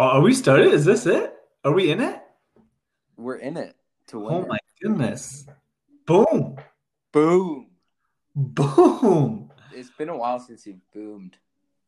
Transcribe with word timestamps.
Oh, 0.00 0.04
are 0.16 0.22
we 0.22 0.32
started? 0.32 0.72
Is 0.72 0.86
this 0.86 1.04
it? 1.04 1.34
Are 1.62 1.72
we 1.72 1.90
in 1.90 2.00
it? 2.00 2.22
We're 3.18 3.36
in 3.36 3.58
it 3.58 3.76
to 4.06 4.18
win. 4.18 4.32
Oh 4.34 4.46
my 4.46 4.56
goodness. 4.80 5.44
Boom. 6.06 6.56
Boom. 7.12 7.66
Boom. 8.34 9.50
It's 9.74 9.90
been 9.90 10.08
a 10.08 10.16
while 10.16 10.38
since 10.38 10.66
you 10.66 10.78
boomed. 10.94 11.36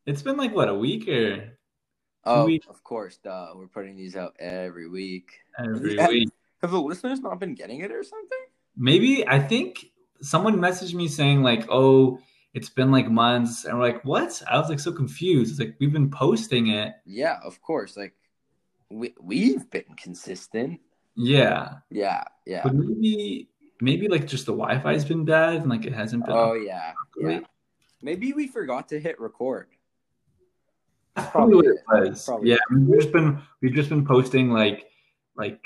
It's 0.05 0.21
been 0.21 0.37
like 0.37 0.55
what, 0.55 0.69
a 0.69 0.75
week 0.75 1.09
or 1.09 1.57
Oh, 2.27 2.45
weeks. 2.45 2.67
of 2.67 2.85
course, 2.85 3.17
duh. 3.17 3.53
We're 3.57 3.67
putting 3.67 3.97
these 3.97 4.15
out 4.15 4.37
every 4.39 4.91
week. 4.91 5.31
every 5.59 5.95
Yeah. 5.97 6.09
week? 6.09 6.29
Have 6.61 6.71
the 6.73 6.83
listeners 6.83 7.21
not 7.21 7.41
been 7.41 7.55
getting 7.55 7.81
it 7.81 7.91
or 7.91 8.05
something? 8.05 8.45
Maybe 8.77 9.27
I 9.27 9.39
think 9.39 9.87
someone 10.21 10.57
messaged 10.57 10.93
me 10.93 11.09
saying 11.09 11.43
like, 11.43 11.65
"Oh, 11.71 12.19
it's 12.55 12.69
been 12.69 12.91
like 12.91 13.11
months," 13.11 13.65
and 13.65 13.79
we're 13.79 13.85
like, 13.85 14.05
"What?" 14.05 14.43
I 14.49 14.59
was 14.59 14.69
like 14.69 14.81
so 14.81 14.93
confused. 14.93 15.53
It's 15.53 15.61
like 15.61 15.77
we've 15.81 15.93
been 15.93 16.11
posting 16.11 16.69
it. 16.69 16.95
Yeah, 17.05 17.39
of 17.43 17.61
course. 17.63 17.97
Like 17.97 18.15
we 18.91 19.15
we've 19.21 19.69
been 19.71 19.95
consistent. 19.97 20.81
Yeah, 21.15 21.75
Yeah, 21.91 22.25
yeah. 22.47 22.63
but 22.63 22.75
maybe 22.75 23.49
maybe 23.81 24.09
like 24.09 24.27
just 24.27 24.47
the 24.47 24.53
Wi-Fi's 24.53 25.05
been 25.05 25.25
bad 25.25 25.57
and 25.57 25.69
like 25.69 25.85
it 25.85 25.93
hasn't 25.93 26.25
been. 26.25 26.35
Oh 26.35 26.55
yeah, 26.55 26.93
yeah. 27.21 27.41
Maybe 28.03 28.33
we 28.33 28.49
forgot 28.49 28.89
to 28.89 29.01
hit 29.01 29.21
record. 29.21 29.69
That's 31.15 31.31
probably 31.31 31.57
what 31.57 31.67
it 31.67 31.77
was. 31.89 32.25
Probably. 32.25 32.51
Yeah, 32.51 32.57
I 32.71 32.75
mean, 32.75 32.87
we've 32.87 33.01
just 33.01 33.13
been 33.13 33.41
we've 33.61 33.75
just 33.75 33.91
been 33.91 34.07
posting 34.07 34.51
like 34.51 34.87
like 35.37 35.61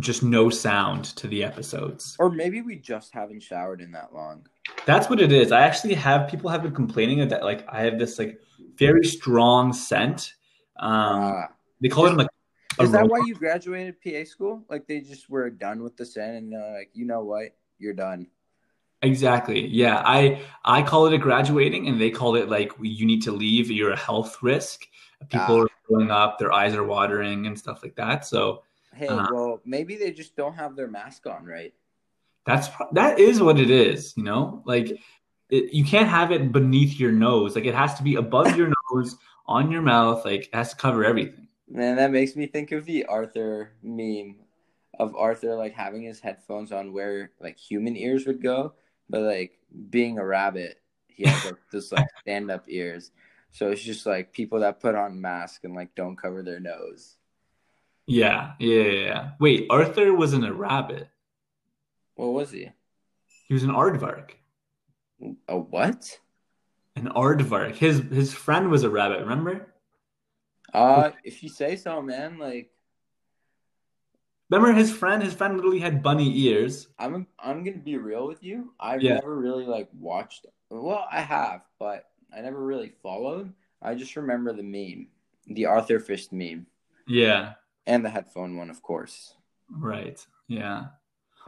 just 0.00 0.22
no 0.22 0.50
sound 0.50 1.04
to 1.16 1.26
the 1.26 1.42
episodes. 1.42 2.16
Or 2.18 2.30
maybe 2.30 2.60
we 2.62 2.76
just 2.76 3.14
haven't 3.14 3.40
showered 3.42 3.80
in 3.80 3.92
that 3.92 4.12
long. 4.14 4.46
That's 4.84 5.08
what 5.08 5.20
it 5.20 5.32
is. 5.32 5.52
I 5.52 5.62
actually 5.62 5.94
have 5.94 6.28
people 6.28 6.50
have 6.50 6.62
been 6.62 6.74
complaining 6.74 7.26
that 7.28 7.42
like 7.42 7.66
I 7.68 7.82
have 7.82 7.98
this 7.98 8.18
like 8.18 8.38
very 8.76 9.04
strong 9.04 9.72
scent. 9.72 10.34
Um, 10.78 10.92
Ah. 10.92 11.48
they 11.80 11.88
call 11.88 12.06
it 12.06 12.16
like 12.16 12.28
a 12.78 12.82
Is 12.82 12.92
that 12.92 13.08
why 13.08 13.22
you 13.26 13.34
graduated 13.34 13.96
PA 14.02 14.24
school? 14.24 14.64
Like 14.68 14.86
they 14.86 15.00
just 15.00 15.30
were 15.30 15.48
done 15.48 15.82
with 15.82 15.96
the 15.96 16.04
scent 16.04 16.36
and 16.36 16.52
they're 16.52 16.78
like, 16.78 16.90
you 16.92 17.06
know 17.06 17.22
what? 17.24 17.56
You're 17.78 17.94
done. 17.94 18.26
Exactly. 19.02 19.66
Yeah. 19.66 20.02
I 20.04 20.42
I 20.64 20.82
call 20.82 21.06
it 21.06 21.12
a 21.14 21.18
graduating, 21.18 21.86
and 21.88 22.00
they 22.00 22.10
call 22.10 22.34
it 22.36 22.48
like 22.48 22.72
you 22.80 23.06
need 23.06 23.22
to 23.22 23.32
leave. 23.32 23.70
You're 23.70 23.92
a 23.92 23.96
health 23.98 24.42
risk. 24.42 24.86
People 25.30 25.60
Ah. 25.60 25.62
are 25.62 25.68
going 25.88 26.10
up, 26.10 26.38
their 26.38 26.52
eyes 26.52 26.74
are 26.74 26.84
watering, 26.84 27.46
and 27.46 27.58
stuff 27.58 27.82
like 27.82 27.94
that. 27.96 28.26
So 28.26 28.62
Hey, 28.96 29.08
Uh-huh. 29.08 29.26
well, 29.28 29.60
maybe 29.64 29.96
they 29.96 30.12
just 30.12 30.36
don't 30.36 30.54
have 30.54 30.76
their 30.76 30.88
mask 30.88 31.26
on, 31.26 31.44
right? 31.44 31.74
that's 32.46 32.68
that 32.92 33.18
is 33.18 33.42
what 33.42 33.58
it 33.58 33.70
is. 33.70 34.14
You 34.16 34.22
know, 34.22 34.62
like 34.64 34.96
it, 35.50 35.72
you 35.72 35.84
can't 35.84 36.08
have 36.08 36.32
it 36.32 36.52
beneath 36.52 36.98
your 36.98 37.12
nose. 37.12 37.54
Like 37.54 37.64
it 37.66 37.74
has 37.74 37.94
to 37.94 38.02
be 38.02 38.16
above 38.16 38.56
your 38.56 38.72
nose, 38.92 39.16
on 39.46 39.70
your 39.70 39.82
mouth. 39.82 40.24
Like 40.24 40.46
it 40.46 40.54
has 40.54 40.70
to 40.70 40.76
cover 40.76 41.04
everything. 41.04 41.48
Man, 41.68 41.96
that 41.96 42.12
makes 42.12 42.36
me 42.36 42.46
think 42.46 42.72
of 42.72 42.84
the 42.84 43.04
Arthur 43.06 43.72
meme 43.82 44.36
of 44.98 45.14
Arthur 45.16 45.56
like 45.56 45.74
having 45.74 46.02
his 46.02 46.20
headphones 46.20 46.72
on 46.72 46.92
where 46.92 47.32
like 47.40 47.58
human 47.58 47.96
ears 47.96 48.26
would 48.26 48.42
go, 48.42 48.74
but 49.10 49.22
like 49.22 49.58
being 49.90 50.18
a 50.18 50.24
rabbit, 50.24 50.80
he 51.08 51.24
has 51.24 51.44
like 51.44 51.56
this 51.72 51.92
like 51.92 52.08
stand 52.22 52.50
up 52.50 52.64
ears. 52.68 53.10
So 53.50 53.70
it's 53.70 53.82
just 53.82 54.06
like 54.06 54.32
people 54.32 54.60
that 54.60 54.80
put 54.80 54.94
on 54.94 55.20
masks 55.20 55.64
and 55.64 55.74
like 55.74 55.94
don't 55.94 56.16
cover 56.16 56.42
their 56.42 56.60
nose. 56.60 57.16
Yeah. 58.06 58.52
Yeah. 58.58 58.82
Yeah. 58.82 58.92
yeah. 58.92 59.30
Wait, 59.40 59.66
Arthur 59.70 60.14
wasn't 60.14 60.46
a 60.46 60.52
rabbit. 60.54 61.08
What 62.14 62.28
was 62.32 62.50
he? 62.50 62.70
He 63.48 63.54
was 63.54 63.62
an 63.62 63.70
aardvark. 63.70 64.30
A 65.48 65.58
what? 65.58 66.18
An 66.94 67.08
aardvark. 67.08 67.74
His 67.76 67.98
his 68.10 68.32
friend 68.32 68.70
was 68.70 68.84
a 68.84 68.90
rabbit. 68.90 69.20
Remember? 69.20 69.72
Uh, 70.72 71.10
if 71.24 71.42
you 71.42 71.48
say 71.48 71.76
so, 71.76 72.02
man. 72.02 72.38
Like 72.38 72.70
Remember 74.50 74.72
his 74.72 74.92
friend? 74.92 75.22
His 75.22 75.34
friend 75.34 75.56
literally 75.56 75.80
had 75.80 76.02
bunny 76.02 76.46
ears. 76.46 76.88
I'm 76.98 77.26
I'm 77.38 77.64
gonna 77.64 77.78
be 77.78 77.96
real 77.98 78.26
with 78.26 78.42
you. 78.42 78.72
I've 78.78 79.02
Yeah. 79.02 79.14
never 79.14 79.36
really 79.36 79.66
like 79.66 79.88
watched. 79.92 80.46
Well, 80.70 81.06
I 81.10 81.20
have, 81.20 81.62
but 81.78 82.08
I 82.36 82.40
never 82.40 82.64
really 82.64 82.92
followed. 83.02 83.52
I 83.82 83.94
just 83.94 84.16
remember 84.16 84.52
the 84.52 84.62
meme, 84.62 85.08
the 85.46 85.66
Arthur 85.66 86.00
Fist 86.00 86.32
meme, 86.32 86.66
Yeah. 87.06 87.54
And 87.86 88.04
the 88.04 88.10
headphone 88.10 88.56
one, 88.56 88.70
of 88.70 88.82
course. 88.82 89.34
Right. 89.70 90.24
Yeah. 90.48 90.86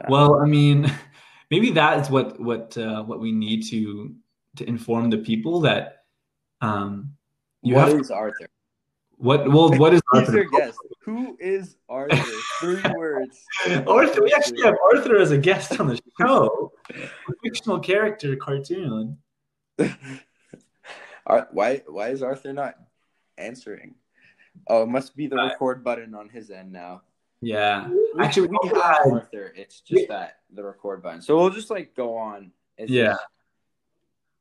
Yeah. 0.01 0.07
Well, 0.09 0.41
I 0.41 0.47
mean, 0.47 0.93
maybe 1.51 1.71
that 1.73 2.01
is 2.01 2.11
what 2.11 2.39
what 2.41 2.77
uh, 2.77 3.03
what 3.05 3.21
we 3.21 3.33
need 3.33 3.63
to 3.71 4.15
to 4.57 4.69
inform 4.69 5.11
the 5.11 5.19
people 5.19 5.61
that 5.61 6.05
um 6.61 7.13
you 7.63 7.75
What 7.75 7.89
have 7.89 8.01
is 8.01 8.11
Arthur? 8.11 8.49
what 9.17 9.51
well 9.51 9.71
what 9.79 9.95
is 9.95 10.01
Arthur? 10.15 10.33
your 10.33 10.45
guess? 10.45 10.77
Who 11.05 11.37
is 11.41 11.77
Arthur? 11.89 12.33
Three 12.61 12.83
words. 12.97 13.39
Arthur, 13.87 14.23
we 14.23 14.33
actually 14.33 14.63
have 14.63 14.75
Arthur 14.93 15.17
as 15.19 15.31
a 15.33 15.39
guest 15.39 15.79
on 15.81 15.87
the 15.89 16.01
show. 16.21 16.73
A 16.95 17.33
fictional 17.43 17.79
character 17.81 18.37
cartoon. 18.37 19.19
Ar- 21.27 21.49
why 21.53 21.83
why 21.87 22.09
is 22.09 22.23
Arthur 22.23 22.53
not 22.53 22.75
answering? 23.37 23.95
Oh, 24.67 24.83
it 24.83 24.89
must 24.89 25.15
be 25.17 25.27
the 25.27 25.37
record 25.37 25.85
button 25.85 26.15
on 26.15 26.29
his 26.29 26.51
end 26.51 26.73
now. 26.73 27.03
Yeah. 27.41 27.89
We- 27.89 28.05
Actually, 28.19 28.49
we 28.49 28.59
we 28.65 28.69
have 28.71 28.99
Arthur. 29.13 29.53
It's 29.57 29.81
just 29.81 30.09
that 30.09 30.41
the 30.53 30.65
record 30.65 31.03
button. 31.03 31.23
So 31.23 31.37
we'll 31.37 31.51
just 31.51 31.71
like 31.71 31.95
go 31.95 32.17
on. 32.17 32.51
It's 32.77 32.91
Yeah. 32.91 33.13
just- 33.13 33.25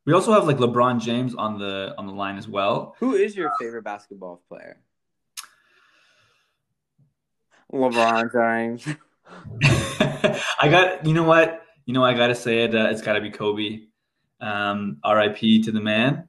We 0.05 0.13
also 0.13 0.31
have 0.33 0.47
like 0.47 0.57
LeBron 0.57 0.99
James 1.01 1.35
on 1.35 1.59
the 1.59 1.93
on 1.97 2.07
the 2.07 2.13
line 2.13 2.37
as 2.37 2.47
well. 2.47 2.95
who 2.99 3.13
is 3.15 3.35
your 3.35 3.51
favorite 3.59 3.83
basketball 3.83 4.41
player? 4.47 4.79
LeBron 7.73 8.31
James. 8.31 8.85
I 10.59 10.69
got 10.69 11.05
you 11.05 11.13
know 11.13 11.23
what 11.23 11.63
you 11.85 11.93
know 11.93 12.03
I 12.03 12.13
gotta 12.13 12.35
say 12.35 12.63
it. 12.63 12.73
Uh, 12.73 12.87
it's 12.89 13.01
gotta 13.01 13.21
be 13.21 13.29
Kobe. 13.29 13.81
Um, 14.39 14.97
R.I.P. 15.03 15.63
to 15.63 15.71
the 15.71 15.81
man. 15.81 16.27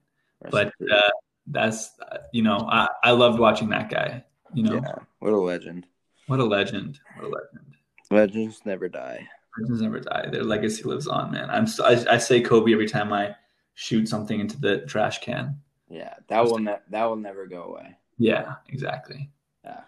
But 0.50 0.72
uh, 0.90 1.10
that's 1.50 1.92
you 2.32 2.42
know 2.42 2.68
I 2.70 2.88
I 3.02 3.10
loved 3.12 3.38
watching 3.38 3.68
that 3.70 3.90
guy. 3.90 4.24
You 4.54 4.62
know 4.62 4.74
yeah, 4.74 4.94
what 5.18 5.32
a 5.32 5.36
legend. 5.36 5.86
what 6.26 6.40
a 6.40 6.44
legend. 6.44 7.00
What 7.16 7.24
a 7.24 7.28
legend. 7.28 7.74
Legends 8.10 8.62
never 8.64 8.88
die. 8.88 9.28
Legends 9.58 9.82
never 9.82 10.00
die. 10.00 10.28
Their 10.30 10.44
legacy 10.44 10.82
lives 10.84 11.06
on, 11.06 11.32
man. 11.32 11.50
I'm 11.50 11.66
so, 11.66 11.84
I, 11.84 12.14
I 12.14 12.18
say 12.18 12.40
Kobe 12.40 12.72
every 12.72 12.88
time 12.88 13.12
I 13.12 13.34
shoot 13.74 14.08
something 14.08 14.40
into 14.40 14.58
the 14.58 14.78
trash 14.86 15.18
can. 15.18 15.60
Yeah, 15.90 16.14
that 16.28 16.44
will 16.44 16.58
ne- 16.58 16.80
that 16.90 17.04
will 17.04 17.16
never 17.16 17.46
go 17.46 17.64
away. 17.64 17.96
Yeah, 18.18 18.54
exactly. 18.68 19.30
Yeah. 19.64 19.80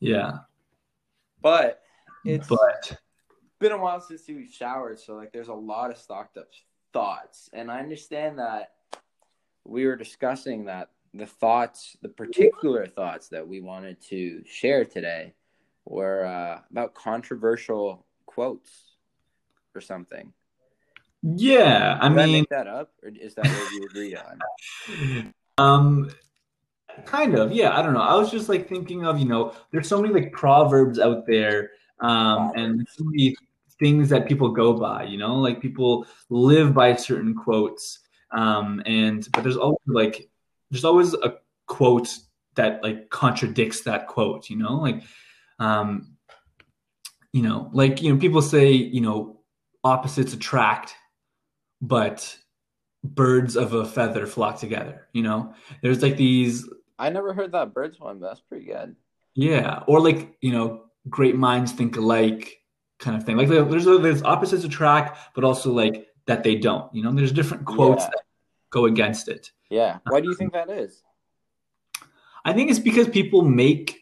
Yeah, 0.00 0.38
But 1.40 1.82
it's 2.24 2.48
but 2.48 2.98
been 3.58 3.72
a 3.72 3.78
while 3.78 4.00
since 4.00 4.24
we've 4.28 4.50
showered, 4.50 4.98
so 5.00 5.14
like 5.14 5.32
there's 5.32 5.48
a 5.48 5.54
lot 5.54 5.90
of 5.90 5.96
stocked 5.96 6.36
up 6.36 6.48
thoughts, 6.92 7.48
and 7.52 7.70
I 7.70 7.80
understand 7.80 8.38
that 8.38 8.72
we 9.64 9.86
were 9.86 9.96
discussing 9.96 10.66
that 10.66 10.90
the 11.14 11.26
thoughts, 11.26 11.96
the 12.02 12.08
particular 12.08 12.86
thoughts 12.86 13.28
that 13.28 13.46
we 13.46 13.60
wanted 13.60 14.00
to 14.08 14.42
share 14.44 14.84
today, 14.84 15.34
were 15.84 16.24
uh, 16.26 16.60
about 16.70 16.94
controversial 16.94 18.04
quotes 18.26 18.96
or 19.74 19.80
something. 19.80 20.32
yeah, 21.22 21.98
I 22.00 22.08
Did 22.08 22.18
I 22.18 22.26
mean, 22.26 22.32
make 22.32 22.48
that 22.50 22.66
up, 22.66 22.92
or 23.02 23.10
is 23.10 23.34
that 23.36 23.46
what 23.46 23.70
we 23.70 23.86
agreed 23.86 24.16
on? 24.16 25.34
um, 25.58 26.10
kind 27.04 27.34
of. 27.36 27.52
Yeah, 27.52 27.78
I 27.78 27.82
don't 27.82 27.94
know. 27.94 28.00
I 28.00 28.14
was 28.14 28.30
just 28.30 28.48
like 28.48 28.68
thinking 28.68 29.06
of 29.06 29.18
you 29.18 29.26
know, 29.26 29.54
there's 29.70 29.88
so 29.88 30.00
many 30.00 30.12
like 30.12 30.32
proverbs 30.32 30.98
out 30.98 31.26
there, 31.26 31.70
um, 32.00 32.52
and 32.56 32.86
so 32.90 33.04
many 33.04 33.36
things 33.78 34.08
that 34.08 34.26
people 34.26 34.48
go 34.50 34.72
by. 34.72 35.04
You 35.04 35.18
know, 35.18 35.36
like 35.36 35.60
people 35.60 36.06
live 36.28 36.74
by 36.74 36.96
certain 36.96 37.34
quotes, 37.34 38.00
um, 38.32 38.82
and 38.86 39.28
but 39.32 39.42
there's 39.42 39.56
always 39.56 39.78
like 39.86 40.28
there's 40.74 40.84
always 40.84 41.14
a 41.14 41.36
quote 41.66 42.12
that 42.56 42.82
like 42.82 43.08
contradicts 43.10 43.82
that 43.82 44.08
quote. 44.08 44.50
You 44.50 44.56
know, 44.56 44.74
like 44.74 45.02
um, 45.60 46.16
you 47.32 47.42
know, 47.42 47.70
like 47.72 48.02
you 48.02 48.12
know, 48.12 48.18
people 48.18 48.42
say 48.42 48.72
you 48.72 49.00
know 49.00 49.40
opposites 49.84 50.32
attract, 50.32 50.94
but 51.80 52.36
birds 53.04 53.54
of 53.56 53.72
a 53.72 53.84
feather 53.84 54.26
flock 54.26 54.58
together. 54.58 55.06
You 55.12 55.22
know, 55.22 55.54
there's 55.80 56.02
like 56.02 56.16
these 56.16 56.68
I 56.98 57.10
never 57.10 57.32
heard 57.32 57.52
that 57.52 57.72
birds 57.72 58.00
one, 58.00 58.18
but 58.18 58.28
that's 58.28 58.40
pretty 58.40 58.66
good. 58.66 58.96
yeah, 59.36 59.84
or 59.86 60.00
like 60.00 60.36
you 60.40 60.50
know, 60.52 60.86
great 61.08 61.36
minds 61.36 61.70
think 61.70 61.96
alike 61.96 62.58
kind 62.98 63.16
of 63.16 63.22
thing. 63.22 63.36
Like 63.36 63.48
there's 63.48 63.84
there's 63.84 64.22
opposites 64.24 64.64
attract, 64.64 65.18
but 65.36 65.44
also 65.44 65.72
like 65.72 66.08
that 66.26 66.42
they 66.42 66.56
don't. 66.56 66.92
You 66.92 67.04
know, 67.04 67.12
there's 67.12 67.30
different 67.30 67.64
quotes 67.64 68.02
Yeah. 68.02 68.10
that 68.10 68.22
go 68.74 68.84
against 68.86 69.28
it. 69.28 69.50
Yeah. 69.70 69.98
Why 70.10 70.20
do 70.20 70.28
you 70.28 70.34
think 70.34 70.54
um, 70.54 70.60
that 70.66 70.68
is? 70.84 71.02
I 72.44 72.52
think 72.52 72.70
it's 72.70 72.78
because 72.90 73.08
people 73.08 73.42
make 73.42 74.00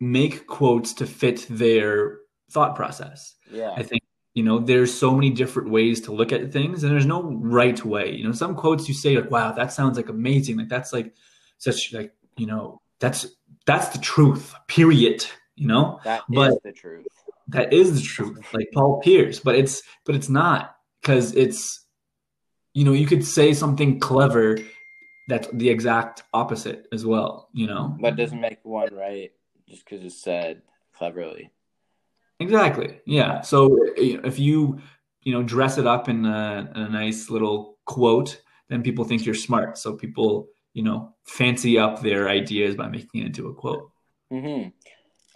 make 0.00 0.46
quotes 0.46 0.94
to 0.94 1.06
fit 1.06 1.46
their 1.50 2.18
thought 2.50 2.74
process. 2.74 3.34
Yeah. 3.52 3.72
I 3.76 3.82
think 3.82 4.02
you 4.34 4.42
know 4.42 4.58
there's 4.58 4.92
so 5.04 5.10
many 5.14 5.30
different 5.30 5.70
ways 5.70 6.00
to 6.02 6.12
look 6.12 6.32
at 6.32 6.52
things, 6.52 6.82
and 6.82 6.92
there's 6.92 7.06
no 7.16 7.22
right 7.22 7.80
way. 7.84 8.06
You 8.16 8.24
know, 8.24 8.32
some 8.32 8.54
quotes 8.56 8.88
you 8.88 8.94
say 8.94 9.16
like, 9.16 9.30
"Wow, 9.30 9.52
that 9.52 9.72
sounds 9.72 9.96
like 9.96 10.08
amazing," 10.08 10.56
like 10.58 10.68
that's 10.68 10.92
like 10.92 11.14
such 11.58 11.92
like 11.92 12.12
you 12.36 12.46
know 12.46 12.80
that's 12.98 13.26
that's 13.66 13.88
the 13.90 13.98
truth. 13.98 14.54
Period. 14.68 15.24
You 15.56 15.66
know. 15.68 16.00
That 16.04 16.22
But- 16.28 16.52
is 16.52 16.58
the 16.64 16.72
truth. 16.72 17.06
that 17.48 17.72
is 17.72 17.88
the 17.98 18.06
truth 18.14 18.38
like 18.54 18.68
paul 18.72 19.00
pierce 19.00 19.40
but 19.40 19.56
it's 19.56 19.82
but 20.06 20.14
it's 20.14 20.28
not 20.28 20.76
because 21.00 21.34
it's 21.34 21.84
you 22.72 22.84
know 22.84 22.92
you 22.92 23.06
could 23.06 23.24
say 23.24 23.52
something 23.52 23.98
clever 23.98 24.58
that's 25.28 25.48
the 25.52 25.68
exact 25.68 26.24
opposite 26.32 26.86
as 26.92 27.06
well 27.06 27.48
you 27.52 27.66
know? 27.66 27.96
But 28.00 28.14
it 28.14 28.16
doesn't 28.16 28.40
make 28.40 28.58
one 28.64 28.94
right 28.94 29.32
just 29.68 29.84
because 29.84 30.04
it's 30.04 30.20
said 30.22 30.62
cleverly. 30.92 31.52
exactly. 32.38 33.00
Yeah. 33.06 33.40
So 33.42 33.76
if 33.96 34.38
you 34.38 34.80
you 35.22 35.32
know 35.32 35.42
dress 35.42 35.78
it 35.78 35.86
up 35.86 36.08
in 36.08 36.24
a, 36.24 36.70
a 36.74 36.88
nice 36.88 37.30
little 37.30 37.78
quote 37.84 38.40
then 38.68 38.82
people 38.82 39.04
think 39.04 39.26
you're 39.26 39.34
smart. 39.34 39.78
So 39.78 39.94
people 39.94 40.48
you 40.72 40.82
know 40.82 41.14
fancy 41.24 41.78
up 41.78 42.00
their 42.00 42.28
ideas 42.28 42.76
by 42.76 42.88
making 42.88 43.22
it 43.22 43.26
into 43.26 43.48
a 43.48 43.54
quote. 43.54 43.90
Hmm 44.30 44.68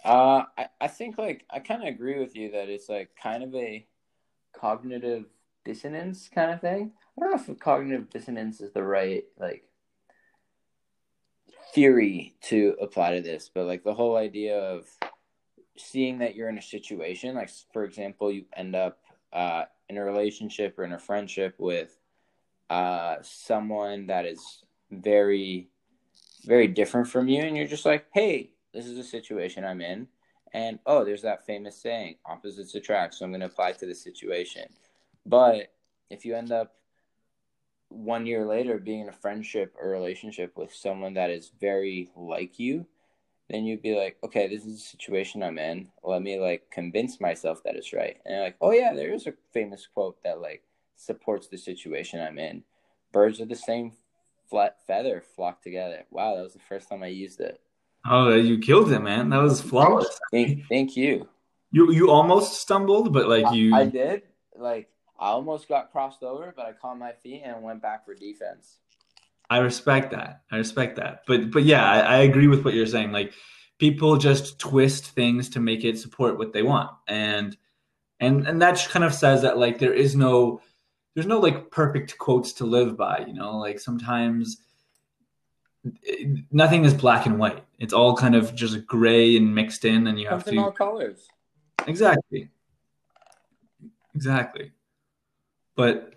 Uh, 0.03 0.43
I, 0.57 0.67
I 0.81 0.87
think 0.87 1.17
like 1.17 1.45
I 1.49 1.59
kind 1.59 1.81
of 1.81 1.87
agree 1.87 2.19
with 2.19 2.35
you 2.35 2.51
that 2.51 2.69
it's 2.69 2.89
like 2.89 3.09
kind 3.21 3.43
of 3.43 3.53
a 3.55 3.87
cognitive 4.53 5.25
dissonance 5.65 6.29
kind 6.33 6.51
of 6.51 6.61
thing. 6.61 6.93
I 7.17 7.21
don't 7.21 7.31
know 7.31 7.53
if 7.53 7.59
cognitive 7.59 8.09
dissonance 8.09 8.61
is 8.61 8.71
the 8.71 8.83
right 8.83 9.23
like 9.37 9.63
theory 11.73 12.35
to 12.43 12.75
apply 12.81 13.15
to 13.15 13.21
this, 13.21 13.49
but 13.53 13.65
like 13.65 13.83
the 13.83 13.93
whole 13.93 14.15
idea 14.15 14.57
of 14.57 14.87
seeing 15.77 16.19
that 16.19 16.35
you're 16.35 16.49
in 16.49 16.57
a 16.57 16.61
situation, 16.61 17.35
like 17.35 17.49
for 17.73 17.83
example, 17.83 18.31
you 18.31 18.45
end 18.55 18.75
up 18.75 18.99
uh, 19.33 19.65
in 19.89 19.97
a 19.97 20.03
relationship 20.03 20.79
or 20.79 20.85
in 20.85 20.93
a 20.93 20.99
friendship 20.99 21.55
with 21.57 21.99
uh, 22.69 23.17
someone 23.21 24.07
that 24.07 24.25
is 24.25 24.63
very, 24.91 25.69
very 26.45 26.67
different 26.67 27.07
from 27.07 27.27
you, 27.27 27.41
and 27.41 27.57
you're 27.57 27.67
just 27.67 27.85
like, 27.85 28.05
hey, 28.13 28.51
this 28.73 28.85
is 28.85 28.95
the 28.95 29.03
situation 29.03 29.65
I'm 29.65 29.81
in. 29.81 30.07
And 30.53 30.79
oh, 30.85 31.03
there's 31.03 31.23
that 31.23 31.45
famous 31.45 31.81
saying, 31.81 32.15
opposites 32.25 32.75
attract. 32.75 33.15
So 33.15 33.25
I'm 33.25 33.31
going 33.31 33.41
to 33.41 33.47
apply 33.47 33.73
to 33.73 33.85
the 33.85 33.93
situation. 33.93 34.63
But 35.25 35.73
if 36.09 36.25
you 36.25 36.35
end 36.35 36.51
up 36.51 36.75
one 37.89 38.25
year 38.25 38.45
later 38.45 38.77
being 38.77 39.01
in 39.01 39.09
a 39.09 39.13
friendship 39.13 39.75
or 39.81 39.89
relationship 39.89 40.57
with 40.57 40.73
someone 40.73 41.13
that 41.15 41.29
is 41.29 41.51
very 41.59 42.09
like 42.15 42.59
you, 42.59 42.85
then 43.49 43.63
you'd 43.63 43.81
be 43.81 43.95
like, 43.95 44.17
okay, 44.23 44.47
this 44.47 44.65
is 44.65 44.75
the 44.75 44.81
situation 44.81 45.43
I'm 45.43 45.59
in. 45.59 45.87
Let 46.03 46.21
me 46.21 46.39
like 46.39 46.69
convince 46.71 47.21
myself 47.21 47.63
that 47.63 47.75
it's 47.75 47.93
right. 47.93 48.17
And 48.25 48.41
like, 48.41 48.55
oh 48.61 48.71
yeah, 48.71 48.93
there 48.93 49.13
is 49.13 49.27
a 49.27 49.33
famous 49.53 49.87
quote 49.91 50.21
that 50.23 50.41
like 50.41 50.63
supports 50.95 51.47
the 51.47 51.57
situation 51.57 52.19
I'm 52.19 52.39
in. 52.39 52.63
Birds 53.11 53.39
of 53.39 53.49
the 53.49 53.55
same 53.55 53.93
flat 54.49 54.77
feather 54.85 55.23
flock 55.35 55.61
together. 55.61 56.05
Wow, 56.11 56.35
that 56.35 56.43
was 56.43 56.53
the 56.53 56.59
first 56.59 56.89
time 56.89 57.03
I 57.03 57.07
used 57.07 57.39
it. 57.39 57.59
oh 58.07 58.33
you 58.35 58.59
killed 58.59 58.91
it 58.91 58.99
man 58.99 59.29
that 59.29 59.41
was 59.41 59.61
flawless 59.61 60.19
Thank, 60.31 60.67
thank 60.69 60.95
you. 60.95 61.27
you 61.71 61.91
you 61.91 62.11
almost 62.11 62.61
stumbled 62.61 63.11
but 63.11 63.27
like 63.27 63.51
you 63.51 63.75
I, 63.75 63.81
I 63.81 63.85
did. 63.85 64.21
Like 64.55 64.89
I 65.19 65.29
almost 65.29 65.67
got 65.69 65.91
crossed 65.91 66.23
over, 66.23 66.53
but 66.55 66.65
I 66.65 66.73
caught 66.73 66.97
my 66.97 67.13
feet 67.13 67.41
and 67.45 67.63
went 67.63 67.81
back 67.81 68.05
for 68.05 68.13
defense. 68.13 68.77
I 69.49 69.59
respect 69.59 70.11
that. 70.11 70.41
I 70.51 70.57
respect 70.57 70.97
that. 70.97 71.21
But 71.27 71.51
but 71.51 71.63
yeah, 71.63 71.85
I, 71.89 71.99
I 71.99 72.17
agree 72.17 72.47
with 72.47 72.65
what 72.65 72.73
you're 72.73 72.85
saying. 72.85 73.11
Like 73.11 73.33
people 73.77 74.17
just 74.17 74.59
twist 74.59 75.07
things 75.11 75.49
to 75.49 75.59
make 75.59 75.83
it 75.83 75.99
support 75.99 76.37
what 76.37 76.51
they 76.51 76.63
want, 76.63 76.91
and 77.07 77.55
and 78.19 78.47
and 78.47 78.61
that 78.61 78.85
kind 78.89 79.05
of 79.05 79.13
says 79.13 79.43
that 79.43 79.57
like 79.57 79.79
there 79.79 79.93
is 79.93 80.15
no 80.15 80.61
there's 81.13 81.27
no 81.27 81.39
like 81.39 81.71
perfect 81.71 82.17
quotes 82.17 82.53
to 82.53 82.65
live 82.65 82.97
by. 82.97 83.23
You 83.27 83.33
know, 83.33 83.57
like 83.57 83.79
sometimes 83.79 84.57
it- 86.01 86.43
nothing 86.51 86.83
is 86.83 86.93
black 86.93 87.25
and 87.25 87.37
white. 87.37 87.63
It's 87.79 87.93
all 87.93 88.15
kind 88.17 88.35
of 88.35 88.55
just 88.55 88.85
gray 88.87 89.37
and 89.37 89.53
mixed 89.53 89.85
in, 89.85 90.07
and 90.07 90.19
you 90.19 90.27
have 90.27 90.47
in 90.47 90.57
all 90.57 90.71
to 90.71 90.77
colors. 90.77 91.27
exactly 91.87 92.49
exactly. 94.15 94.71
But 95.75 96.13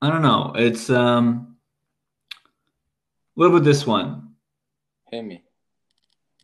I 0.00 0.10
don't 0.10 0.22
know. 0.22 0.52
It's 0.56 0.90
um. 0.90 1.56
What 3.34 3.46
about 3.46 3.64
this 3.64 3.86
one? 3.86 4.34
Hit 5.10 5.24
me. 5.24 5.44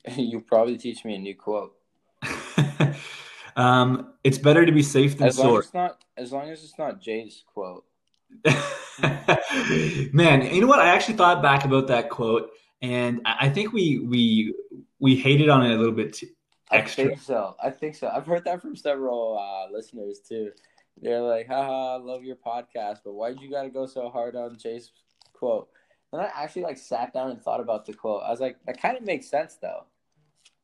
You 0.17 0.41
probably 0.41 0.79
teach 0.79 1.05
me 1.05 1.17
a 1.17 1.19
new 1.19 1.35
quote. 1.35 1.75
um, 3.57 4.15
it's 4.23 4.39
better 4.39 4.65
to 4.65 4.71
be 4.71 4.83
safe 4.83 5.19
than 5.19 5.27
As 5.27 5.39
long 5.39 5.49
sorry. 5.49 5.65
as 5.65 5.75
not 5.75 6.05
as 6.17 6.33
long 6.33 6.51
as 6.51 6.63
it's 6.63 6.79
not 6.79 7.01
Jay's 7.01 7.43
quote. 7.53 7.85
Man, 10.13 10.55
you 10.55 10.61
know 10.61 10.67
what? 10.69 10.79
I 10.79 10.89
actually 10.89 11.17
thought 11.17 11.43
back 11.43 11.65
about 11.65 11.89
that 11.89 12.09
quote, 12.09 12.51
and 12.81 13.21
I 13.25 13.49
think 13.49 13.73
we 13.73 13.99
we 13.99 14.55
we 14.99 15.17
hated 15.17 15.49
on 15.49 15.65
it 15.65 15.75
a 15.75 15.77
little 15.77 15.93
bit 15.93 16.15
too, 16.15 16.29
I 16.71 16.83
think 16.83 17.21
so. 17.21 17.55
I 17.63 17.71
think 17.71 17.95
so. 17.95 18.09
I've 18.09 18.27
heard 18.27 18.45
that 18.45 18.61
from 18.61 18.77
several 18.77 19.39
uh, 19.39 19.73
listeners 19.73 20.21
too. 20.21 20.51
They're 21.01 21.21
like, 21.21 21.47
haha, 21.47 21.97
I 21.97 21.99
love 21.99 22.25
your 22.25 22.37
podcast, 22.37 22.99
but 23.05 23.15
why'd 23.15 23.41
you 23.41 23.51
gotta 23.51 23.69
go 23.69 23.87
so 23.87 24.09
hard 24.09 24.35
on 24.37 24.57
Jay's 24.59 24.93
quote? 25.33 25.69
And 26.13 26.23
I 26.23 26.31
actually 26.35 26.63
like 26.63 26.79
sat 26.79 27.13
down 27.13 27.31
and 27.31 27.41
thought 27.41 27.61
about 27.61 27.85
the 27.85 27.93
quote. 27.93 28.23
I 28.25 28.31
was 28.31 28.41
like, 28.41 28.57
that 28.67 28.81
kind 28.81 28.97
of 28.97 29.05
makes 29.05 29.29
sense 29.29 29.57
though. 29.61 29.85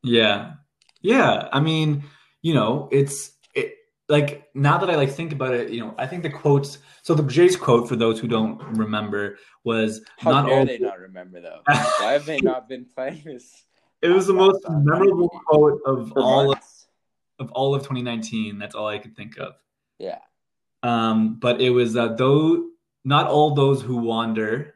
Yeah, 0.03 0.55
yeah. 1.03 1.49
I 1.53 1.61
mean, 1.61 2.05
you 2.41 2.55
know, 2.55 2.89
it's 2.91 3.33
it 3.55 3.75
like 4.09 4.49
now 4.55 4.79
that 4.79 4.91
I 4.91 4.97
like 4.97 5.11
think 5.11 5.33
about 5.33 5.55
it, 5.55 5.71
you 5.71 5.81
know, 5.81 5.95
I 5.99 6.07
think 6.07 6.23
the 6.23 6.31
quotes. 6.31 6.79
So 7.03 7.15
the 7.15 7.23
Jay's 7.25 7.57
quote 7.57 7.89
for 7.89 7.97
those 7.97 8.19
who 8.19 8.29
don't 8.29 8.61
remember 8.77 9.39
was 9.65 10.03
How 10.19 10.31
not 10.31 10.47
dare 10.47 10.59
all. 10.61 10.67
they 10.67 10.79
not 10.79 10.99
remember 10.99 11.41
though? 11.41 11.61
Why 11.65 12.13
have 12.13 12.27
they 12.27 12.39
not 12.41 12.69
been 12.69 12.87
playing 12.95 13.23
this 13.25 13.65
It 14.01 14.09
was 14.09 14.27
the 14.27 14.33
most 14.33 14.65
memorable 14.69 15.29
quote 15.47 15.81
of 15.85 16.13
all 16.17 16.53
of, 16.53 16.59
of 17.39 17.51
all 17.53 17.75
of 17.75 17.83
2019. 17.83 18.59
That's 18.59 18.75
all 18.75 18.89
I 18.89 18.99
could 18.99 19.15
think 19.17 19.39
of. 19.39 19.55
Yeah. 20.03 20.19
Um, 20.83 21.39
but 21.39 21.61
it 21.61 21.71
was 21.71 21.97
uh, 21.97 22.09
though 22.15 22.67
not 23.05 23.29
all 23.29 23.55
those 23.55 23.81
who 23.83 23.97
wander, 23.99 24.75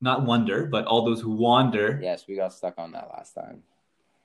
not 0.00 0.24
wonder, 0.26 0.66
but 0.66 0.84
all 0.84 1.04
those 1.04 1.20
who 1.22 1.30
wander. 1.30 1.98
Yes, 2.02 2.26
we 2.28 2.36
got 2.36 2.52
stuck 2.52 2.74
on 2.78 2.92
that 2.92 3.08
last 3.08 3.32
time. 3.34 3.62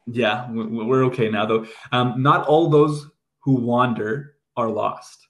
Yeah, 0.05 0.51
we- 0.51 0.83
we're 0.83 1.05
okay 1.05 1.29
now 1.29 1.45
though. 1.45 1.65
Um, 1.93 2.21
not 2.21 2.45
all 2.47 2.69
those 2.69 3.07
who 3.39 3.55
wander 3.55 4.35
are 4.57 4.67
lost. 4.69 5.27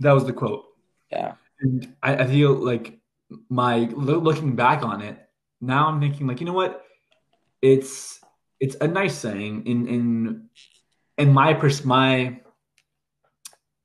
That 0.00 0.12
was 0.12 0.26
the 0.26 0.32
quote, 0.34 0.66
Yeah. 1.10 1.34
and 1.60 1.94
I, 2.02 2.16
I 2.16 2.26
feel 2.26 2.52
like 2.52 2.98
my 3.48 3.88
looking 3.96 4.54
back 4.54 4.82
on 4.82 5.00
it 5.00 5.16
now, 5.62 5.88
I'm 5.88 5.98
thinking 6.00 6.26
like, 6.26 6.40
you 6.40 6.46
know 6.46 6.52
what? 6.52 6.84
It's 7.62 8.20
it's 8.60 8.76
a 8.82 8.88
nice 8.88 9.16
saying 9.16 9.66
in 9.66 9.88
in 9.88 10.04
in 11.16 11.32
my 11.32 11.54
pers- 11.54 11.84
my 11.86 12.40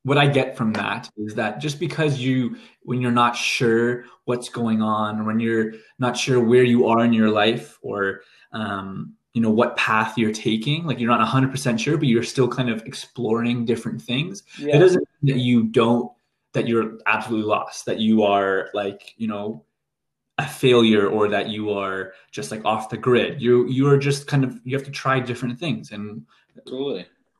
what 0.09 0.17
I 0.17 0.25
get 0.25 0.57
from 0.57 0.73
that 0.73 1.07
is 1.17 1.35
that 1.35 1.59
just 1.59 1.79
because 1.79 2.19
you, 2.19 2.57
when 2.81 2.99
you're 2.99 3.11
not 3.11 3.35
sure 3.35 4.05
what's 4.25 4.49
going 4.49 4.81
on, 4.81 5.23
when 5.23 5.39
you're 5.39 5.73
not 5.99 6.17
sure 6.17 6.43
where 6.43 6.63
you 6.63 6.87
are 6.87 7.05
in 7.05 7.13
your 7.13 7.29
life 7.29 7.77
or, 7.83 8.21
um, 8.51 9.13
you 9.33 9.41
know, 9.43 9.51
what 9.51 9.77
path 9.77 10.17
you're 10.17 10.33
taking, 10.33 10.83
like 10.87 10.99
you're 10.99 11.15
not 11.15 11.25
100% 11.25 11.79
sure, 11.79 11.95
but 11.95 12.07
you're 12.07 12.23
still 12.23 12.47
kind 12.47 12.71
of 12.71 12.81
exploring 12.87 13.65
different 13.65 14.01
things. 14.01 14.41
Yeah. 14.57 14.77
It 14.77 14.79
doesn't 14.79 15.07
mean 15.21 15.35
that 15.35 15.43
you 15.43 15.65
don't, 15.65 16.11
that 16.53 16.67
you're 16.67 16.97
absolutely 17.05 17.47
lost, 17.47 17.85
that 17.85 17.99
you 17.99 18.23
are 18.23 18.71
like, 18.73 19.13
you 19.17 19.27
know, 19.27 19.63
a 20.39 20.47
failure 20.47 21.07
or 21.07 21.27
that 21.27 21.49
you 21.49 21.69
are 21.69 22.13
just 22.31 22.49
like 22.49 22.65
off 22.65 22.89
the 22.89 22.97
grid. 22.97 23.39
You, 23.39 23.67
you 23.67 23.87
are 23.87 23.97
just 23.99 24.25
kind 24.25 24.43
of, 24.43 24.59
you 24.63 24.75
have 24.75 24.85
to 24.87 24.91
try 24.91 25.19
different 25.19 25.59
things. 25.59 25.91
And 25.91 26.25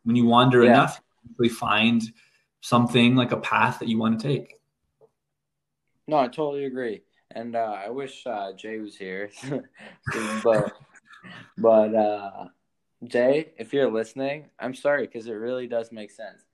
when 0.04 0.16
you 0.16 0.26
wander 0.28 0.64
Yeah. 0.64 0.70
enough, 0.70 1.02
you 1.40 1.50
find 1.50 2.04
something 2.62 3.16
like 3.16 3.32
a 3.32 3.38
path 3.38 3.80
that 3.80 3.88
you 3.88 3.98
want 3.98 4.20
to 4.20 4.28
take. 4.28 4.60
No, 6.08 6.18
I 6.18 6.28
totally 6.28 6.66
agree. 6.66 7.02
And 7.32 7.56
uh, 7.56 7.78
I 7.86 7.90
wish 7.90 8.26
uh, 8.26 8.54
Jay 8.54 8.80
was 8.80 8.96
here. 8.96 9.30
but 10.44 10.74
but 11.58 11.94
uh, 11.94 12.46
Jay, 13.04 13.54
if 13.58 13.74
you're 13.74 13.92
listening, 13.92 14.50
I'm 14.60 14.74
sorry 14.74 15.06
because 15.06 15.28
it 15.28 15.34
really 15.34 15.68
does 15.68 15.92
make 15.92 16.12
sense. 16.12 16.46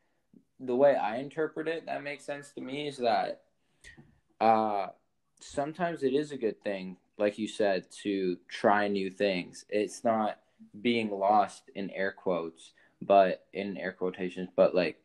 The 0.60 0.76
way 0.76 0.96
I 0.96 1.18
interpret 1.18 1.68
it, 1.68 1.86
that 1.86 2.04
makes 2.04 2.26
sense 2.26 2.52
to 2.52 2.62
me 2.62 2.88
is 2.88 2.98
that 2.98 3.44
uh, 4.42 4.88
sometimes 5.40 6.04
it 6.04 6.14
is 6.14 6.32
a 6.32 6.38
good 6.38 6.62
thing, 6.62 6.98
like 7.18 7.38
you 7.38 7.48
said, 7.48 7.86
to 8.04 8.38
try 8.48 8.88
new 8.88 9.10
things. 9.10 9.66
It's 9.70 10.04
not 10.04 10.40
being 10.82 11.12
lost 11.12 11.70
in 11.76 11.90
air 11.92 12.12
quotes, 12.12 12.74
but 13.02 13.46
in 13.54 13.78
air 13.78 13.92
quotations, 13.92 14.50
but 14.56 14.76
like 14.76 15.00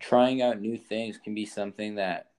trying 0.00 0.42
out 0.42 0.60
new 0.60 0.76
things 0.76 1.18
can 1.18 1.34
be 1.34 1.46
something 1.46 1.96
that 1.96 2.30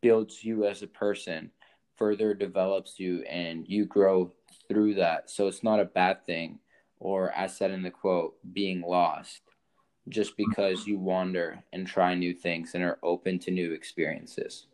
builds 0.00 0.44
you 0.44 0.66
as 0.66 0.82
a 0.82 0.86
person, 0.86 1.50
further 1.96 2.34
develops 2.34 2.98
you, 2.98 3.22
and 3.22 3.66
you 3.68 3.86
grow 3.86 4.32
through 4.68 4.94
that. 4.94 5.30
So 5.30 5.48
it's 5.48 5.62
not 5.62 5.80
a 5.80 5.84
bad 5.84 6.24
thing, 6.26 6.58
or 6.98 7.30
as 7.30 7.56
said 7.56 7.70
in 7.70 7.82
the 7.82 7.90
quote, 7.90 8.34
being 8.52 8.82
lost 8.82 9.42
just 10.08 10.36
because 10.36 10.86
you 10.86 10.98
wander 10.98 11.62
and 11.72 11.86
try 11.86 12.14
new 12.14 12.34
things 12.34 12.74
and 12.74 12.82
are 12.82 12.98
open 13.02 13.38
to 13.38 13.50
new 13.50 13.72
experiences. 13.72 14.66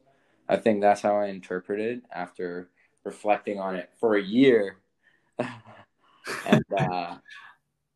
I 0.48 0.56
think 0.56 0.80
that's 0.80 1.02
how 1.02 1.16
I 1.16 1.26
interpreted 1.26 2.02
after 2.10 2.70
reflecting 3.04 3.60
on 3.60 3.76
it 3.76 3.90
for 4.00 4.16
a 4.16 4.22
year. 4.22 4.78
and 5.38 6.64
uh, 6.76 7.16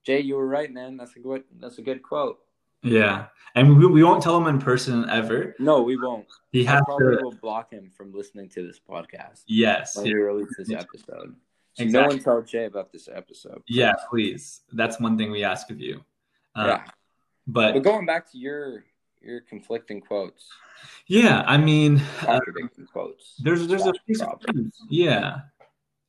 Jay, 0.04 0.20
you 0.20 0.36
were 0.36 0.46
right, 0.46 0.70
man. 0.72 0.98
That's 0.98 1.16
a 1.16 1.20
good. 1.20 1.44
That's 1.58 1.78
a 1.78 1.82
good 1.82 2.02
quote. 2.02 2.40
Yeah, 2.82 3.26
and 3.54 3.78
we, 3.78 3.86
we 3.86 4.02
won't 4.04 4.22
tell 4.22 4.36
him 4.36 4.46
in 4.46 4.58
person 4.58 5.08
ever. 5.10 5.54
No, 5.58 5.82
we 5.82 5.96
won't. 5.96 6.26
He 6.50 6.64
has 6.64 6.82
probably 6.84 7.16
to. 7.16 7.22
will 7.22 7.32
block 7.32 7.70
him 7.72 7.90
from 7.96 8.12
listening 8.12 8.48
to 8.50 8.66
this 8.66 8.80
podcast 8.80 9.42
Yes. 9.46 9.96
when 9.96 10.06
yeah. 10.06 10.14
we 10.14 10.20
release 10.20 10.54
this 10.58 10.70
episode. 10.70 11.34
So 11.74 11.84
no 11.84 12.06
one 12.06 12.18
tell 12.18 12.42
Jay 12.42 12.66
about 12.66 12.92
this 12.92 13.08
episode. 13.12 13.62
Yeah, 13.66 13.92
please. 14.10 14.60
That's 14.72 15.00
one 15.00 15.16
thing 15.16 15.30
we 15.30 15.42
ask 15.44 15.70
of 15.70 15.80
you. 15.80 16.04
Uh, 16.54 16.64
yeah. 16.66 16.84
But 17.46 17.74
But 17.74 17.82
going 17.82 18.06
back 18.06 18.30
to 18.32 18.38
your 18.38 18.84
your 19.22 19.40
conflicting 19.40 20.00
quotes, 20.00 20.48
yeah, 21.06 21.44
I 21.46 21.56
mean, 21.56 22.02
uh, 22.26 22.40
quotes. 22.92 23.36
there's 23.38 23.66
there's 23.66 23.82
a 23.82 23.84
slash 23.84 23.94
piece 24.06 24.20
of 24.20 24.40
yeah. 24.90 25.40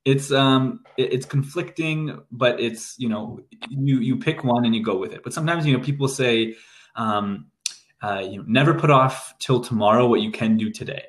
It's 0.05 0.31
um 0.31 0.81
it- 0.97 1.13
it's 1.13 1.25
conflicting, 1.25 2.19
but 2.31 2.59
it's 2.59 2.95
you 2.99 3.09
know 3.09 3.39
you 3.69 3.99
you 3.99 4.17
pick 4.17 4.43
one 4.43 4.65
and 4.65 4.75
you 4.75 4.83
go 4.83 4.97
with 4.97 5.13
it. 5.13 5.23
But 5.23 5.33
sometimes 5.33 5.65
you 5.65 5.75
know 5.77 5.83
people 5.83 6.07
say, 6.07 6.55
um, 6.95 7.47
uh, 8.01 8.19
you 8.29 8.37
know, 8.39 8.43
never 8.47 8.73
put 8.73 8.89
off 8.91 9.33
till 9.39 9.61
tomorrow 9.61 10.05
what 10.07 10.21
you 10.21 10.31
can 10.31 10.57
do 10.57 10.69
today. 10.71 11.03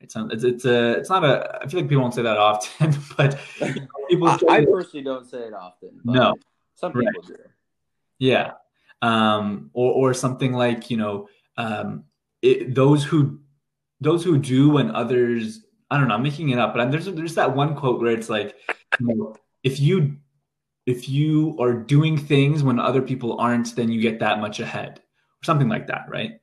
It's 0.00 0.14
it's 0.16 0.44
it's 0.44 0.64
a 0.64 0.92
it's 0.98 1.08
not 1.08 1.24
a. 1.24 1.60
I 1.62 1.66
feel 1.68 1.80
like 1.80 1.88
people 1.88 2.02
don't 2.02 2.14
say 2.14 2.22
that 2.22 2.36
often, 2.36 2.96
but 3.16 3.38
you 3.60 3.74
know, 3.80 3.86
people. 4.10 4.28
I, 4.28 4.38
I 4.48 4.64
personally 4.64 5.04
don't 5.04 5.26
say 5.28 5.38
it 5.38 5.54
often. 5.54 6.00
No. 6.04 6.34
some 6.74 6.92
Right. 6.92 7.06
people 7.06 7.22
do. 7.22 7.36
Yeah. 8.18 8.52
Um, 9.02 9.70
or, 9.74 9.92
or 9.92 10.14
something 10.14 10.52
like, 10.52 10.90
you 10.90 10.96
know, 10.96 11.28
um, 11.58 12.04
it, 12.42 12.74
those 12.74 13.04
who, 13.04 13.40
those 14.00 14.24
who 14.24 14.38
do 14.38 14.70
when 14.70 14.90
others, 14.90 15.65
I 15.90 15.98
don't 15.98 16.08
know, 16.08 16.14
I'm 16.14 16.22
making 16.22 16.50
it 16.50 16.58
up, 16.58 16.74
but 16.74 16.90
there's, 16.90 17.06
there's 17.06 17.34
that 17.36 17.54
one 17.54 17.76
quote 17.76 18.00
where 18.00 18.12
it's 18.12 18.28
like, 18.28 18.56
you 18.98 19.06
know, 19.06 19.36
if 19.62 19.78
you, 19.80 20.16
if 20.84 21.08
you 21.08 21.56
are 21.60 21.72
doing 21.72 22.16
things 22.16 22.62
when 22.62 22.78
other 22.78 23.02
people 23.02 23.38
aren't, 23.40 23.74
then 23.76 23.90
you 23.90 24.00
get 24.00 24.20
that 24.20 24.40
much 24.40 24.60
ahead 24.60 24.98
or 24.98 25.44
something 25.44 25.68
like 25.68 25.86
that. 25.88 26.06
Right. 26.08 26.40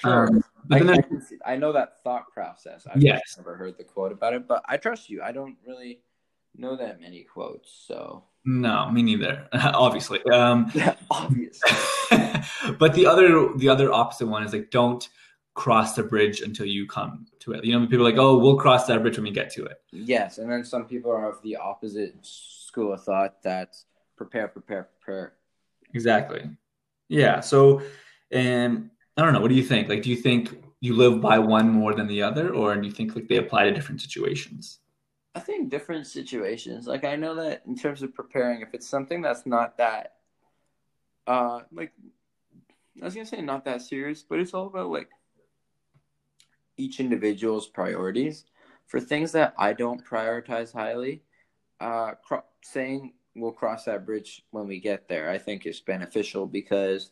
Sure. 0.00 0.28
Um, 0.28 0.44
but 0.68 0.82
I, 0.82 0.84
then 0.84 1.20
I, 1.44 1.52
I 1.52 1.56
know 1.56 1.72
that 1.72 2.02
thought 2.02 2.30
process. 2.32 2.86
I've 2.86 3.02
Yes. 3.02 3.36
never 3.36 3.56
heard 3.56 3.78
the 3.78 3.84
quote 3.84 4.12
about 4.12 4.34
it, 4.34 4.48
but 4.48 4.62
I 4.66 4.76
trust 4.76 5.08
you. 5.08 5.22
I 5.22 5.32
don't 5.32 5.56
really 5.66 6.00
know 6.56 6.76
that 6.76 7.00
many 7.00 7.22
quotes, 7.22 7.84
so 7.86 8.24
no, 8.44 8.90
me 8.90 9.02
neither, 9.02 9.48
obviously. 9.52 10.22
Um, 10.24 10.72
obvious. 11.10 11.60
but 12.78 12.94
the 12.94 13.06
other 13.06 13.52
the 13.56 13.68
other 13.68 13.92
opposite 13.92 14.26
one 14.26 14.44
is 14.44 14.52
like 14.52 14.70
don't 14.70 15.08
cross 15.56 15.94
the 15.94 16.02
bridge 16.02 16.42
until 16.42 16.66
you 16.66 16.86
come 16.86 17.26
to 17.40 17.52
it. 17.52 17.64
You 17.64 17.78
know, 17.78 17.86
people 17.86 18.06
are 18.06 18.10
like, 18.10 18.20
oh, 18.20 18.38
we'll 18.38 18.56
cross 18.56 18.86
that 18.86 19.00
bridge 19.00 19.16
when 19.16 19.24
we 19.24 19.30
get 19.30 19.50
to 19.52 19.64
it. 19.64 19.80
Yes, 19.90 20.38
and 20.38 20.52
then 20.52 20.64
some 20.64 20.84
people 20.84 21.10
are 21.10 21.28
of 21.28 21.42
the 21.42 21.56
opposite 21.56 22.14
school 22.22 22.92
of 22.92 23.02
thought 23.02 23.42
that 23.42 23.74
prepare, 24.16 24.48
prepare, 24.48 24.90
prepare. 25.00 25.32
Exactly. 25.94 26.50
Yeah. 27.08 27.40
So, 27.40 27.80
and 28.30 28.90
I 29.16 29.22
don't 29.22 29.32
know. 29.32 29.40
What 29.40 29.48
do 29.48 29.54
you 29.54 29.62
think? 29.62 29.88
Like, 29.88 30.02
do 30.02 30.10
you 30.10 30.16
think 30.16 30.62
you 30.80 30.94
live 30.94 31.22
by 31.22 31.38
one 31.38 31.70
more 31.70 31.94
than 31.94 32.06
the 32.06 32.22
other, 32.22 32.54
or 32.54 32.76
do 32.76 32.86
you 32.86 32.92
think 32.92 33.16
like 33.16 33.26
they 33.26 33.38
apply 33.38 33.64
to 33.64 33.72
different 33.72 34.02
situations? 34.02 34.80
I 35.34 35.40
think 35.40 35.70
different 35.70 36.06
situations. 36.06 36.86
Like 36.86 37.04
I 37.04 37.16
know 37.16 37.34
that 37.36 37.62
in 37.66 37.76
terms 37.76 38.02
of 38.02 38.14
preparing, 38.14 38.60
if 38.60 38.74
it's 38.74 38.86
something 38.86 39.22
that's 39.22 39.46
not 39.46 39.78
that, 39.78 40.16
uh, 41.26 41.60
like 41.72 41.92
I 43.00 43.04
was 43.04 43.14
gonna 43.14 43.26
say 43.26 43.40
not 43.40 43.64
that 43.64 43.80
serious, 43.80 44.22
but 44.22 44.38
it's 44.38 44.52
all 44.52 44.66
about 44.66 44.90
like 44.90 45.08
each 46.76 47.00
individual's 47.00 47.66
priorities. 47.66 48.44
For 48.86 49.00
things 49.00 49.32
that 49.32 49.54
I 49.58 49.72
don't 49.72 50.04
prioritize 50.04 50.72
highly, 50.72 51.22
uh, 51.80 52.12
cro- 52.24 52.44
saying 52.62 53.14
we'll 53.34 53.52
cross 53.52 53.84
that 53.84 54.06
bridge 54.06 54.44
when 54.50 54.66
we 54.66 54.80
get 54.80 55.08
there, 55.08 55.30
I 55.30 55.38
think 55.38 55.66
is 55.66 55.80
beneficial 55.80 56.46
because 56.46 57.10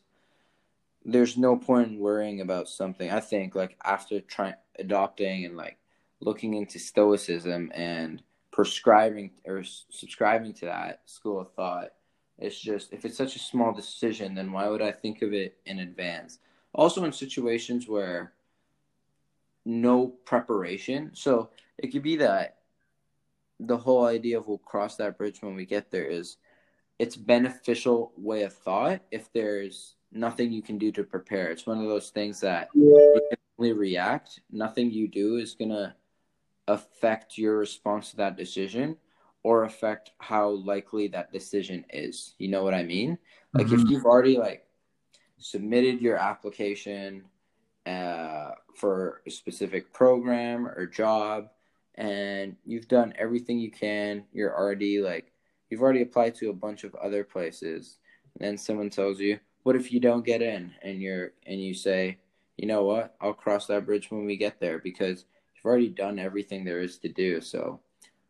there's 1.04 1.36
no 1.36 1.56
point 1.56 1.88
in 1.88 1.98
worrying 1.98 2.40
about 2.40 2.68
something. 2.68 3.10
I 3.10 3.20
think 3.20 3.54
like 3.54 3.76
after 3.84 4.20
trying 4.20 4.54
adopting 4.78 5.44
and 5.44 5.56
like 5.56 5.78
looking 6.20 6.54
into 6.54 6.78
stoicism 6.78 7.70
and 7.74 8.22
prescribing 8.50 9.32
or 9.44 9.64
subscribing 9.64 10.52
to 10.54 10.66
that 10.66 11.00
school 11.06 11.40
of 11.40 11.52
thought 11.54 11.90
it's 12.38 12.58
just 12.58 12.92
if 12.92 13.04
it's 13.04 13.16
such 13.16 13.36
a 13.36 13.40
small 13.40 13.72
decision 13.72 14.34
then 14.34 14.52
why 14.52 14.68
would 14.68 14.82
i 14.82 14.90
think 14.90 15.22
of 15.22 15.32
it 15.32 15.56
in 15.66 15.80
advance 15.80 16.38
also 16.72 17.04
in 17.04 17.12
situations 17.12 17.88
where 17.88 18.32
no 19.64 20.08
preparation 20.08 21.10
so 21.14 21.50
it 21.78 21.88
could 21.88 22.02
be 22.02 22.16
that 22.16 22.58
the 23.60 23.76
whole 23.76 24.04
idea 24.04 24.38
of 24.38 24.46
we'll 24.46 24.58
cross 24.58 24.96
that 24.96 25.16
bridge 25.16 25.42
when 25.42 25.54
we 25.54 25.64
get 25.64 25.90
there 25.90 26.06
is 26.06 26.36
it's 26.98 27.16
beneficial 27.16 28.12
way 28.16 28.42
of 28.42 28.52
thought 28.52 29.00
if 29.10 29.32
there's 29.32 29.94
nothing 30.12 30.52
you 30.52 30.62
can 30.62 30.78
do 30.78 30.92
to 30.92 31.02
prepare 31.02 31.50
it's 31.50 31.66
one 31.66 31.78
of 31.80 31.88
those 31.88 32.10
things 32.10 32.40
that 32.40 32.68
you 32.74 33.20
can 33.28 33.38
only 33.58 33.72
react 33.72 34.40
nothing 34.50 34.90
you 34.90 35.08
do 35.08 35.36
is 35.36 35.54
gonna 35.54 35.96
affect 36.68 37.36
your 37.38 37.58
response 37.58 38.10
to 38.10 38.16
that 38.16 38.36
decision 38.36 38.96
or 39.42 39.64
affect 39.64 40.12
how 40.18 40.48
likely 40.48 41.06
that 41.08 41.30
decision 41.30 41.84
is. 41.90 42.34
You 42.38 42.48
know 42.48 42.64
what 42.64 42.72
I 42.74 42.82
mean? 42.82 43.18
Like 43.52 43.70
if 43.70 43.80
Mhm. 43.80 43.90
you've 43.90 44.06
already 44.06 44.38
like 44.38 44.66
submitted 45.36 46.00
your 46.00 46.16
application 46.16 47.24
uh, 47.86 48.52
for 48.74 49.22
a 49.26 49.30
specific 49.30 49.92
program 49.92 50.66
or 50.66 50.86
job 50.86 51.48
and 51.96 52.56
you've 52.64 52.88
done 52.88 53.14
everything 53.18 53.58
you 53.58 53.70
can, 53.70 54.24
you're 54.32 54.56
already 54.56 55.00
like 55.00 55.32
you've 55.70 55.82
already 55.82 56.02
applied 56.02 56.34
to 56.36 56.50
a 56.50 56.54
bunch 56.54 56.84
of 56.84 56.94
other 56.96 57.24
places. 57.24 57.98
And 58.34 58.48
then 58.48 58.58
someone 58.58 58.90
tells 58.90 59.20
you, 59.20 59.38
"What 59.62 59.76
if 59.76 59.92
you 59.92 60.00
don't 60.00 60.24
get 60.24 60.42
in?" 60.42 60.72
and 60.82 61.00
you're 61.00 61.32
and 61.46 61.62
you 61.62 61.74
say, 61.74 62.18
"You 62.56 62.66
know 62.66 62.84
what? 62.84 63.14
I'll 63.20 63.32
cross 63.32 63.66
that 63.68 63.86
bridge 63.86 64.10
when 64.10 64.26
we 64.26 64.36
get 64.36 64.58
there 64.58 64.78
because 64.78 65.24
you've 65.54 65.64
already 65.66 65.88
done 65.88 66.18
everything 66.18 66.64
there 66.64 66.80
is 66.80 66.98
to 66.98 67.08
do. 67.08 67.40
So, 67.40 67.80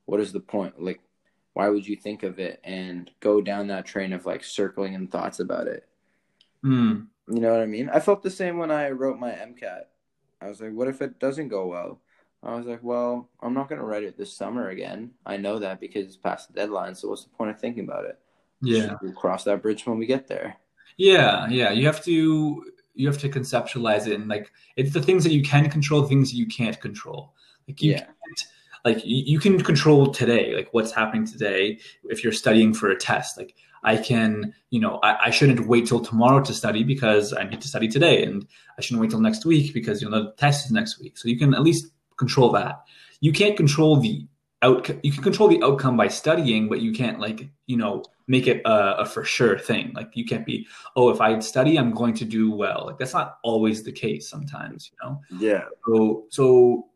what 0.05 0.21
is 0.21 0.33
the 0.33 0.41
point? 0.41 0.83
Like, 0.83 1.01
why 1.55 1.69
would 1.69 1.87
you 1.87 1.97
think 1.97 2.23
of 2.23 2.39
it 2.39 2.61
and 2.65 3.11
go 3.21 3.41
down 3.41 3.69
that 3.69 3.87
train 3.87 4.13
of 4.13 4.27
like 4.27 4.45
circling 4.45 4.95
and 4.95 5.11
thoughts 5.11 5.41
about 5.41 5.67
it? 5.69 5.89
Mm. 6.65 7.07
You 7.29 7.41
know 7.41 7.53
what 7.53 7.63
I 7.63 7.67
mean? 7.67 7.89
I 7.89 8.01
felt 8.01 8.23
the 8.23 8.31
same 8.31 8.59
when 8.59 8.71
I 8.71 8.91
wrote 8.91 9.19
my 9.19 9.31
MCAT. 9.31 9.83
I 10.41 10.49
was 10.49 10.61
like, 10.61 10.73
what 10.73 10.89
if 10.89 11.01
it 11.01 11.19
doesn't 11.19 11.49
go 11.49 11.67
well? 11.67 12.01
I 12.43 12.55
was 12.55 12.67
like, 12.67 12.83
well, 12.83 13.31
I'm 13.41 13.55
not 13.55 13.71
going 13.71 13.79
to 13.79 13.87
write 13.87 14.03
it 14.03 14.19
this 14.19 14.37
summer 14.37 14.69
again. 14.69 15.13
I 15.25 15.39
know 15.39 15.59
that 15.59 15.81
because 15.81 16.05
it's 16.07 16.17
past 16.17 16.49
the 16.49 16.55
deadline. 16.55 16.95
So, 16.95 17.09
what's 17.09 17.25
the 17.25 17.31
point 17.31 17.51
of 17.51 17.59
thinking 17.59 17.85
about 17.85 18.05
it? 18.05 18.19
Yeah. 18.61 18.97
We'll 19.01 19.13
cross 19.13 19.45
that 19.45 19.63
bridge 19.63 19.87
when 19.87 19.99
we 19.99 20.05
get 20.05 20.29
there. 20.29 20.57
Yeah. 20.99 21.49
Yeah. 21.49 21.71
You 21.71 21.87
have 21.87 22.05
to 22.05 22.65
you 22.97 23.09
have 23.09 23.19
to 23.19 23.29
conceptualize 23.29 24.07
it 24.07 24.13
and 24.15 24.29
like 24.29 24.53
it's 24.77 24.93
the 24.93 25.03
things 25.03 25.25
that 25.25 25.33
you 25.33 25.43
can 25.43 25.69
control, 25.69 26.03
the 26.03 26.09
things 26.09 26.31
that 26.31 26.37
you 26.37 26.47
can't 26.47 26.81
control. 26.81 27.35
Like 27.67 27.83
you 27.83 27.93
Yeah. 27.93 28.05
can't 28.05 28.45
like 28.85 29.05
you, 29.05 29.25
you 29.25 29.41
can 29.41 29.61
control 29.63 30.13
today, 30.13 30.55
like 30.55 30.69
what's 30.73 30.93
happening 30.93 31.27
today. 31.27 31.79
If 32.05 32.23
you're 32.23 32.33
studying 32.33 32.75
for 32.75 32.91
a 32.91 32.97
test, 32.97 33.39
like 33.39 33.57
I 33.85 33.97
can, 33.97 34.55
you 34.71 34.81
know, 34.81 34.99
I, 35.03 35.27
I 35.27 35.31
shouldn't 35.31 35.67
wait 35.67 35.87
till 35.87 36.01
tomorrow 36.01 36.43
to 36.43 36.55
study 36.55 36.83
because 36.83 37.33
I 37.33 37.45
need 37.45 37.61
to 37.61 37.69
study 37.69 37.89
today, 37.89 38.25
and 38.25 38.47
I 38.79 38.83
shouldn't 38.83 39.01
wait 39.01 39.11
till 39.11 39.21
next 39.21 39.45
week 39.45 39.75
because 39.75 40.03
you 40.03 40.09
know 40.09 40.25
the 40.25 40.33
test 40.33 40.67
is 40.67 40.73
next 40.73 40.99
week. 40.99 41.19
So 41.19 41.29
you 41.29 41.39
can 41.39 41.55
at 41.55 41.63
least 41.63 41.87
control 42.17 42.51
that. 42.53 42.83
You 43.21 43.33
can't 43.33 43.57
control 43.57 43.97
the 43.97 44.27
outcome. 44.63 45.01
You 45.03 45.13
can 45.13 45.23
control 45.23 45.49
the 45.49 45.63
outcome 45.63 45.97
by 45.97 46.09
studying, 46.09 46.69
but 46.69 46.81
you 46.81 46.93
can't 46.93 47.21
like 47.21 47.49
you 47.67 47.77
know 47.77 48.03
make 48.27 48.47
it 48.47 48.63
a, 48.65 49.01
a 49.01 49.07
for 49.07 49.25
sure 49.25 49.59
thing. 49.59 49.93
Like 49.95 50.11
you 50.15 50.25
can't 50.25 50.47
be, 50.47 50.67
oh, 50.97 51.11
if 51.11 51.21
I 51.21 51.39
study, 51.41 51.79
I'm 51.79 51.93
going 51.93 52.15
to 52.15 52.25
do 52.25 52.51
well. 52.51 52.85
Like 52.87 52.99
that's 52.99 53.13
not 53.13 53.39
always 53.45 53.83
the 53.83 53.93
case. 53.93 54.29
Sometimes, 54.29 54.91
you 54.91 55.09
know. 55.09 55.21
Yeah. 55.39 55.65
So 55.87 56.25
so 56.31 56.89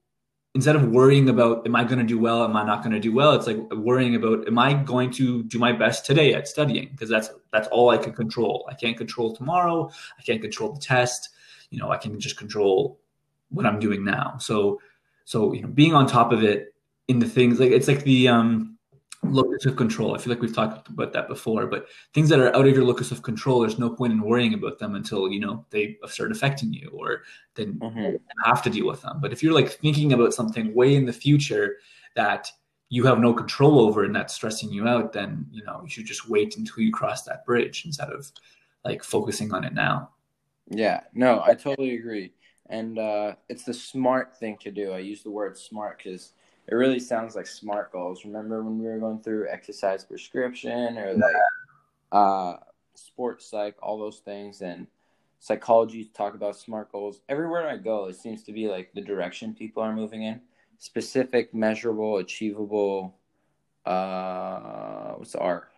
instead 0.58 0.74
of 0.74 0.88
worrying 0.88 1.28
about 1.28 1.64
am 1.64 1.76
I 1.76 1.84
going 1.84 2.00
to 2.00 2.04
do 2.04 2.18
well, 2.18 2.42
am 2.42 2.56
I 2.56 2.64
not 2.64 2.82
going 2.82 2.92
to 2.92 2.98
do 2.98 3.12
well, 3.14 3.32
it's 3.34 3.46
like 3.46 3.58
worrying 3.70 4.16
about 4.16 4.48
am 4.48 4.58
I 4.58 4.74
going 4.74 5.12
to 5.12 5.44
do 5.44 5.56
my 5.56 5.70
best 5.70 6.04
today 6.04 6.34
at 6.34 6.48
studying 6.48 6.88
because 6.90 7.08
that's 7.08 7.30
that's 7.52 7.68
all 7.68 7.90
I 7.90 7.96
can 7.96 8.12
control. 8.12 8.66
I 8.68 8.74
can't 8.74 8.96
control 8.96 9.36
tomorrow. 9.36 9.88
I 10.18 10.22
can't 10.22 10.40
control 10.40 10.72
the 10.72 10.80
test. 10.80 11.28
You 11.70 11.78
know, 11.78 11.92
I 11.92 11.96
can 11.96 12.18
just 12.18 12.36
control 12.36 12.98
what 13.50 13.66
I'm 13.66 13.78
doing 13.78 14.04
now. 14.04 14.36
So 14.38 14.80
so 15.24 15.52
you 15.52 15.62
know, 15.62 15.68
being 15.68 15.94
on 15.94 16.08
top 16.08 16.32
of 16.32 16.42
it 16.42 16.74
in 17.06 17.20
the 17.20 17.28
things 17.28 17.60
like 17.60 17.70
it's 17.70 17.86
like 17.86 18.02
the 18.02 18.26
um 18.26 18.77
locus 19.24 19.66
of 19.66 19.76
control. 19.76 20.14
I 20.14 20.18
feel 20.18 20.32
like 20.32 20.42
we've 20.42 20.54
talked 20.54 20.88
about 20.88 21.12
that 21.12 21.28
before, 21.28 21.66
but 21.66 21.88
things 22.14 22.28
that 22.28 22.40
are 22.40 22.54
out 22.54 22.66
of 22.66 22.74
your 22.74 22.84
locus 22.84 23.10
of 23.12 23.22
control, 23.22 23.60
there's 23.60 23.78
no 23.78 23.90
point 23.90 24.12
in 24.12 24.20
worrying 24.22 24.54
about 24.54 24.78
them 24.78 24.94
until 24.94 25.30
you 25.30 25.40
know 25.40 25.66
they 25.70 25.98
start 26.06 26.32
affecting 26.32 26.72
you, 26.72 26.90
or 26.94 27.22
then 27.54 27.82
hmm 27.82 28.28
have 28.46 28.62
to 28.62 28.70
deal 28.70 28.86
with 28.86 29.02
them. 29.02 29.18
But 29.20 29.32
if 29.32 29.42
you're 29.42 29.54
like 29.54 29.70
thinking 29.70 30.12
about 30.12 30.34
something 30.34 30.74
way 30.74 30.94
in 30.94 31.06
the 31.06 31.12
future 31.12 31.78
that 32.14 32.50
you 32.90 33.04
have 33.06 33.18
no 33.18 33.34
control 33.34 33.80
over 33.80 34.04
and 34.04 34.14
that's 34.14 34.34
stressing 34.34 34.70
you 34.72 34.86
out, 34.88 35.12
then 35.12 35.46
you 35.50 35.64
know 35.64 35.80
you 35.82 35.90
should 35.90 36.06
just 36.06 36.28
wait 36.28 36.56
until 36.56 36.82
you 36.82 36.92
cross 36.92 37.24
that 37.24 37.44
bridge 37.44 37.84
instead 37.84 38.10
of 38.10 38.30
like 38.84 39.02
focusing 39.04 39.52
on 39.52 39.64
it 39.64 39.74
now. 39.74 40.10
Yeah, 40.70 41.00
no, 41.14 41.42
I 41.42 41.54
totally 41.54 41.94
agree. 41.96 42.32
And 42.68 42.98
uh, 42.98 43.36
it's 43.48 43.64
the 43.64 43.72
smart 43.74 44.36
thing 44.36 44.58
to 44.60 44.70
do. 44.70 44.92
I 44.92 44.98
use 44.98 45.22
the 45.22 45.30
word 45.30 45.56
smart 45.56 45.98
because 45.98 46.32
it 46.68 46.74
really 46.74 47.00
sounds 47.00 47.34
like 47.34 47.46
smart 47.46 47.92
goals. 47.92 48.24
Remember 48.24 48.62
when 48.62 48.78
we 48.78 48.86
were 48.86 48.98
going 48.98 49.20
through 49.20 49.48
exercise 49.48 50.04
prescription 50.04 50.98
or 50.98 51.14
like 51.14 51.34
uh, 52.12 52.56
sports 52.94 53.46
psych, 53.46 53.76
all 53.82 53.98
those 53.98 54.18
things, 54.18 54.60
and 54.60 54.86
psychology 55.38 56.10
talk 56.14 56.34
about 56.34 56.56
smart 56.56 56.92
goals. 56.92 57.22
Everywhere 57.28 57.68
I 57.68 57.78
go, 57.78 58.06
it 58.06 58.16
seems 58.16 58.42
to 58.44 58.52
be 58.52 58.68
like 58.68 58.92
the 58.92 59.00
direction 59.00 59.54
people 59.54 59.82
are 59.82 59.94
moving 59.94 60.24
in 60.24 60.42
specific, 60.78 61.54
measurable, 61.54 62.18
achievable. 62.18 63.16
Uh, 63.86 65.14
what's 65.14 65.32
the 65.32 65.38
R? 65.38 65.68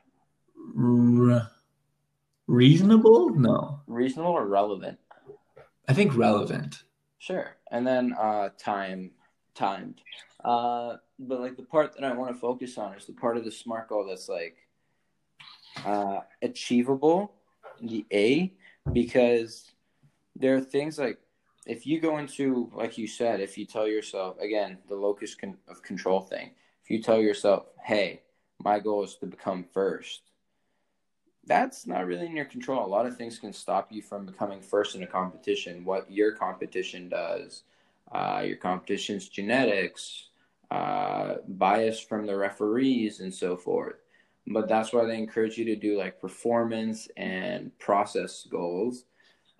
Re- 0.75 1.43
reasonable? 2.49 3.31
No. 3.31 3.81
Reasonable 3.87 4.33
or 4.33 4.47
relevant? 4.47 4.99
I 5.89 5.93
think 5.95 6.17
relevant. 6.17 6.83
Sure. 7.19 7.57
And 7.71 7.87
then 7.87 8.15
uh, 8.19 8.51
time, 8.59 9.13
timed. 9.55 10.01
Uh, 10.45 10.97
but 11.19 11.41
like 11.41 11.57
the 11.57 11.63
part 11.63 11.95
that 11.95 12.05
I 12.05 12.13
want 12.13 12.33
to 12.33 12.41
focus 12.41 12.79
on 12.79 12.95
is 12.95 13.07
the 13.07 13.13
part 13.13 13.37
of 13.37 13.45
the 13.45 13.51
SMART 13.51 13.89
goal 13.89 14.07
that's 14.07 14.29
like 14.29 14.57
uh, 15.85 16.21
achievable, 16.43 17.35
the 17.81 18.07
A, 18.13 18.53
because 18.93 19.71
there 20.37 20.55
are 20.57 20.61
things 20.61 20.99
like 20.99 21.19
if 21.67 21.87
you 21.87 22.01
go 22.01 22.19
into, 22.19 22.71
like 22.75 22.97
you 22.97 23.07
said, 23.07 23.41
if 23.41 23.59
you 23.59 23.67
tell 23.67 23.87
yourself, 23.87 24.39
again, 24.41 24.79
the 24.89 24.95
locus 24.95 25.35
con- 25.35 25.59
of 25.69 25.83
control 25.83 26.21
thing, 26.21 26.51
if 26.83 26.91
you 26.91 27.03
tell 27.03 27.21
yourself, 27.21 27.67
hey, 27.85 28.23
my 28.59 28.81
goal 28.81 29.05
is 29.05 29.17
to 29.17 29.27
become 29.27 29.65
first, 29.73 30.23
that's 31.47 31.87
not 31.87 32.07
really 32.07 32.27
in 32.27 32.37
your 32.37 32.45
control. 32.45 32.85
A 32.85 32.89
lot 32.89 33.07
of 33.07 33.17
things 33.17 33.39
can 33.39 33.53
stop 33.53 33.91
you 33.91 34.03
from 34.03 34.27
becoming 34.27 34.61
first 34.61 34.95
in 34.95 35.03
a 35.03 35.07
competition. 35.07 35.85
What 35.85 36.11
your 36.11 36.33
competition 36.33 37.09
does, 37.09 37.63
uh, 38.13 38.43
your 38.45 38.57
competition's 38.57 39.29
genetics, 39.29 40.29
uh, 40.71 41.37
bias 41.49 42.01
from 42.01 42.27
the 42.27 42.37
referees, 42.37 43.21
and 43.21 43.33
so 43.33 43.57
forth. 43.57 43.97
But 44.47 44.69
that's 44.69 44.93
why 44.93 45.05
they 45.05 45.19
encourage 45.19 45.59
you 45.59 45.65
to 45.67 45.77
do 45.77 45.99
like 45.99 46.21
performance 46.21 47.09
and 47.17 47.77
process 47.79 48.47
goals. 48.51 49.05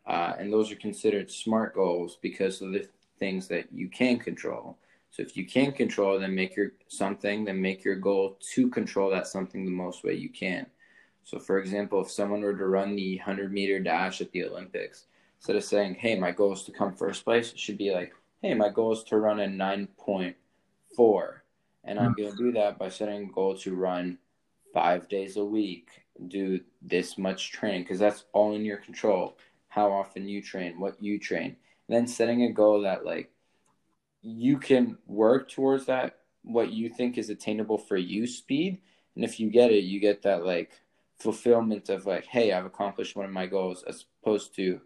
Uh, 0.07 0.35
and 0.39 0.53
those 0.53 0.73
are 0.73 0.77
considered 0.77 1.31
smart 1.31 1.75
goals 1.75 2.19
because 2.21 2.61
of 2.63 2.73
the 2.73 2.89
things 3.19 3.47
that 3.49 3.73
you 3.73 3.89
can 3.89 4.19
control. 4.19 4.79
So 5.11 5.23
if 5.23 5.37
you 5.37 5.47
can 5.47 5.73
control, 5.73 6.19
then 6.19 6.35
make 6.35 6.57
your 6.57 6.73
something, 6.89 7.45
then 7.45 7.61
make 7.61 7.85
your 7.85 7.97
goal 7.97 8.39
to 8.55 8.69
control 8.69 9.11
that 9.11 9.27
something 9.27 9.65
the 9.65 9.71
most 9.71 10.05
way 10.05 10.15
you 10.15 10.29
can. 10.29 10.67
So, 11.25 11.39
for 11.39 11.59
example, 11.59 12.01
if 12.01 12.11
someone 12.11 12.41
were 12.41 12.57
to 12.57 12.67
run 12.67 12.97
the 12.97 13.17
100 13.17 13.53
meter 13.53 13.79
dash 13.79 14.21
at 14.21 14.33
the 14.33 14.45
Olympics, 14.45 15.07
instead 15.39 15.57
of 15.57 15.65
saying, 15.65 15.95
hey, 15.95 16.19
my 16.19 16.31
goal 16.31 16.53
is 16.53 16.63
to 16.65 16.73
come 16.73 16.95
first 16.95 17.25
place, 17.25 17.53
it 17.53 17.59
should 17.59 17.79
be 17.79 17.93
like, 17.93 18.15
hey, 18.43 18.55
my 18.55 18.69
goal 18.69 18.93
is 18.93 19.03
to 19.05 19.19
run 19.19 19.41
a 19.41 19.47
9.4. 19.47 21.33
And 21.85 21.99
I'm 21.99 22.13
hmm. 22.13 22.23
going 22.23 22.31
to 22.31 22.37
do 22.37 22.53
that 22.53 22.79
by 22.79 22.89
setting 22.89 23.25
a 23.25 23.33
goal 23.33 23.57
to 23.59 23.75
run 23.75 24.19
five 24.73 25.09
days 25.09 25.37
a 25.37 25.45
week, 25.45 25.89
do 26.29 26.61
this 26.83 27.19
much 27.19 27.53
training, 27.53 27.83
because 27.83 27.99
that's 27.99 28.25
all 28.33 28.55
in 28.55 28.65
your 28.65 28.79
control. 28.79 29.37
How 29.69 29.91
often 29.93 30.29
you 30.29 30.43
train, 30.43 30.81
what 30.81 31.03
you 31.03 31.19
train. 31.19 31.57
And 31.89 31.97
then 31.97 32.07
setting 32.07 32.45
a 32.45 32.53
goal 32.53 32.83
that, 32.83 33.05
like, 33.05 33.31
you 34.23 34.59
can 34.59 34.99
work 35.07 35.51
towards 35.51 35.87
that, 35.87 36.19
what 36.43 36.73
you 36.73 36.89
think 36.89 37.19
is 37.19 37.31
attainable 37.31 37.79
for 37.79 37.97
you 37.97 38.27
speed. 38.27 38.81
And 39.17 39.25
if 39.25 39.41
you 39.41 39.51
get 39.51 39.71
it, 39.71 39.85
you 39.85 40.01
get 40.01 40.23
that, 40.23 40.45
like, 40.45 40.81
fulfillment 41.21 41.89
of 41.89 42.07
like, 42.07 42.27
hey, 42.27 42.53
I've 42.53 42.65
accomplished 42.65 43.15
one 43.15 43.27
of 43.27 43.33
my 43.33 43.47
goals, 43.47 43.85
as 43.87 44.07
opposed 44.23 44.55
to 44.57 44.81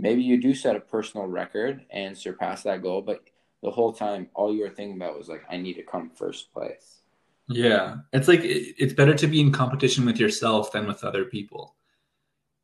maybe 0.00 0.22
you 0.22 0.40
do 0.40 0.54
set 0.54 0.76
a 0.76 0.80
personal 0.80 1.26
record 1.26 1.84
and 1.90 2.16
surpass 2.16 2.62
that 2.64 2.82
goal, 2.82 3.02
but 3.02 3.20
the 3.62 3.70
whole 3.70 3.92
time 3.92 4.28
all 4.34 4.54
you 4.54 4.62
were 4.62 4.70
thinking 4.70 4.96
about 4.96 5.18
was 5.18 5.28
like, 5.28 5.44
I 5.50 5.56
need 5.56 5.74
to 5.74 5.82
come 5.82 6.10
first 6.10 6.52
place. 6.52 7.00
Yeah, 7.48 7.96
it's 8.12 8.28
like 8.28 8.40
it's 8.42 8.92
better 8.92 9.14
to 9.14 9.26
be 9.26 9.40
in 9.40 9.50
competition 9.50 10.04
with 10.06 10.18
yourself 10.18 10.72
than 10.72 10.86
with 10.86 11.02
other 11.02 11.24
people 11.24 11.74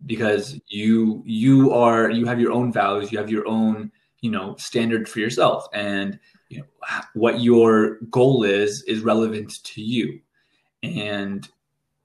because 0.04 0.60
you 0.68 1.22
you 1.26 1.72
are 1.72 2.10
you 2.10 2.26
have 2.26 2.40
your 2.40 2.52
own 2.52 2.72
values, 2.72 3.10
you 3.10 3.18
have 3.18 3.30
your 3.30 3.48
own 3.48 3.90
you 4.20 4.30
know 4.30 4.54
standard 4.56 5.08
for 5.08 5.18
yourself, 5.18 5.66
and 5.72 6.18
you 6.48 6.58
know 6.58 6.64
what 7.14 7.40
your 7.40 7.98
goal 8.10 8.44
is 8.44 8.82
is 8.82 9.00
relevant 9.00 9.64
to 9.64 9.82
you, 9.82 10.20
and 10.82 11.48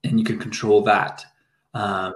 and 0.04 0.18
you 0.20 0.26
can 0.26 0.40
control 0.40 0.82
that. 0.82 1.24
Um, 1.74 2.14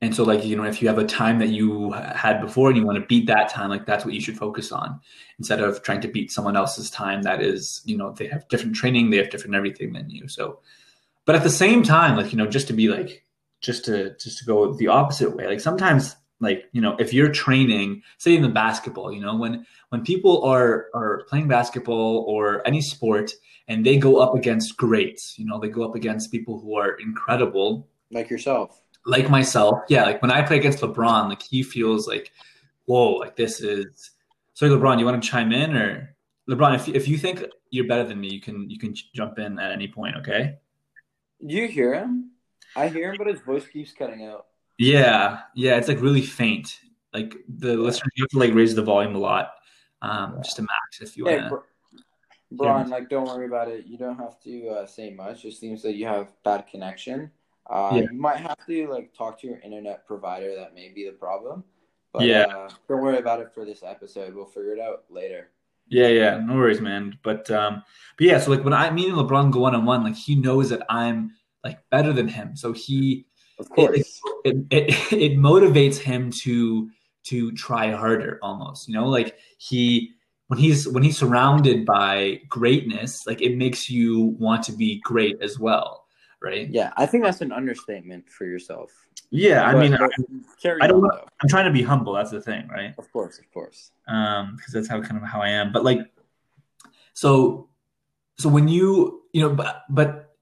and 0.00 0.14
so, 0.14 0.22
like, 0.22 0.44
you 0.44 0.54
know, 0.54 0.62
if 0.62 0.80
you 0.80 0.86
have 0.86 0.98
a 0.98 1.04
time 1.04 1.40
that 1.40 1.48
you 1.48 1.90
had 1.90 2.40
before 2.40 2.68
and 2.68 2.76
you 2.76 2.86
want 2.86 3.00
to 3.00 3.06
beat 3.06 3.26
that 3.26 3.48
time, 3.48 3.68
like, 3.68 3.84
that's 3.84 4.04
what 4.04 4.14
you 4.14 4.20
should 4.20 4.38
focus 4.38 4.70
on 4.70 5.00
instead 5.38 5.60
of 5.60 5.82
trying 5.82 6.00
to 6.02 6.08
beat 6.08 6.30
someone 6.30 6.56
else's 6.56 6.88
time 6.88 7.22
that 7.22 7.42
is, 7.42 7.82
you 7.84 7.96
know, 7.96 8.12
they 8.12 8.28
have 8.28 8.46
different 8.48 8.76
training, 8.76 9.10
they 9.10 9.16
have 9.16 9.30
different 9.30 9.56
everything 9.56 9.92
than 9.92 10.08
you. 10.08 10.28
So, 10.28 10.60
but 11.24 11.34
at 11.34 11.42
the 11.42 11.50
same 11.50 11.82
time, 11.82 12.16
like, 12.16 12.32
you 12.32 12.38
know, 12.38 12.46
just 12.46 12.68
to 12.68 12.72
be 12.72 12.88
like, 12.88 13.24
just 13.60 13.86
to, 13.86 14.16
just 14.18 14.38
to 14.38 14.44
go 14.44 14.72
the 14.72 14.86
opposite 14.86 15.34
way, 15.34 15.48
like, 15.48 15.58
sometimes, 15.58 16.14
like, 16.38 16.66
you 16.70 16.80
know, 16.80 16.94
if 17.00 17.12
you're 17.12 17.32
training, 17.32 18.02
say 18.18 18.36
in 18.36 18.42
the 18.42 18.48
basketball, 18.48 19.12
you 19.12 19.20
know, 19.20 19.34
when, 19.34 19.66
when 19.88 20.04
people 20.04 20.44
are, 20.44 20.86
are 20.94 21.24
playing 21.24 21.48
basketball 21.48 22.24
or 22.28 22.64
any 22.64 22.80
sport 22.80 23.32
and 23.66 23.84
they 23.84 23.96
go 23.96 24.18
up 24.18 24.36
against 24.36 24.76
greats, 24.76 25.36
you 25.40 25.44
know, 25.44 25.58
they 25.58 25.68
go 25.68 25.82
up 25.82 25.96
against 25.96 26.30
people 26.30 26.60
who 26.60 26.76
are 26.76 26.92
incredible. 27.00 27.88
Like 28.12 28.30
yourself 28.30 28.80
like 29.08 29.30
myself, 29.30 29.80
yeah, 29.88 30.04
like 30.04 30.20
when 30.20 30.30
I 30.30 30.42
play 30.42 30.58
against 30.58 30.80
LeBron, 30.80 31.28
like 31.30 31.42
he 31.42 31.62
feels 31.62 32.06
like, 32.06 32.30
whoa, 32.84 33.14
like 33.14 33.36
this 33.36 33.60
is. 33.60 34.10
Sorry, 34.54 34.70
LeBron, 34.70 34.98
you 34.98 35.04
want 35.04 35.22
to 35.22 35.28
chime 35.28 35.52
in 35.52 35.74
or 35.76 36.14
LeBron? 36.48 36.74
If 36.74 36.88
if 36.88 37.08
you 37.08 37.16
think 37.16 37.44
you're 37.70 37.86
better 37.86 38.04
than 38.04 38.20
me, 38.20 38.28
you 38.28 38.40
can 38.40 38.68
you 38.68 38.78
can 38.78 38.94
jump 39.14 39.38
in 39.38 39.58
at 39.58 39.72
any 39.72 39.88
point. 39.88 40.16
Okay. 40.16 40.58
Do 41.46 41.54
you 41.54 41.68
hear 41.68 41.94
him? 41.94 42.32
I 42.76 42.88
hear 42.88 43.12
him, 43.12 43.18
but 43.18 43.28
his 43.28 43.40
voice 43.40 43.66
keeps 43.66 43.92
cutting 43.92 44.26
out. 44.26 44.46
Yeah, 44.78 45.40
yeah, 45.54 45.76
it's 45.76 45.88
like 45.88 46.00
really 46.00 46.22
faint. 46.22 46.78
Like 47.14 47.36
the 47.48 47.76
listeners, 47.76 48.12
you 48.16 48.24
have 48.24 48.30
to 48.30 48.38
like 48.38 48.54
raise 48.54 48.74
the 48.74 48.82
volume 48.82 49.14
a 49.14 49.18
lot, 49.18 49.52
um, 50.02 50.34
yeah. 50.34 50.42
just 50.42 50.56
to 50.56 50.62
max 50.62 51.00
if 51.00 51.16
you 51.16 51.24
want. 51.24 51.40
Hey, 51.40 51.48
Brian, 52.50 52.88
like, 52.88 53.10
don't 53.10 53.26
worry 53.26 53.46
about 53.46 53.68
it. 53.68 53.86
You 53.86 53.98
don't 53.98 54.16
have 54.16 54.40
to 54.40 54.68
uh, 54.68 54.86
say 54.86 55.10
much. 55.10 55.44
It 55.44 55.52
seems 55.52 55.82
that 55.82 55.94
you 55.94 56.06
have 56.06 56.32
bad 56.44 56.66
connection. 56.66 57.30
Uh, 57.68 57.90
yeah. 57.94 58.02
You 58.10 58.18
might 58.18 58.38
have 58.38 58.56
to 58.66 58.88
like 58.88 59.12
talk 59.14 59.40
to 59.40 59.46
your 59.46 59.58
internet 59.60 60.06
provider. 60.06 60.54
That 60.54 60.74
may 60.74 60.88
be 60.88 61.04
the 61.04 61.12
problem. 61.12 61.64
But 62.12 62.22
yeah, 62.22 62.44
uh, 62.44 62.70
don't 62.88 63.02
worry 63.02 63.18
about 63.18 63.40
it 63.40 63.52
for 63.52 63.64
this 63.64 63.82
episode. 63.82 64.34
We'll 64.34 64.46
figure 64.46 64.72
it 64.72 64.80
out 64.80 65.04
later. 65.10 65.50
Yeah, 65.88 66.08
yeah, 66.08 66.38
no 66.38 66.54
worries, 66.54 66.80
man. 66.80 67.18
But 67.22 67.50
um, 67.50 67.82
but 68.16 68.26
yeah, 68.26 68.38
so 68.38 68.50
like 68.50 68.64
when 68.64 68.72
I 68.72 68.90
mean 68.90 69.12
LeBron 69.12 69.50
go 69.50 69.60
one 69.60 69.74
on 69.74 69.84
one, 69.84 70.04
like 70.04 70.16
he 70.16 70.34
knows 70.34 70.70
that 70.70 70.82
I'm 70.88 71.32
like 71.64 71.78
better 71.90 72.12
than 72.12 72.28
him, 72.28 72.56
so 72.56 72.72
he 72.72 73.26
of 73.58 73.68
course 73.68 74.20
it, 74.44 74.56
it, 74.70 74.88
it, 74.88 75.12
it 75.12 75.38
motivates 75.38 75.98
him 75.98 76.30
to 76.42 76.90
to 77.24 77.52
try 77.52 77.92
harder 77.92 78.38
almost. 78.42 78.88
You 78.88 78.94
know, 78.94 79.08
like 79.08 79.36
he 79.58 80.12
when 80.46 80.58
he's 80.58 80.88
when 80.88 81.02
he's 81.02 81.18
surrounded 81.18 81.84
by 81.84 82.40
greatness, 82.48 83.26
like 83.26 83.42
it 83.42 83.56
makes 83.56 83.90
you 83.90 84.36
want 84.38 84.62
to 84.64 84.72
be 84.72 85.00
great 85.04 85.42
as 85.42 85.58
well 85.58 86.07
right? 86.42 86.68
Yeah, 86.70 86.92
I 86.96 87.06
think 87.06 87.24
that's 87.24 87.40
an 87.40 87.52
understatement 87.52 88.28
for 88.28 88.44
yourself. 88.44 88.90
Yeah, 89.30 89.64
I 89.64 89.74
mean, 89.74 89.94
I, 89.94 90.08
I 90.80 90.86
don't. 90.86 91.04
On, 91.04 91.20
I'm 91.42 91.48
trying 91.48 91.66
to 91.66 91.72
be 91.72 91.82
humble. 91.82 92.14
That's 92.14 92.30
the 92.30 92.40
thing, 92.40 92.66
right? 92.68 92.94
Of 92.96 93.12
course, 93.12 93.38
of 93.38 93.52
course. 93.52 93.90
Um, 94.06 94.56
because 94.56 94.72
that's 94.72 94.88
how 94.88 95.00
kind 95.02 95.22
of 95.22 95.28
how 95.28 95.42
I 95.42 95.50
am. 95.50 95.70
But 95.72 95.84
like, 95.84 96.00
so, 97.12 97.68
so 98.38 98.48
when 98.48 98.68
you, 98.68 99.22
you 99.32 99.42
know, 99.42 99.54
but 99.54 99.82
but 99.90 100.34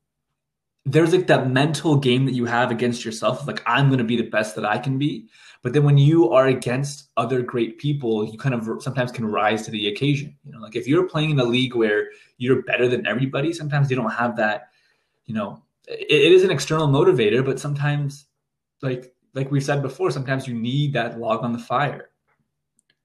there's 0.85 1.12
like 1.12 1.26
that 1.26 1.50
mental 1.50 1.96
game 1.96 2.26
that 2.26 2.35
you 2.35 2.44
have 2.44 2.70
against 2.70 3.04
yourself, 3.04 3.44
like 3.46 3.61
I'm 3.66 3.88
going 3.88 3.98
to 3.98 4.04
be 4.04 4.16
the 4.16 4.30
best 4.30 4.54
that 4.54 4.64
I 4.64 4.78
can 4.78 4.98
be. 4.98 5.28
But 5.62 5.72
then 5.72 5.82
when 5.82 5.98
you 5.98 6.30
are 6.30 6.46
against 6.46 7.11
other 7.16 7.42
great 7.42 7.78
people, 7.78 8.24
you 8.24 8.38
kind 8.38 8.54
of 8.54 8.80
sometimes 8.80 9.11
can 9.11 9.26
rise 9.26 9.62
to 9.62 9.72
the 9.72 9.88
occasion. 9.88 10.37
You 10.44 10.52
know, 10.52 10.61
like 10.61 10.76
if 10.76 10.87
you're 10.87 11.09
playing 11.09 11.30
in 11.30 11.40
a 11.40 11.44
league 11.44 11.74
where 11.74 12.11
you're 12.38 12.62
better 12.62 12.87
than 12.87 13.04
everybody, 13.04 13.52
sometimes 13.52 13.90
you 13.90 13.96
don't 13.96 14.12
have 14.12 14.37
that, 14.37 14.68
you 15.24 15.35
know, 15.35 15.61
it, 15.87 16.07
it 16.11 16.33
is 16.33 16.44
an 16.44 16.51
external 16.51 16.88
motivator, 16.88 17.44
but 17.44 17.61
sometimes, 17.61 18.27
like 18.83 19.14
like 19.35 19.51
we've 19.51 19.64
said 19.64 19.83
before, 19.83 20.11
sometimes 20.11 20.49
you 20.49 20.55
need 20.55 20.94
that 20.94 21.18
log 21.18 21.44
on 21.44 21.53
the 21.53 21.59
fire. 21.59 22.11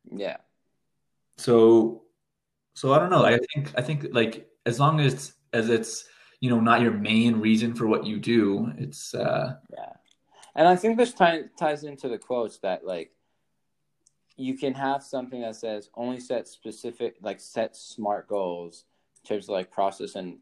Yeah. 0.10 0.38
So, 1.38 2.04
so 2.74 2.94
I 2.94 3.00
don't 3.00 3.10
know. 3.10 3.26
I 3.26 3.38
think 3.54 3.72
I 3.78 3.82
think 3.82 4.08
like 4.12 4.48
as 4.66 4.80
long 4.80 5.00
as 5.00 5.34
as 5.54 5.70
it's 5.70 6.06
you 6.40 6.50
know 6.50 6.60
not 6.60 6.82
your 6.82 6.94
main 6.94 7.40
reason 7.40 7.74
for 7.74 7.88
what 7.88 8.06
you 8.06 8.20
do, 8.20 8.72
it's 8.78 9.14
uh 9.14 9.56
yeah. 9.72 9.94
And 10.56 10.68
I 10.68 10.76
think 10.76 10.98
this 10.98 11.14
ties 11.14 11.46
ties 11.58 11.84
into 11.84 12.10
the 12.10 12.18
quotes 12.18 12.60
that 12.60 12.86
like 12.86 13.12
you 14.38 14.58
can 14.58 14.74
have 14.74 15.04
something 15.04 15.42
that 15.42 15.56
says 15.56 15.90
only 15.96 16.20
set 16.20 16.48
specific 16.48 17.16
like 17.22 17.40
set 17.40 17.76
smart 17.76 18.28
goals 18.28 18.86
in 19.24 19.28
terms 19.28 19.46
of 19.46 19.50
like 19.50 19.72
process 19.72 20.16
and 20.16 20.38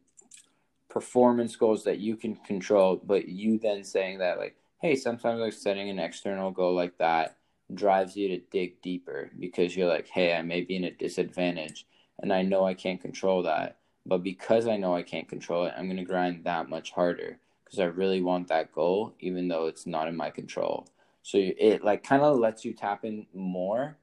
performance 0.89 1.55
goals 1.55 1.83
that 1.83 1.99
you 1.99 2.15
can 2.15 2.35
control, 2.35 3.01
but 3.03 3.27
you 3.27 3.59
then 3.59 3.83
saying 3.83 4.19
that 4.19 4.37
like, 4.39 4.55
hey, 4.81 4.95
sometimes 4.95 5.39
like 5.39 5.53
setting 5.53 5.89
an 5.89 5.99
external 5.99 6.51
goal 6.51 6.73
like 6.75 6.97
that 6.97 7.37
drives 7.73 8.15
you 8.15 8.27
to 8.29 8.39
dig 8.51 8.81
deeper 8.81 9.29
because 9.39 9.75
you're 9.75 9.87
like, 9.87 10.07
hey, 10.07 10.33
I 10.33 10.41
may 10.41 10.61
be 10.61 10.75
in 10.75 10.85
a 10.85 10.91
disadvantage 10.91 11.85
and 12.21 12.33
I 12.33 12.41
know 12.41 12.65
I 12.65 12.73
can't 12.73 13.01
control 13.01 13.43
that, 13.43 13.77
But 14.05 14.23
because 14.23 14.67
I 14.67 14.77
know 14.77 14.95
I 14.95 15.03
can't 15.03 15.29
control 15.29 15.65
it, 15.65 15.73
I'm 15.77 15.85
going 15.85 15.97
to 15.97 16.03
grind 16.03 16.43
that 16.45 16.69
much 16.69 16.91
harder 16.91 17.39
because 17.63 17.79
I 17.79 17.85
really 17.85 18.21
want 18.21 18.47
that 18.47 18.71
goal, 18.71 19.13
even 19.19 19.47
though 19.47 19.67
it's 19.67 19.85
not 19.85 20.07
in 20.07 20.15
my 20.15 20.31
control. 20.31 20.87
So 21.21 21.37
it 21.37 21.83
like 21.83 22.03
kind 22.03 22.23
of 22.23 22.39
lets 22.39 22.65
you 22.65 22.73
tap 22.73 23.05
in 23.05 23.27
more 23.33 23.97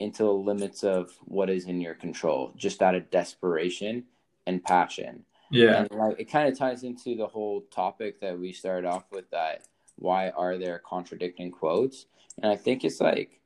into 0.00 0.24
the 0.24 0.32
limits 0.32 0.82
of 0.82 1.12
what 1.24 1.48
is 1.48 1.66
in 1.66 1.80
your 1.80 1.94
control, 1.94 2.52
just 2.56 2.82
out 2.82 2.96
of 2.96 3.10
desperation 3.10 4.04
and 4.46 4.64
passion. 4.64 5.24
Yeah. 5.54 5.80
And 5.82 5.90
like 5.92 6.20
it 6.20 6.24
kind 6.24 6.48
of 6.48 6.58
ties 6.58 6.82
into 6.82 7.16
the 7.16 7.26
whole 7.26 7.62
topic 7.70 8.20
that 8.20 8.38
we 8.38 8.52
started 8.52 8.86
off 8.86 9.04
with 9.10 9.30
that 9.30 9.66
why 9.96 10.30
are 10.30 10.58
there 10.58 10.78
contradicting 10.78 11.50
quotes? 11.50 12.06
And 12.42 12.50
I 12.50 12.56
think 12.56 12.84
it's 12.84 13.00
like 13.00 13.40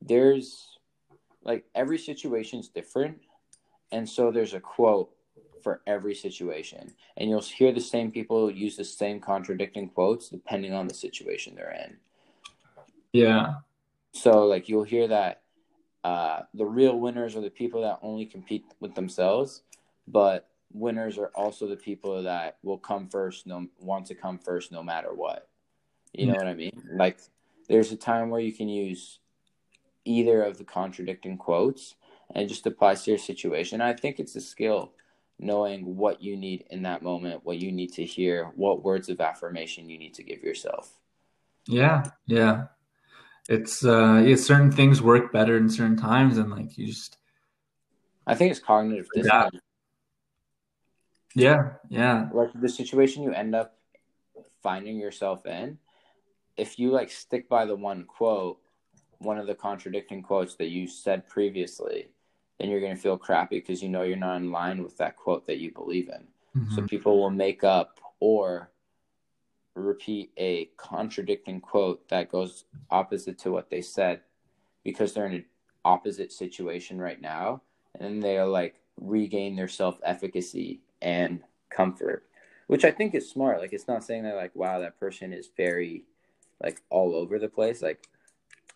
there's 0.00 0.78
like 1.42 1.64
every 1.74 1.98
situation's 1.98 2.68
different. 2.68 3.18
And 3.90 4.08
so 4.08 4.30
there's 4.30 4.54
a 4.54 4.60
quote 4.60 5.10
for 5.62 5.80
every 5.86 6.14
situation. 6.14 6.92
And 7.16 7.28
you'll 7.28 7.40
hear 7.40 7.72
the 7.72 7.80
same 7.80 8.10
people 8.10 8.50
use 8.50 8.76
the 8.76 8.84
same 8.84 9.20
contradicting 9.20 9.88
quotes 9.88 10.28
depending 10.28 10.72
on 10.72 10.86
the 10.86 10.94
situation 10.94 11.54
they're 11.54 11.72
in. 11.72 11.96
Yeah. 13.12 13.54
So 14.12 14.46
like 14.46 14.68
you'll 14.68 14.84
hear 14.84 15.08
that 15.08 15.42
uh, 16.04 16.40
the 16.54 16.64
real 16.64 16.98
winners 16.98 17.36
are 17.36 17.40
the 17.40 17.50
people 17.50 17.82
that 17.82 17.98
only 18.02 18.26
compete 18.26 18.64
with 18.80 18.94
themselves, 18.94 19.62
but 20.08 20.48
winners 20.74 21.18
are 21.18 21.30
also 21.34 21.66
the 21.66 21.76
people 21.76 22.22
that 22.22 22.58
will 22.62 22.78
come 22.78 23.08
first, 23.08 23.46
no 23.46 23.66
want 23.78 24.06
to 24.06 24.14
come 24.14 24.38
first 24.38 24.72
no 24.72 24.82
matter 24.82 25.12
what. 25.12 25.48
You 26.12 26.26
know 26.26 26.32
yeah. 26.34 26.38
what 26.38 26.48
I 26.48 26.54
mean? 26.54 26.82
Like 26.94 27.18
there's 27.68 27.92
a 27.92 27.96
time 27.96 28.30
where 28.30 28.40
you 28.40 28.52
can 28.52 28.68
use 28.68 29.18
either 30.04 30.42
of 30.42 30.58
the 30.58 30.64
contradicting 30.64 31.38
quotes 31.38 31.94
and 32.34 32.48
just 32.48 32.66
applies 32.66 33.04
to 33.04 33.12
your 33.12 33.18
situation. 33.18 33.80
I 33.80 33.92
think 33.92 34.18
it's 34.18 34.36
a 34.36 34.40
skill 34.40 34.92
knowing 35.38 35.96
what 35.96 36.22
you 36.22 36.36
need 36.36 36.64
in 36.70 36.82
that 36.82 37.02
moment, 37.02 37.44
what 37.44 37.58
you 37.58 37.72
need 37.72 37.92
to 37.94 38.04
hear, 38.04 38.52
what 38.54 38.84
words 38.84 39.08
of 39.08 39.20
affirmation 39.20 39.88
you 39.88 39.98
need 39.98 40.14
to 40.14 40.22
give 40.22 40.42
yourself. 40.42 40.98
Yeah, 41.66 42.04
yeah. 42.26 42.66
It's 43.48 43.84
uh 43.84 44.22
yeah, 44.24 44.36
certain 44.36 44.70
things 44.70 45.02
work 45.02 45.32
better 45.32 45.56
in 45.56 45.68
certain 45.68 45.96
times 45.96 46.38
and 46.38 46.50
like 46.50 46.78
you 46.78 46.86
just 46.86 47.18
I 48.26 48.34
think 48.34 48.52
it's 48.52 48.60
cognitive 48.60 49.08
dissonance. 49.14 49.60
Yeah, 51.34 51.70
yeah. 51.88 52.28
Like 52.32 52.50
the 52.54 52.68
situation 52.68 53.22
you 53.22 53.32
end 53.32 53.54
up 53.54 53.76
finding 54.62 54.98
yourself 54.98 55.46
in, 55.46 55.78
if 56.56 56.78
you 56.78 56.90
like 56.90 57.10
stick 57.10 57.48
by 57.48 57.64
the 57.64 57.76
one 57.76 58.04
quote, 58.04 58.58
one 59.18 59.38
of 59.38 59.46
the 59.46 59.54
contradicting 59.54 60.22
quotes 60.22 60.56
that 60.56 60.68
you 60.68 60.86
said 60.86 61.26
previously, 61.26 62.08
then 62.58 62.68
you're 62.68 62.80
going 62.80 62.94
to 62.94 63.00
feel 63.00 63.16
crappy 63.16 63.60
because 63.60 63.82
you 63.82 63.88
know 63.88 64.02
you're 64.02 64.16
not 64.16 64.36
in 64.36 64.50
line 64.50 64.82
with 64.82 64.96
that 64.98 65.16
quote 65.16 65.46
that 65.46 65.58
you 65.58 65.72
believe 65.72 66.08
in. 66.08 66.60
Mm-hmm. 66.60 66.74
So 66.74 66.82
people 66.82 67.18
will 67.18 67.30
make 67.30 67.64
up 67.64 68.00
or 68.20 68.70
repeat 69.74 70.30
a 70.36 70.66
contradicting 70.76 71.60
quote 71.60 72.06
that 72.08 72.30
goes 72.30 72.64
opposite 72.90 73.38
to 73.38 73.50
what 73.50 73.70
they 73.70 73.80
said 73.80 74.20
because 74.84 75.12
they're 75.12 75.26
in 75.26 75.34
an 75.34 75.44
opposite 75.84 76.30
situation 76.30 77.00
right 77.00 77.20
now 77.20 77.62
and 77.94 78.04
then 78.04 78.20
they'll 78.20 78.50
like 78.50 78.80
regain 79.00 79.56
their 79.56 79.68
self 79.68 79.98
efficacy 80.04 80.80
and 81.02 81.40
comfort 81.68 82.24
which 82.68 82.84
i 82.84 82.90
think 82.90 83.14
is 83.14 83.28
smart 83.28 83.60
like 83.60 83.72
it's 83.72 83.88
not 83.88 84.04
saying 84.04 84.22
that 84.22 84.36
like 84.36 84.54
wow 84.54 84.78
that 84.78 84.98
person 84.98 85.32
is 85.32 85.50
very 85.56 86.04
like 86.62 86.80
all 86.90 87.14
over 87.14 87.38
the 87.38 87.48
place 87.48 87.82
like 87.82 88.08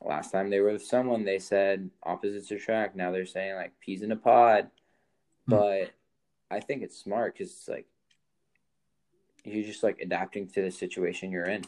last 0.05 0.33
time 0.33 0.51
they 0.51 0.61
were 0.61 0.73
with 0.73 0.85
someone, 0.85 1.25
they 1.25 1.39
said 1.39 1.91
opposites 2.03 2.51
attract. 2.51 2.97
Now 2.97 3.11
they're 3.11 3.27
saying 3.27 3.55
like 3.55 3.79
peas 3.81 4.03
in 4.03 4.13
a 4.13 4.17
pod. 4.17 4.71
Hmm. 5.47 5.51
But 5.51 5.91
I 6.51 6.61
think 6.61 6.83
it's 6.83 6.99
smart 6.99 7.35
because 7.35 7.53
it's 7.53 7.69
like 7.69 7.87
you're 9.45 9.65
just 9.65 9.83
like 9.83 10.01
adapting 10.01 10.49
to 10.51 10.63
the 10.63 10.71
situation 10.71 11.31
you're 11.31 11.47
in. 11.47 11.65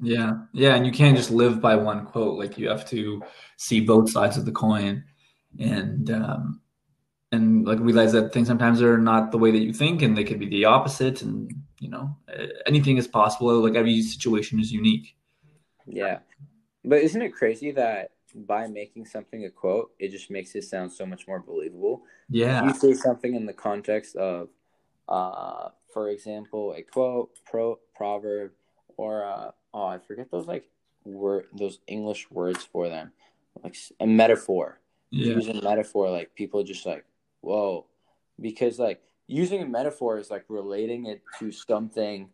Yeah. 0.00 0.32
Yeah. 0.52 0.74
And 0.74 0.86
you 0.86 0.92
can't 0.92 1.16
just 1.16 1.30
live 1.30 1.60
by 1.60 1.76
one 1.76 2.06
quote. 2.06 2.38
Like 2.38 2.58
you 2.58 2.68
have 2.68 2.88
to 2.90 3.22
see 3.56 3.80
both 3.80 4.10
sides 4.10 4.36
of 4.36 4.44
the 4.44 4.52
coin 4.52 5.04
and, 5.58 6.10
um, 6.10 6.60
and 7.32 7.66
like 7.66 7.80
realize 7.80 8.12
that 8.12 8.32
things 8.32 8.46
sometimes 8.46 8.82
are 8.82 8.98
not 8.98 9.32
the 9.32 9.38
way 9.38 9.50
that 9.50 9.62
you 9.62 9.72
think 9.72 10.02
and 10.02 10.16
they 10.16 10.24
could 10.24 10.38
be 10.38 10.48
the 10.48 10.64
opposite 10.64 11.22
and 11.22 11.52
you 11.80 11.88
know 11.88 12.16
anything 12.66 12.98
is 12.98 13.08
possible 13.08 13.60
like 13.60 13.74
every 13.74 14.00
situation 14.02 14.60
is 14.60 14.70
unique 14.70 15.16
yeah 15.86 16.18
but 16.84 17.00
isn't 17.00 17.22
it 17.22 17.30
crazy 17.30 17.70
that 17.72 18.10
by 18.34 18.66
making 18.66 19.06
something 19.06 19.44
a 19.44 19.50
quote, 19.50 19.92
it 19.98 20.10
just 20.10 20.30
makes 20.30 20.54
it 20.54 20.64
sound 20.64 20.92
so 20.92 21.06
much 21.06 21.26
more 21.28 21.40
believable? 21.40 22.02
Yeah. 22.28 22.60
If 22.68 22.82
you 22.82 22.94
say 22.94 23.00
something 23.00 23.34
in 23.34 23.46
the 23.46 23.52
context 23.52 24.16
of, 24.16 24.48
uh, 25.08 25.68
for 25.92 26.08
example, 26.08 26.74
a 26.76 26.82
quote, 26.82 27.30
pro, 27.44 27.78
proverb, 27.94 28.52
or 28.96 29.24
uh, 29.24 29.50
oh, 29.74 29.86
I 29.86 29.98
forget 29.98 30.30
those 30.30 30.46
like 30.46 30.68
word 31.04 31.46
those 31.52 31.80
English 31.86 32.30
words 32.30 32.64
for 32.64 32.88
them, 32.88 33.12
like 33.62 33.76
a 34.00 34.06
metaphor. 34.06 34.78
Yeah. 35.10 35.34
Using 35.34 35.62
metaphor, 35.62 36.10
like 36.10 36.34
people 36.34 36.62
just 36.62 36.86
like, 36.86 37.04
whoa, 37.42 37.86
because 38.40 38.78
like 38.78 39.02
using 39.26 39.60
a 39.62 39.66
metaphor 39.66 40.18
is 40.18 40.30
like 40.30 40.44
relating 40.48 41.04
it 41.06 41.22
to 41.38 41.52
something 41.52 42.30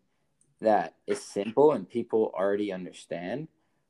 that 0.60 0.94
is 1.06 1.20
simple 1.22 1.72
and 1.72 1.88
people 1.88 2.32
already 2.34 2.72
understand 2.72 3.48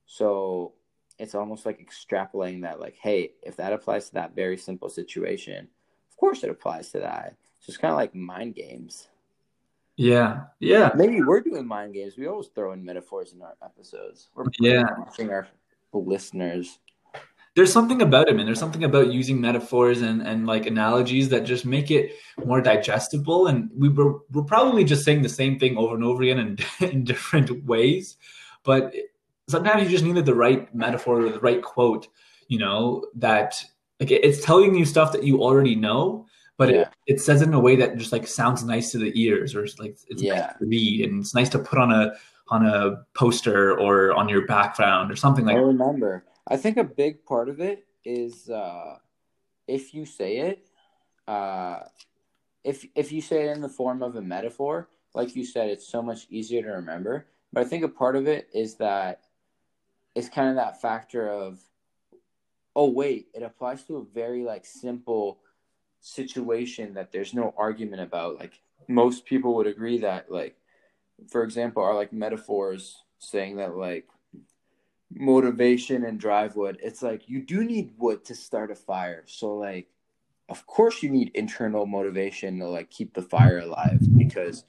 so 0.08 0.72
it's 1.18 1.34
almost 1.34 1.66
like 1.66 1.84
extrapolating 1.84 2.62
that, 2.62 2.80
like, 2.80 2.96
hey, 3.00 3.32
if 3.42 3.56
that 3.56 3.72
applies 3.72 4.08
to 4.08 4.14
that 4.14 4.34
very 4.34 4.56
simple 4.56 4.88
situation, 4.88 5.68
of 6.10 6.16
course 6.16 6.42
it 6.42 6.50
applies 6.50 6.90
to 6.92 7.00
that. 7.00 7.36
It's 7.58 7.66
just 7.66 7.80
kind 7.80 7.92
of 7.92 7.98
like 7.98 8.14
mind 8.14 8.54
games. 8.54 9.08
Yeah, 9.96 10.44
yeah. 10.60 10.92
Maybe 10.94 11.22
we're 11.22 11.40
doing 11.40 11.66
mind 11.66 11.92
games. 11.92 12.16
We 12.16 12.26
always 12.28 12.48
throw 12.48 12.72
in 12.72 12.84
metaphors 12.84 13.32
in 13.32 13.42
our 13.42 13.56
episodes. 13.62 14.30
We're 14.34 14.44
yeah, 14.60 14.86
watching 14.96 15.30
our 15.30 15.48
listeners. 15.92 16.78
There's 17.58 17.72
something 17.72 18.02
about 18.02 18.28
it, 18.28 18.36
man. 18.36 18.46
There's 18.46 18.60
something 18.60 18.84
about 18.84 19.12
using 19.12 19.40
metaphors 19.40 20.00
and, 20.00 20.22
and 20.22 20.46
like 20.46 20.66
analogies 20.66 21.28
that 21.30 21.40
just 21.40 21.66
make 21.66 21.90
it 21.90 22.12
more 22.44 22.60
digestible. 22.60 23.48
And 23.48 23.68
we 23.76 23.88
were 23.88 24.20
we're 24.30 24.44
probably 24.44 24.84
just 24.84 25.04
saying 25.04 25.22
the 25.22 25.28
same 25.28 25.58
thing 25.58 25.76
over 25.76 25.96
and 25.96 26.04
over 26.04 26.22
again 26.22 26.38
in, 26.38 26.58
in 26.88 27.02
different 27.02 27.64
ways, 27.64 28.16
but 28.62 28.94
sometimes 29.48 29.82
you 29.82 29.88
just 29.88 30.04
needed 30.04 30.24
the 30.24 30.36
right 30.36 30.72
metaphor 30.72 31.22
or 31.22 31.30
the 31.30 31.40
right 31.40 31.60
quote, 31.60 32.06
you 32.46 32.60
know, 32.60 33.04
that 33.16 33.60
like 33.98 34.12
it's 34.12 34.44
telling 34.44 34.76
you 34.76 34.84
stuff 34.84 35.10
that 35.10 35.24
you 35.24 35.42
already 35.42 35.74
know, 35.74 36.26
but 36.58 36.72
yeah. 36.72 36.82
it, 36.82 36.88
it 37.14 37.20
says 37.20 37.42
it 37.42 37.48
in 37.48 37.54
a 37.54 37.58
way 37.58 37.74
that 37.74 37.96
just 37.96 38.12
like 38.12 38.28
sounds 38.28 38.62
nice 38.62 38.92
to 38.92 38.98
the 38.98 39.10
ears 39.20 39.56
or 39.56 39.64
it's 39.64 39.80
like 39.80 39.98
it's 40.06 40.22
yeah. 40.22 40.34
nice 40.34 40.58
to 40.60 40.64
read 40.64 41.10
and 41.10 41.22
it's 41.22 41.34
nice 41.34 41.48
to 41.48 41.58
put 41.58 41.80
on 41.80 41.90
a 41.90 42.12
on 42.50 42.64
a 42.64 43.04
poster 43.14 43.76
or 43.80 44.14
on 44.14 44.28
your 44.28 44.46
background 44.46 45.10
or 45.10 45.16
something 45.16 45.44
like 45.44 45.56
I 45.56 45.58
remember. 45.58 46.24
I 46.48 46.56
think 46.56 46.76
a 46.76 46.84
big 46.84 47.24
part 47.24 47.48
of 47.48 47.60
it 47.60 47.86
is 48.04 48.48
uh 48.48 48.96
if 49.66 49.92
you 49.94 50.06
say 50.06 50.38
it, 50.38 50.66
uh 51.26 51.80
if 52.64 52.86
if 52.94 53.12
you 53.12 53.20
say 53.20 53.48
it 53.48 53.52
in 53.52 53.60
the 53.60 53.68
form 53.68 54.02
of 54.02 54.16
a 54.16 54.22
metaphor, 54.22 54.88
like 55.14 55.36
you 55.36 55.44
said, 55.44 55.68
it's 55.68 55.86
so 55.86 56.02
much 56.02 56.26
easier 56.30 56.62
to 56.62 56.68
remember. 56.68 57.26
But 57.52 57.64
I 57.64 57.68
think 57.68 57.84
a 57.84 57.88
part 57.88 58.16
of 58.16 58.26
it 58.26 58.48
is 58.54 58.76
that 58.76 59.20
it's 60.14 60.28
kind 60.28 60.48
of 60.48 60.56
that 60.56 60.80
factor 60.80 61.28
of 61.28 61.60
oh 62.74 62.90
wait 62.90 63.28
it 63.34 63.42
applies 63.42 63.84
to 63.84 63.96
a 63.96 64.04
very 64.14 64.42
like 64.44 64.64
simple 64.64 65.38
situation 66.00 66.94
that 66.94 67.12
there's 67.12 67.34
no 67.34 67.54
argument 67.56 68.02
about 68.02 68.38
like 68.38 68.60
most 68.88 69.24
people 69.26 69.54
would 69.54 69.66
agree 69.66 69.98
that 69.98 70.30
like 70.30 70.56
for 71.28 71.42
example 71.42 71.82
are 71.82 71.94
like 71.94 72.12
metaphors 72.12 73.02
saying 73.18 73.56
that 73.56 73.76
like 73.76 74.06
motivation 75.14 76.04
and 76.04 76.20
drive 76.20 76.54
wood 76.54 76.78
it's 76.82 77.02
like 77.02 77.28
you 77.28 77.40
do 77.42 77.64
need 77.64 77.92
wood 77.96 78.24
to 78.24 78.34
start 78.34 78.70
a 78.70 78.74
fire 78.74 79.24
so 79.26 79.54
like 79.54 79.88
of 80.48 80.66
course 80.66 81.02
you 81.02 81.08
need 81.10 81.30
internal 81.34 81.86
motivation 81.86 82.58
to 82.58 82.68
like 82.68 82.90
keep 82.90 83.14
the 83.14 83.22
fire 83.22 83.58
alive 83.58 84.00
because 84.16 84.64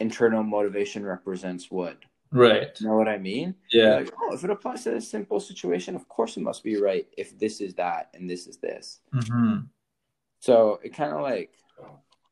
internal 0.00 0.42
motivation 0.42 1.04
represents 1.04 1.70
wood 1.70 1.96
Right. 2.34 2.68
You 2.80 2.88
know 2.88 2.96
what 2.96 3.08
I 3.08 3.16
mean? 3.16 3.54
Yeah. 3.70 3.94
Like, 3.94 4.12
oh, 4.20 4.34
if 4.34 4.42
it 4.42 4.50
applies 4.50 4.82
to 4.84 4.96
a 4.96 5.00
simple 5.00 5.38
situation, 5.38 5.94
of 5.94 6.08
course 6.08 6.36
it 6.36 6.40
must 6.42 6.64
be 6.64 6.76
right 6.76 7.06
if 7.16 7.38
this 7.38 7.60
is 7.60 7.74
that 7.74 8.10
and 8.12 8.28
this 8.28 8.48
is 8.48 8.56
this. 8.56 8.98
Mm-hmm. 9.14 9.66
So 10.40 10.80
it 10.82 10.94
kind 10.94 11.12
of 11.12 11.20
like, 11.20 11.52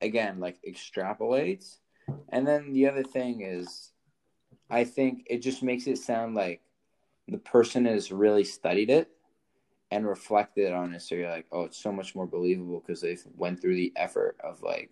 again, 0.01 0.41
like 0.41 0.59
extrapolates. 0.69 1.77
And 2.31 2.47
then 2.47 2.73
the 2.73 2.89
other 2.89 3.05
thing 3.05 3.43
is, 3.43 3.93
I 4.69 4.83
think 4.83 5.25
it 5.31 5.39
just 5.39 5.63
makes 5.63 5.87
it 5.87 5.99
sound 5.99 6.35
like 6.35 6.63
the 7.33 7.39
person 7.39 7.87
has 7.87 8.13
really 8.13 8.45
studied 8.45 8.91
it 8.91 9.11
and 9.91 10.07
reflected 10.07 10.73
on 10.73 10.95
it. 10.95 11.03
So 11.03 11.15
you're 11.15 11.31
like, 11.31 11.47
oh, 11.53 11.65
it's 11.65 11.83
so 11.83 11.93
much 11.93 12.15
more 12.15 12.27
believable 12.27 12.83
because 12.85 13.01
they 13.01 13.17
went 13.37 13.61
through 13.61 13.77
the 13.77 13.93
effort 13.97 14.37
of 14.43 14.63
like 14.63 14.91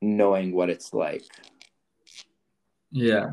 knowing 0.00 0.54
what 0.54 0.70
it's 0.70 0.92
like. 0.92 1.24
Yeah. 2.90 3.30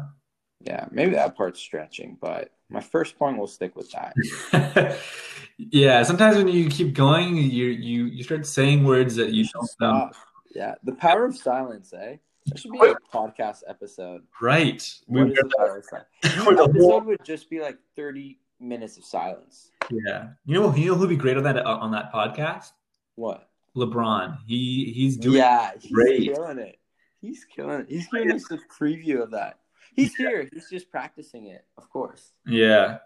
Yeah, 0.61 0.85
maybe 0.91 1.11
that 1.11 1.35
part's 1.35 1.59
stretching, 1.59 2.17
but 2.19 2.51
my 2.69 2.81
first 2.81 3.17
point 3.17 3.37
will 3.37 3.47
stick 3.47 3.75
with 3.75 3.91
that. 3.91 4.97
yeah, 5.57 6.01
sometimes 6.03 6.37
when 6.37 6.47
you 6.47 6.69
keep 6.69 6.93
going, 6.93 7.35
you 7.37 7.67
you 7.67 8.05
you 8.05 8.23
start 8.23 8.47
saying 8.47 8.83
words 8.83 9.15
that 9.17 9.31
you, 9.31 9.45
don't 9.53 9.67
stop. 9.67 10.15
Yeah, 10.55 10.75
the 10.83 10.93
power 10.93 11.25
of 11.25 11.37
silence, 11.37 11.93
eh? 11.93 12.15
That 12.47 12.59
should 12.59 12.71
be 12.71 12.79
a 12.79 12.95
podcast 13.13 13.63
episode. 13.67 14.21
Right. 14.41 14.81
What 15.07 15.25
We- 15.25 15.31
is 15.31 15.37
the 15.37 15.51
power 15.57 15.77
of 15.77 15.85
silence? 15.85 16.07
the 16.21 16.29
The 16.29 16.35
whole- 16.43 16.59
episode 16.69 17.05
would 17.05 17.25
just 17.25 17.49
be 17.49 17.59
like 17.61 17.77
30 17.95 18.39
minutes 18.59 18.97
of 18.97 19.05
silence. 19.05 19.71
yeah. 19.89 20.29
You 20.45 20.53
know, 20.61 20.75
you 20.75 20.91
know 20.91 20.95
who'd 20.95 21.09
be 21.09 21.15
great 21.17 21.37
on 21.37 21.43
that 21.43 21.57
on 21.65 21.91
that 21.91 22.11
podcast? 22.13 22.71
What? 23.15 23.49
LeBron. 23.75 24.37
He 24.47 24.91
he's 24.93 25.17
doing 25.17 25.37
yeah, 25.37 25.71
he's 25.79 25.91
great. 25.91 26.33
killing 26.33 26.59
it. 26.59 26.79
He's 27.19 27.43
killing 27.45 27.81
it. 27.81 27.89
He's 27.89 28.07
giving 28.07 28.31
us 28.31 28.49
a 28.51 28.57
preview 28.57 29.21
of 29.21 29.31
that. 29.31 29.59
He's 29.95 30.13
here. 30.15 30.47
He's 30.53 30.69
just 30.69 30.89
practicing 30.91 31.47
it, 31.47 31.65
of 31.77 31.89
course. 31.89 32.31
Yeah. 32.45 32.99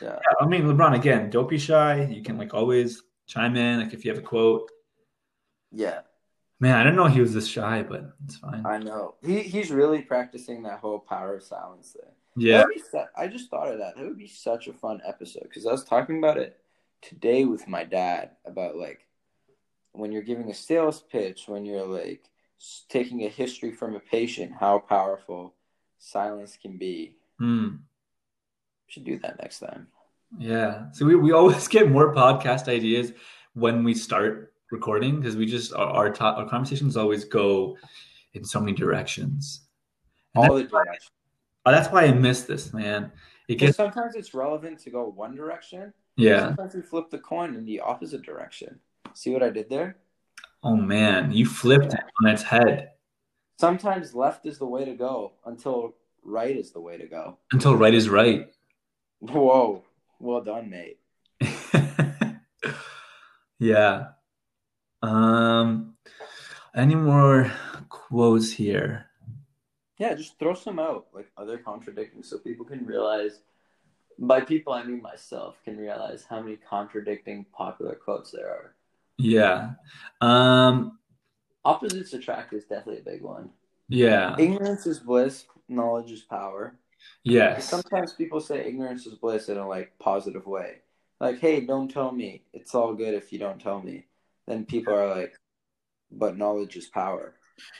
Yeah. 0.00 0.12
Yeah, 0.12 0.18
I 0.40 0.46
mean, 0.46 0.62
LeBron 0.64 0.94
again, 0.94 1.30
don't 1.30 1.48
be 1.48 1.58
shy. 1.58 2.02
You 2.04 2.22
can 2.22 2.36
like 2.38 2.54
always 2.54 3.02
chime 3.26 3.56
in, 3.56 3.80
like 3.80 3.92
if 3.94 4.04
you 4.04 4.10
have 4.12 4.18
a 4.22 4.26
quote. 4.26 4.70
Yeah, 5.72 6.00
Man, 6.58 6.74
I 6.74 6.82
didn't 6.84 6.96
know 6.96 7.06
he 7.06 7.20
was 7.20 7.34
this 7.34 7.46
shy, 7.46 7.82
but 7.82 8.12
it's 8.24 8.36
fine. 8.36 8.64
I 8.64 8.78
know. 8.78 9.14
He 9.22 9.42
he's 9.42 9.70
really 9.70 10.00
practicing 10.02 10.62
that 10.62 10.78
whole 10.80 10.98
power 10.98 11.36
of 11.36 11.42
silence 11.42 11.92
thing. 11.92 12.10
Yeah, 12.36 12.64
su- 12.90 13.04
I 13.16 13.26
just 13.28 13.50
thought 13.50 13.68
of 13.68 13.78
that. 13.78 13.96
That 13.96 14.04
would 14.06 14.18
be 14.18 14.28
such 14.28 14.68
a 14.68 14.72
fun 14.72 15.00
episode 15.06 15.44
because 15.44 15.66
I 15.66 15.72
was 15.72 15.84
talking 15.84 16.18
about 16.18 16.38
it 16.38 16.58
today 17.02 17.44
with 17.44 17.68
my 17.68 17.84
dad 17.84 18.30
about 18.46 18.76
like 18.76 19.06
when 19.92 20.12
you're 20.12 20.22
giving 20.22 20.50
a 20.50 20.54
sales 20.54 21.00
pitch, 21.00 21.44
when 21.46 21.64
you're 21.64 21.86
like 21.86 22.24
taking 22.88 23.24
a 23.24 23.28
history 23.28 23.72
from 23.72 23.94
a 23.94 24.00
patient, 24.00 24.52
how 24.58 24.78
powerful 24.78 25.54
silence 25.98 26.58
can 26.60 26.78
be. 26.78 27.16
Hmm. 27.38 27.68
We 28.86 28.92
should 28.92 29.04
do 29.04 29.18
that 29.20 29.40
next 29.40 29.58
time. 29.60 29.88
yeah. 30.38 30.90
So 30.92 31.04
we, 31.04 31.16
we 31.16 31.32
always 31.32 31.68
get 31.76 31.90
more 31.90 32.14
podcast 32.14 32.68
ideas 32.68 33.12
when 33.54 33.84
we 33.84 33.94
start 33.94 34.52
recording 34.70 35.20
because 35.20 35.36
we 35.36 35.46
just 35.46 35.72
our 35.74 35.86
our, 35.88 36.10
to- 36.10 36.24
our 36.24 36.48
conversations 36.48 36.96
always 36.96 37.24
go 37.24 37.76
in 38.34 38.44
so 38.44 38.60
many 38.60 38.72
directions. 38.72 39.62
And 40.34 40.44
All 40.50 40.56
that's, 40.56 40.70
the 40.70 40.76
directions. 40.76 41.10
oh, 41.64 41.72
that's 41.72 41.88
why 41.90 42.04
I 42.04 42.12
miss 42.12 42.42
this, 42.42 42.72
man. 42.74 43.04
It 43.04 43.12
Because 43.54 43.68
gets 43.68 43.76
sometimes 43.76 44.14
it's 44.16 44.34
relevant 44.34 44.78
to 44.80 44.90
go 44.90 45.06
one 45.08 45.34
direction. 45.34 45.92
yeah. 46.16 46.48
Sometimes 46.48 46.74
we 46.74 46.82
flip 46.82 47.10
the 47.10 47.18
coin 47.18 47.54
in 47.54 47.64
the 47.64 47.80
opposite 47.80 48.22
direction. 48.22 48.80
See 49.14 49.30
what 49.32 49.42
I 49.42 49.50
did 49.50 49.70
there? 49.70 49.96
Oh 50.62 50.76
man, 50.76 51.32
you 51.32 51.46
flipped 51.46 51.94
it 51.94 52.00
on 52.22 52.30
its 52.30 52.42
head 52.42 52.90
Sometimes 53.58 54.14
left 54.14 54.44
is 54.44 54.58
the 54.58 54.66
way 54.66 54.84
to 54.84 54.94
go 54.94 55.32
until 55.46 55.94
right 56.22 56.54
is 56.54 56.72
the 56.72 56.80
way 56.80 56.98
to 56.98 57.06
go. 57.06 57.38
until 57.52 57.74
right 57.76 57.94
is 57.94 58.08
right. 58.10 58.48
Whoa. 59.20 59.82
Well 60.18 60.42
done, 60.42 60.68
mate. 60.68 60.98
yeah. 63.58 64.08
Um 65.02 65.94
any 66.74 66.94
more 66.94 67.50
quotes 67.88 68.52
here? 68.52 69.06
Yeah, 69.98 70.14
just 70.14 70.38
throw 70.38 70.52
some 70.54 70.78
out, 70.78 71.06
like 71.14 71.30
other 71.38 71.56
contradicting, 71.58 72.22
so 72.22 72.38
people 72.38 72.66
can 72.66 72.84
realize. 72.84 73.40
By 74.18 74.40
people, 74.40 74.72
I 74.72 74.82
mean 74.82 75.02
myself, 75.02 75.56
can 75.64 75.76
realize 75.76 76.24
how 76.28 76.40
many 76.40 76.56
contradicting 76.56 77.44
popular 77.52 77.94
quotes 77.94 78.30
there 78.30 78.48
are. 78.48 78.74
Yeah. 79.18 79.72
Um 80.20 80.98
Opposites 81.64 82.12
attract 82.14 82.52
is 82.52 82.64
definitely 82.64 83.00
a 83.00 83.04
big 83.12 83.22
one. 83.22 83.50
yeah. 83.88 84.36
Ignorance 84.38 84.86
is 84.86 85.00
bliss, 85.00 85.44
knowledge 85.68 86.10
is 86.12 86.22
power. 86.22 86.78
Yes. 87.24 87.68
Sometimes 87.68 88.12
people 88.12 88.40
say 88.40 88.64
ignorance 88.64 89.04
is 89.06 89.14
bliss 89.14 89.48
in 89.48 89.58
a 89.58 89.66
like 89.68 89.92
positive 89.98 90.46
way. 90.46 90.76
Like, 91.20 91.38
hey, 91.40 91.60
don't 91.60 91.90
tell 91.90 92.12
me. 92.12 92.42
It's 92.52 92.74
all 92.74 92.94
good 92.94 93.14
if 93.14 93.32
you 93.32 93.38
don't 93.38 93.60
tell 93.60 93.80
me. 93.82 94.06
Then 94.46 94.64
people 94.64 94.94
are 94.94 95.08
like, 95.08 95.34
but 96.10 96.36
knowledge 96.36 96.76
is 96.76 96.86
power. 96.86 97.34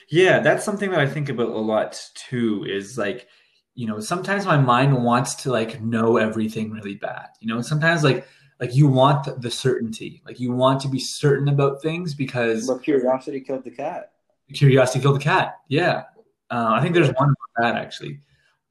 Yeah, 0.09 0.39
that's 0.39 0.65
something 0.65 0.89
that 0.91 0.99
I 0.99 1.07
think 1.07 1.29
about 1.29 1.49
a 1.49 1.57
lot 1.57 2.01
too 2.15 2.65
is 2.67 2.97
like, 2.97 3.27
you 3.75 3.85
know, 3.87 3.99
sometimes 3.99 4.45
my 4.45 4.57
mind 4.57 5.03
wants 5.03 5.35
to 5.43 5.51
like 5.51 5.81
know 5.81 6.17
everything 6.17 6.71
really 6.71 6.95
bad. 6.95 7.27
You 7.39 7.47
know, 7.47 7.61
sometimes 7.61 8.03
like 8.03 8.27
like 8.59 8.75
you 8.75 8.87
want 8.87 9.41
the, 9.41 9.51
certainty. 9.51 10.21
Like 10.25 10.39
you 10.39 10.51
want 10.51 10.81
to 10.81 10.87
be 10.87 10.99
certain 10.99 11.47
about 11.47 11.81
things 11.81 12.15
because 12.15 12.67
But 12.67 12.81
curiosity 12.81 13.39
killed 13.39 13.63
the 13.63 13.71
cat. 13.71 14.13
curiosity 14.53 14.99
killed 14.99 15.17
the 15.17 15.23
cat. 15.23 15.59
Yeah. 15.67 16.03
Uh, 16.49 16.71
I 16.73 16.81
think 16.81 16.95
there's 16.95 17.09
one 17.13 17.29
about 17.29 17.73
that 17.73 17.75
actually 17.75 18.19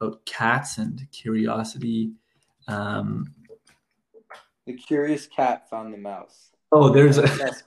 about 0.00 0.24
cats 0.26 0.78
and 0.78 1.06
curiosity. 1.12 2.12
Um, 2.66 3.32
The 4.66 4.74
curious 4.74 5.26
cat 5.28 5.70
found 5.70 5.94
the 5.94 5.98
mouse. 5.98 6.50
Oh, 6.72 6.90
there's 6.90 7.18
a, 7.18 7.26
Curiosity- 7.26 7.64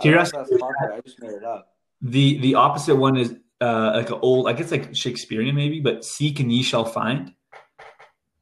don't 0.00 0.14
know 0.14 0.20
if 0.22 0.30
that's 0.50 0.62
popular. 0.62 0.92
I 0.94 1.00
just 1.00 1.20
made 1.22 1.32
it 1.32 1.44
up. 1.44 1.74
the 2.00 2.38
the 2.38 2.54
opposite 2.54 2.96
one 2.96 3.16
is 3.16 3.36
uh, 3.60 3.92
like 3.94 4.10
an 4.10 4.18
old, 4.22 4.48
I 4.48 4.52
guess 4.52 4.70
like 4.70 4.94
Shakespearean 4.94 5.54
maybe, 5.54 5.80
but 5.80 6.04
seek 6.04 6.40
and 6.40 6.52
ye 6.52 6.62
shall 6.62 6.84
find. 6.84 7.32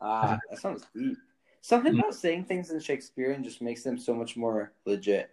Ah, 0.00 0.38
that 0.48 0.59
sounds 0.59 0.87
deep. 0.94 1.18
Something 1.61 1.98
about 1.98 2.14
saying 2.14 2.46
things 2.46 2.70
in 2.70 2.81
Shakespearean 2.81 3.44
just 3.44 3.61
makes 3.61 3.83
them 3.83 3.98
so 3.98 4.14
much 4.14 4.35
more 4.37 4.72
legit. 4.87 5.31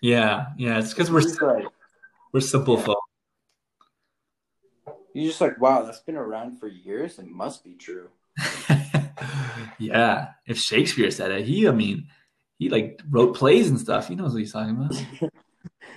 Yeah, 0.00 0.46
yeah. 0.56 0.78
It's 0.78 0.94
because 0.94 1.10
we're 1.10 1.22
like, 1.22 1.66
we're 2.32 2.40
simple 2.40 2.76
folk. 2.76 3.00
you're 5.12 5.26
just 5.26 5.40
like, 5.40 5.60
wow, 5.60 5.82
that's 5.82 5.98
been 5.98 6.16
around 6.16 6.60
for 6.60 6.68
years. 6.68 7.18
It 7.18 7.26
must 7.26 7.64
be 7.64 7.74
true. 7.74 8.10
yeah, 9.80 10.28
if 10.46 10.58
Shakespeare 10.58 11.10
said 11.10 11.32
it, 11.32 11.44
he, 11.44 11.66
I 11.66 11.72
mean, 11.72 12.06
he 12.58 12.68
like 12.68 13.00
wrote 13.10 13.34
plays 13.36 13.68
and 13.68 13.78
stuff. 13.80 14.08
He 14.08 14.14
knows 14.14 14.32
what 14.32 14.38
he's 14.40 14.52
talking 14.52 14.76
about. 14.76 15.30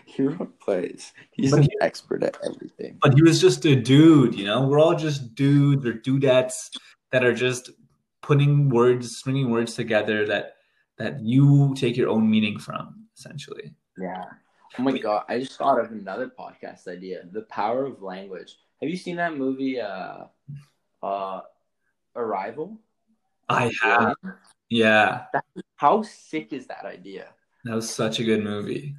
He 0.05 0.23
wrote 0.23 0.57
plays. 0.59 1.11
He's 1.31 1.51
But 1.51 1.57
an 1.59 1.63
he- 1.63 1.77
expert 1.81 2.23
at 2.23 2.37
everything. 2.43 2.97
But 3.01 3.13
he 3.13 3.21
was 3.21 3.39
just 3.41 3.65
a 3.65 3.75
dude, 3.75 4.33
you 4.35 4.45
know. 4.45 4.65
We're 4.65 4.79
all 4.79 4.95
just 4.95 5.35
dudes 5.35 5.85
or 5.85 5.93
dudettes 5.93 6.69
that 7.11 7.23
are 7.23 7.33
just 7.33 7.69
putting 8.21 8.69
words, 8.69 9.15
stringing 9.17 9.51
words 9.51 9.75
together 9.75 10.25
that 10.25 10.55
that 10.97 11.19
you 11.21 11.75
take 11.75 11.95
your 11.97 12.09
own 12.09 12.27
meaning 12.29 12.57
from, 12.57 13.05
essentially. 13.17 13.73
Yeah. 13.97 14.23
Oh 14.79 14.83
my 14.83 14.97
god, 14.97 15.25
I 15.29 15.39
just 15.39 15.57
thought 15.57 15.79
of 15.79 15.91
another 15.91 16.31
podcast 16.39 16.87
idea. 16.87 17.23
The 17.31 17.41
power 17.43 17.85
of 17.85 18.01
language. 18.01 18.55
Have 18.81 18.89
you 18.89 18.97
seen 18.97 19.17
that 19.17 19.35
movie 19.37 19.79
uh 19.79 20.23
uh 21.03 21.41
Arrival? 22.15 22.79
I 23.49 23.71
have, 23.83 24.15
yeah. 24.69 25.25
How 25.75 26.01
sick 26.01 26.53
is 26.53 26.67
that 26.67 26.85
idea? 26.85 27.27
That 27.63 27.75
was 27.75 27.89
such 27.89 28.19
a 28.19 28.23
good 28.23 28.43
movie. 28.43 28.95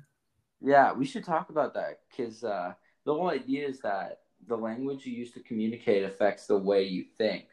Yeah, 0.61 0.92
we 0.92 1.04
should 1.04 1.24
talk 1.24 1.50
about 1.50 1.74
that 1.74 2.00
because 2.11 2.42
uh, 2.44 2.72
the 3.04 3.14
whole 3.14 3.31
idea 3.31 3.66
is 3.66 3.81
that 3.81 4.20
the 4.46 4.57
language 4.57 5.07
you 5.07 5.12
use 5.12 5.31
to 5.33 5.40
communicate 5.40 6.04
affects 6.04 6.46
the 6.46 6.59
way 6.59 6.83
you 6.85 7.04
think. 7.16 7.44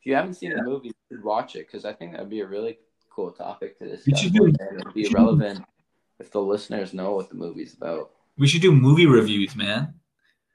If 0.00 0.06
you 0.06 0.14
haven't 0.14 0.34
seen 0.34 0.54
the 0.56 0.62
movie, 0.62 0.88
you 0.88 0.94
should 1.16 1.24
watch 1.24 1.54
it 1.54 1.66
because 1.66 1.84
I 1.84 1.92
think 1.92 2.12
that'd 2.12 2.28
be 2.28 2.40
a 2.40 2.46
really 2.46 2.78
cool 3.10 3.30
topic 3.30 3.78
to 3.78 3.88
discuss. 3.88 4.20
should 4.20 4.32
do- 4.32 4.44
and 4.46 4.80
it'd 4.80 4.94
be 4.94 5.08
relevant 5.14 5.64
if 6.18 6.30
the 6.30 6.40
listeners 6.40 6.92
know 6.94 7.12
what 7.14 7.28
the 7.28 7.34
movie's 7.34 7.74
about. 7.74 8.10
We 8.38 8.48
should 8.48 8.62
do 8.62 8.72
movie 8.72 9.06
reviews, 9.06 9.54
man. 9.54 9.94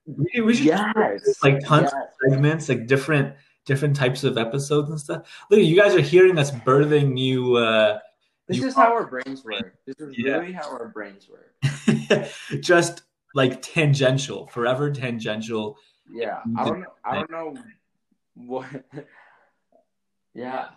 We, 0.05 0.41
we 0.41 0.55
should 0.55 0.65
Yes, 0.65 1.43
like 1.43 1.59
tons 1.63 1.91
yes. 1.91 1.93
of 1.93 2.31
segments, 2.31 2.69
like 2.69 2.87
different 2.87 3.35
different 3.67 3.95
types 3.95 4.23
of 4.23 4.37
episodes 4.37 4.89
and 4.89 4.99
stuff. 4.99 5.27
Look, 5.51 5.59
you 5.59 5.75
guys 5.75 5.93
are 5.93 6.01
hearing 6.01 6.39
us 6.39 6.49
birthing 6.49 7.11
new. 7.13 7.57
Uh, 7.57 7.99
This 8.47 8.57
You- 8.59 8.67
is 8.67 8.75
how 8.75 8.93
our 8.93 9.05
brains 9.05 9.43
work. 9.43 9.75
This 9.85 9.97
is 9.99 10.17
Yeah. 10.17 10.37
really 10.37 10.53
how 10.53 10.69
our 10.71 10.87
brains 10.87 11.27
work. 11.29 11.53
just 12.61 13.03
like 13.35 13.61
tangential, 13.61 14.47
forever 14.47 14.89
tangential. 14.89 15.77
Yeah, 16.09 16.39
I 16.57 16.63
don't 16.63 16.79
know. 16.79 16.93
I 17.03 17.15
don't 17.15 17.29
know 17.29 17.57
what. 18.35 18.65
yeah, 20.33 20.69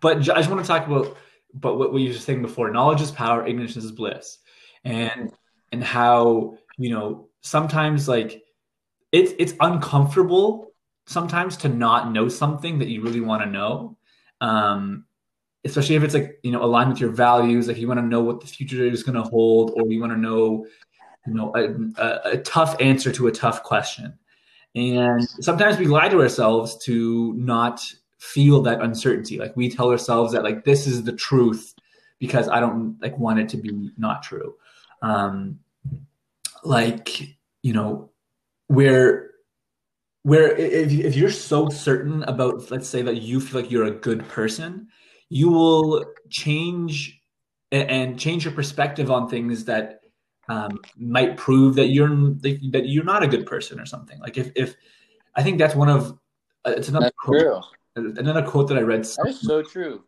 But 0.00 0.18
I 0.18 0.20
just 0.20 0.48
want 0.50 0.62
to 0.62 0.66
talk 0.68 0.86
about, 0.86 1.16
but 1.52 1.78
what, 1.78 1.92
what 1.92 2.00
you 2.00 2.10
were 2.10 2.14
saying 2.14 2.42
before: 2.42 2.70
knowledge 2.70 3.00
is 3.00 3.10
power, 3.10 3.44
ignorance 3.44 3.76
is 3.76 3.90
bliss, 3.90 4.38
and 4.84 5.32
and 5.72 5.82
how 5.82 6.56
you 6.78 6.90
know 6.90 7.28
sometimes 7.40 8.06
like 8.08 8.42
it's 9.10 9.32
it's 9.38 9.54
uncomfortable 9.60 10.71
sometimes 11.06 11.56
to 11.58 11.68
not 11.68 12.12
know 12.12 12.28
something 12.28 12.78
that 12.78 12.88
you 12.88 13.02
really 13.02 13.20
want 13.20 13.42
to 13.42 13.48
know. 13.48 13.96
Um, 14.40 15.04
especially 15.64 15.94
if 15.94 16.02
it's 16.02 16.14
like 16.14 16.38
you 16.42 16.50
know 16.50 16.62
aligned 16.62 16.90
with 16.90 17.00
your 17.00 17.10
values 17.10 17.68
like 17.68 17.76
you 17.76 17.88
want 17.88 17.98
to 18.00 18.06
know 18.06 18.22
what 18.22 18.40
the 18.40 18.46
future 18.46 18.84
is 18.84 19.02
going 19.02 19.14
to 19.14 19.22
hold 19.22 19.72
or 19.76 19.86
you 19.90 20.00
want 20.00 20.12
to 20.12 20.18
know 20.18 20.66
you 21.26 21.34
know 21.34 21.52
a, 21.54 22.02
a, 22.02 22.32
a 22.32 22.38
tough 22.38 22.76
answer 22.80 23.12
to 23.12 23.28
a 23.28 23.32
tough 23.32 23.62
question 23.62 24.12
and 24.74 25.22
sometimes 25.40 25.78
we 25.78 25.86
lie 25.86 26.08
to 26.08 26.20
ourselves 26.20 26.76
to 26.78 27.32
not 27.34 27.84
feel 28.18 28.62
that 28.62 28.80
uncertainty 28.80 29.38
like 29.38 29.56
we 29.56 29.68
tell 29.68 29.90
ourselves 29.90 30.32
that 30.32 30.42
like 30.42 30.64
this 30.64 30.86
is 30.86 31.04
the 31.04 31.12
truth 31.12 31.74
because 32.18 32.48
i 32.48 32.58
don't 32.58 32.96
like 33.00 33.16
want 33.18 33.38
it 33.38 33.48
to 33.48 33.56
be 33.56 33.90
not 33.96 34.22
true 34.22 34.54
um 35.02 35.58
like 36.64 37.36
you 37.62 37.72
know 37.72 38.10
where 38.68 39.31
where 40.24 40.56
if, 40.56 40.92
if 40.92 41.16
you're 41.16 41.30
so 41.30 41.68
certain 41.68 42.22
about 42.24 42.70
let's 42.70 42.88
say 42.88 43.02
that 43.02 43.22
you 43.22 43.40
feel 43.40 43.60
like 43.60 43.70
you're 43.70 43.86
a 43.86 43.90
good 43.90 44.26
person 44.28 44.88
you 45.28 45.50
will 45.50 46.04
change 46.28 47.20
and 47.72 48.18
change 48.18 48.44
your 48.44 48.52
perspective 48.52 49.10
on 49.10 49.28
things 49.28 49.64
that 49.64 50.02
um, 50.48 50.78
might 50.96 51.36
prove 51.36 51.74
that 51.76 51.86
you're 51.86 52.08
that 52.08 52.82
you're 52.84 53.04
not 53.04 53.22
a 53.22 53.26
good 53.28 53.46
person 53.46 53.80
or 53.80 53.86
something. 53.86 54.18
Like 54.20 54.36
if 54.36 54.52
if 54.54 54.76
I 55.34 55.42
think 55.42 55.58
that's 55.58 55.74
one 55.74 55.88
of 55.88 56.18
uh, 56.66 56.74
it's 56.76 56.88
another 56.88 57.06
That's 57.06 57.16
quote, 57.16 57.64
true. 57.96 58.12
another 58.18 58.42
quote 58.42 58.68
that 58.68 58.78
I 58.78 58.82
read. 58.82 59.04
That 59.04 59.26
is 59.28 59.40
so 59.40 59.62
true. 59.62 60.04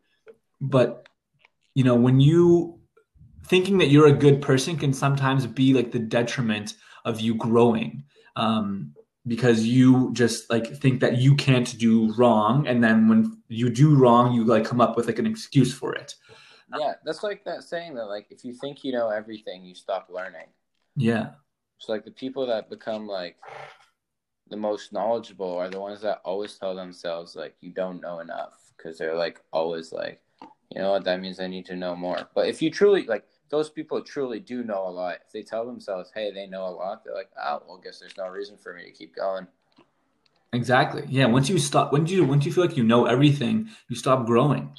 But 0.61 1.09
you 1.75 1.85
know, 1.85 1.95
when 1.95 2.21
you 2.21 2.81
thinking 3.47 3.79
that 3.79 3.89
you're 3.89 4.09
a 4.09 4.13
good 4.13 4.43
person 4.43 4.77
can 4.77 4.93
sometimes 4.93 5.47
be 5.47 5.73
like 5.75 5.91
the 5.93 5.99
detriment 5.99 6.75
of 7.05 7.21
you 7.21 7.35
growing. 7.35 8.05
Um, 8.37 8.95
because 9.27 9.67
you 9.67 10.13
just 10.13 10.51
like 10.51 10.67
think 10.77 11.01
that 11.01 11.19
you 11.19 11.35
can't 11.35 11.79
do 11.79 12.13
wrong 12.15 12.67
and 12.67 12.83
then 12.85 13.09
when 13.09 13.43
you 13.49 13.71
do 13.71 13.95
wrong 13.95 14.33
you 14.35 14.45
like 14.45 14.65
come 14.65 14.81
up 14.81 14.97
with 14.97 15.07
like 15.07 15.19
an 15.19 15.27
excuse 15.27 15.73
for 15.75 15.95
it 15.95 16.15
Yeah, 16.77 16.95
that's 17.05 17.23
like 17.23 17.45
that 17.45 17.63
saying 17.63 17.95
that 17.95 18.07
like 18.07 18.27
if 18.31 18.45
you 18.45 18.53
think 18.55 18.85
you 18.85 18.93
know 18.93 19.09
everything, 19.11 19.65
you 19.65 19.75
stop 19.75 20.09
learning. 20.11 20.49
yeah 20.97 21.35
So 21.79 21.93
like 21.93 22.05
the 22.05 22.11
people 22.11 22.47
that 22.47 22.71
become 22.71 23.07
like 23.07 23.37
the 24.49 24.57
most 24.57 24.93
knowledgeable 24.93 25.57
are 25.57 25.69
the 25.71 25.81
ones 25.81 26.01
that 26.03 26.21
always 26.25 26.57
tell 26.59 26.75
themselves 26.75 27.35
like 27.35 27.55
you 27.61 27.71
don't 27.73 28.01
know 28.01 28.21
enough 28.21 28.73
because 28.77 28.99
they're 28.99 29.17
like 29.17 29.41
always 29.53 29.93
like 29.93 30.21
you 30.71 30.81
know 30.81 30.91
what 30.93 31.05
that 31.05 31.21
means 31.21 31.41
I 31.41 31.47
need 31.47 31.67
to 31.67 31.77
know 31.77 31.95
more. 31.95 32.29
But 32.35 32.49
if 32.49 32.61
you 32.61 32.71
truly 32.71 33.05
like 33.07 33.25
those 33.51 33.71
people 33.71 34.03
truly 34.03 34.41
do 34.41 34.65
know 34.65 34.87
a 34.87 34.91
lot. 34.91 35.17
If 35.27 35.33
they 35.33 35.43
tell 35.43 35.65
themselves, 35.67 36.11
"Hey, 36.15 36.33
they 36.33 36.47
know 36.47 36.67
a 36.67 36.71
lot," 36.71 37.05
they're 37.05 37.15
like, 37.15 37.31
"Oh, 37.41 37.63
well, 37.67 37.79
guess 37.79 38.01
there's 38.01 38.17
no 38.17 38.27
reason 38.29 38.57
for 38.57 38.75
me 38.75 38.85
to 38.85 38.91
keep 38.91 39.15
going." 39.15 39.47
exactly 40.53 41.03
yeah 41.09 41.27
once 41.27 41.49
you 41.49 41.59
stop 41.59 41.93
once 41.93 42.09
you 42.13 42.23
once 42.25 42.47
you 42.47 42.53
feel 42.53 42.65
like 42.65 42.77
you 42.77 42.85
know 42.85 43.07
everything 43.07 43.69
you 43.89 43.97
stop 43.97 44.25
growing 44.25 44.71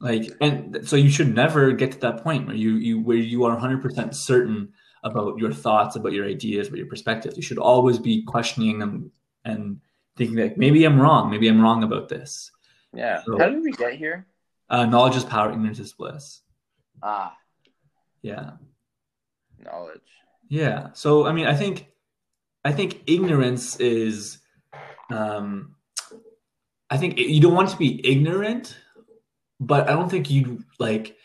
like 0.00 0.28
and 0.40 0.80
so 0.88 0.96
you 0.96 1.08
should 1.08 1.32
never 1.34 1.70
get 1.70 1.92
to 1.92 1.98
that 2.00 2.22
point 2.22 2.44
where 2.46 2.56
you 2.56 2.72
you 2.74 3.00
where 3.00 3.16
you 3.16 3.44
are 3.44 3.56
100% 3.56 4.12
certain 4.12 4.72
about 5.04 5.38
your 5.38 5.52
thoughts 5.52 5.94
about 5.94 6.12
your 6.12 6.26
ideas 6.26 6.66
about 6.66 6.78
your 6.78 6.86
perspectives 6.88 7.36
you 7.36 7.42
should 7.44 7.58
always 7.58 7.96
be 7.98 8.22
questioning 8.24 8.80
them 8.80 9.10
and 9.44 9.80
thinking 10.16 10.36
that 10.36 10.58
maybe 10.58 10.84
i'm 10.84 10.98
wrong 11.00 11.30
maybe 11.30 11.46
i'm 11.46 11.60
wrong 11.60 11.84
about 11.84 12.08
this 12.08 12.50
Yeah. 12.92 13.22
So- 13.24 13.38
How 13.38 13.48
did 13.48 13.62
we 13.62 13.70
get 13.72 13.94
here? 13.94 14.26
uh, 14.68 14.84
knowledge 14.86 15.14
is 15.16 15.24
power 15.24 15.52
ignorance 15.52 15.78
is 15.78 15.92
bliss 15.92 16.40
Ah, 17.04 17.36
yeah 18.22 18.52
knowledge. 19.64 20.00
Yeah. 20.48 20.88
So 20.92 21.26
I 21.26 21.32
mean, 21.32 21.46
I 21.46 21.54
think 21.54 21.88
I 22.64 22.72
think 22.72 23.02
ignorance 23.06 23.76
is 23.80 24.38
um 25.10 25.74
I 26.90 26.96
think 26.96 27.18
you 27.18 27.40
don't 27.40 27.54
want 27.54 27.70
to 27.70 27.76
be 27.76 28.00
ignorant, 28.06 28.76
but 29.58 29.88
I 29.88 29.92
don't 29.92 30.10
think 30.10 30.30
you 30.30 30.64
like 30.78 31.16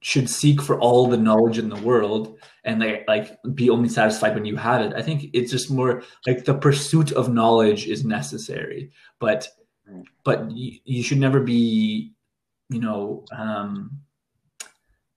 should 0.00 0.28
seek 0.28 0.60
for 0.60 0.78
all 0.80 1.06
the 1.06 1.16
knowledge 1.16 1.56
in 1.56 1.70
the 1.70 1.80
world 1.80 2.38
and 2.64 2.80
like 2.80 3.04
like 3.08 3.38
be 3.54 3.70
only 3.70 3.88
satisfied 3.88 4.34
when 4.34 4.44
you 4.44 4.56
have 4.56 4.82
it. 4.82 4.92
I 4.94 5.02
think 5.02 5.30
it's 5.32 5.50
just 5.50 5.70
more 5.70 6.02
like 6.26 6.44
the 6.44 6.54
pursuit 6.54 7.12
of 7.12 7.32
knowledge 7.32 7.86
is 7.86 8.04
necessary, 8.04 8.92
but 9.18 9.48
but 10.24 10.50
you, 10.50 10.78
you 10.84 11.02
should 11.02 11.18
never 11.18 11.40
be, 11.40 12.12
you 12.70 12.80
know, 12.80 13.24
um 13.36 14.00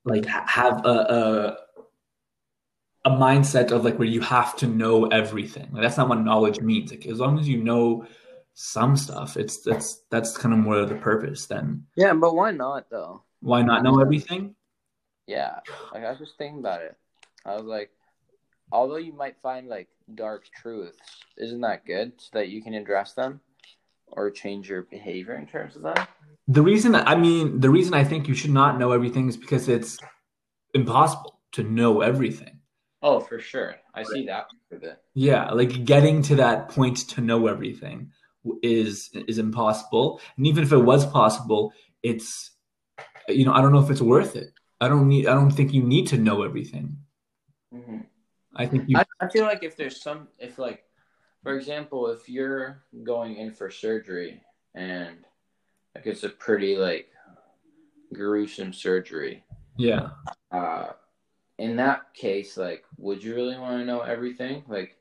like 0.08 0.26
have 0.26 0.86
a, 0.86 1.58
a 3.06 3.10
a 3.10 3.12
mindset 3.12 3.72
of 3.72 3.86
like 3.86 3.98
where 3.98 4.08
you 4.08 4.22
have 4.22 4.56
to 4.58 4.68
know 4.68 5.06
everything. 5.08 5.70
Like, 5.72 5.84
that's 5.84 5.98
not 5.98 6.10
what 6.10 6.20
knowledge 6.22 6.60
means. 6.60 6.92
Like 6.92 7.06
as 7.06 7.20
long 7.20 7.40
as 7.40 7.48
you 7.48 7.64
know 7.64 8.06
some 8.54 8.98
stuff, 8.98 9.38
it's 9.38 9.62
that's 9.64 10.04
that's 10.10 10.38
kind 10.38 10.54
of 10.54 10.60
more 10.60 10.78
of 10.78 10.90
the 10.90 10.96
purpose. 10.96 11.46
Then 11.46 11.86
Yeah, 11.96 12.14
but 12.14 12.36
why 12.36 12.52
not 12.52 12.90
though? 12.90 13.24
why 13.40 13.62
not 13.62 13.84
know 13.84 14.02
everything? 14.02 14.56
Yeah, 15.28 15.60
like 15.94 16.04
I 16.04 16.10
was 16.10 16.20
just 16.20 16.38
thinking 16.38 16.60
about 16.60 16.82
it. 16.82 16.98
I 17.46 17.56
was 17.56 17.66
like, 17.66 17.92
although 18.72 18.98
you 18.98 19.14
might 19.14 19.36
find 19.42 19.68
like 19.68 19.90
dark 20.16 20.46
truths, 20.56 20.98
isn't 21.38 21.62
that 21.62 21.86
good 21.86 22.14
so 22.18 22.30
that 22.34 22.50
you 22.50 22.62
can 22.64 22.74
address 22.74 23.14
them 23.14 23.42
or 24.08 24.32
change 24.32 24.70
your 24.70 24.84
behavior 24.84 25.36
in 25.36 25.46
terms 25.46 25.76
of 25.76 25.84
that? 25.84 26.10
The 26.48 26.62
reason 26.62 26.96
I 26.96 27.16
mean 27.16 27.60
the 27.60 27.70
reason 27.70 27.94
I 27.94 28.04
think 28.04 28.28
you 28.28 28.34
should 28.34 28.52
not 28.52 28.80
know 28.80 28.92
everything 28.92 29.28
is 29.28 29.38
because 29.38 29.68
it's 29.68 29.98
impossible 30.74 31.40
to 31.54 31.64
know 31.64 32.02
everything. 32.02 32.60
Oh, 33.02 33.20
for 33.20 33.40
sure. 33.40 33.76
I 33.94 34.04
see 34.04 34.26
that. 34.26 34.48
Yeah, 35.14 35.52
like 35.52 35.86
getting 35.86 36.22
to 36.24 36.36
that 36.36 36.70
point 36.70 36.98
to 37.10 37.22
know 37.22 37.48
everything 37.48 38.12
is 38.64 39.10
is 39.14 39.38
impossible. 39.38 40.22
And 40.38 40.48
even 40.48 40.64
if 40.64 40.72
it 40.72 40.78
was 40.78 41.06
possible, 41.06 41.74
it's 42.04 42.52
you 43.28 43.46
know, 43.46 43.54
I 43.54 43.62
don't 43.62 43.72
know 43.72 43.80
if 43.80 43.90
it's 43.90 44.02
worth 44.02 44.36
it. 44.36 44.52
I 44.80 44.88
don't 44.88 45.08
need 45.08 45.28
I 45.28 45.34
don't 45.34 45.52
think 45.52 45.74
you 45.74 45.84
need 45.84 46.08
to 46.08 46.18
know 46.18 46.44
everything. 46.44 46.98
Mm-hmm. 47.74 47.98
I 48.56 48.66
think 48.66 48.86
you 48.88 48.98
I, 48.98 49.06
I 49.20 49.30
feel 49.30 49.46
like 49.46 49.64
if 49.64 49.78
there's 49.78 50.02
some, 50.02 50.28
if 50.40 50.58
like, 50.58 50.84
for 51.44 51.58
example, 51.58 52.08
if 52.08 52.28
you're 52.28 52.84
going 53.04 53.38
in 53.38 53.52
for 53.52 53.70
surgery 53.70 54.42
and 54.76 55.18
like 55.96 56.06
it's 56.06 56.24
a 56.24 56.30
pretty 56.30 56.76
like 56.76 57.10
gruesome 58.14 58.74
surgery, 58.74 59.44
yeah. 59.78 60.10
uh, 60.52 60.90
in 61.58 61.76
that 61.78 62.14
case, 62.14 62.58
like, 62.58 62.84
would 62.98 63.24
you 63.24 63.36
really 63.36 63.58
want 63.58 63.80
to 63.80 63.86
know 63.86 64.02
everything? 64.02 64.64
Like, 64.68 64.98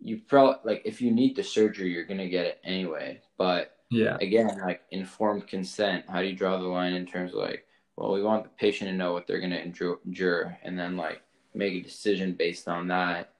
you 0.00 0.20
probably 0.28 0.58
like 0.64 0.82
if 0.84 1.00
you 1.00 1.10
need 1.10 1.34
the 1.34 1.42
surgery, 1.42 1.90
you're 1.92 2.04
gonna 2.04 2.28
get 2.28 2.46
it 2.46 2.60
anyway. 2.62 3.20
But 3.36 3.76
Yeah. 3.90 4.16
again, 4.20 4.58
like 4.62 4.82
informed 4.90 5.48
consent, 5.48 6.04
how 6.08 6.20
do 6.20 6.28
you 6.28 6.36
draw 6.36 6.58
the 6.58 6.66
line 6.68 6.92
in 6.94 7.06
terms 7.06 7.32
of 7.32 7.40
like, 7.40 7.66
well, 7.96 8.12
we 8.12 8.22
want 8.22 8.44
the 8.44 8.50
patient 8.50 8.90
to 8.90 8.96
know 8.96 9.12
what 9.12 9.26
they're 9.26 9.40
gonna 9.40 9.56
endure, 9.56 9.98
endure 10.06 10.56
and 10.62 10.78
then 10.78 10.96
like 10.96 11.22
make 11.54 11.74
a 11.74 11.80
decision 11.82 12.32
based 12.34 12.68
on 12.68 12.86
that. 12.88 13.32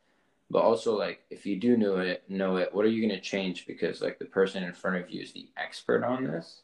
But 0.51 0.61
also, 0.61 0.97
like, 0.97 1.21
if 1.31 1.45
you 1.45 1.57
do 1.57 1.77
know 1.77 1.99
it, 1.99 2.25
know 2.29 2.57
it, 2.57 2.75
what 2.75 2.85
are 2.85 2.89
you 2.89 3.07
gonna 3.07 3.21
change? 3.21 3.67
Because 3.67 4.01
like 4.01 4.19
the 4.19 4.25
person 4.25 4.65
in 4.65 4.73
front 4.73 4.97
of 4.97 5.11
you 5.11 5.23
is 5.23 5.33
the 5.33 5.49
expert 5.57 6.05
on 6.05 6.25
this. 6.25 6.63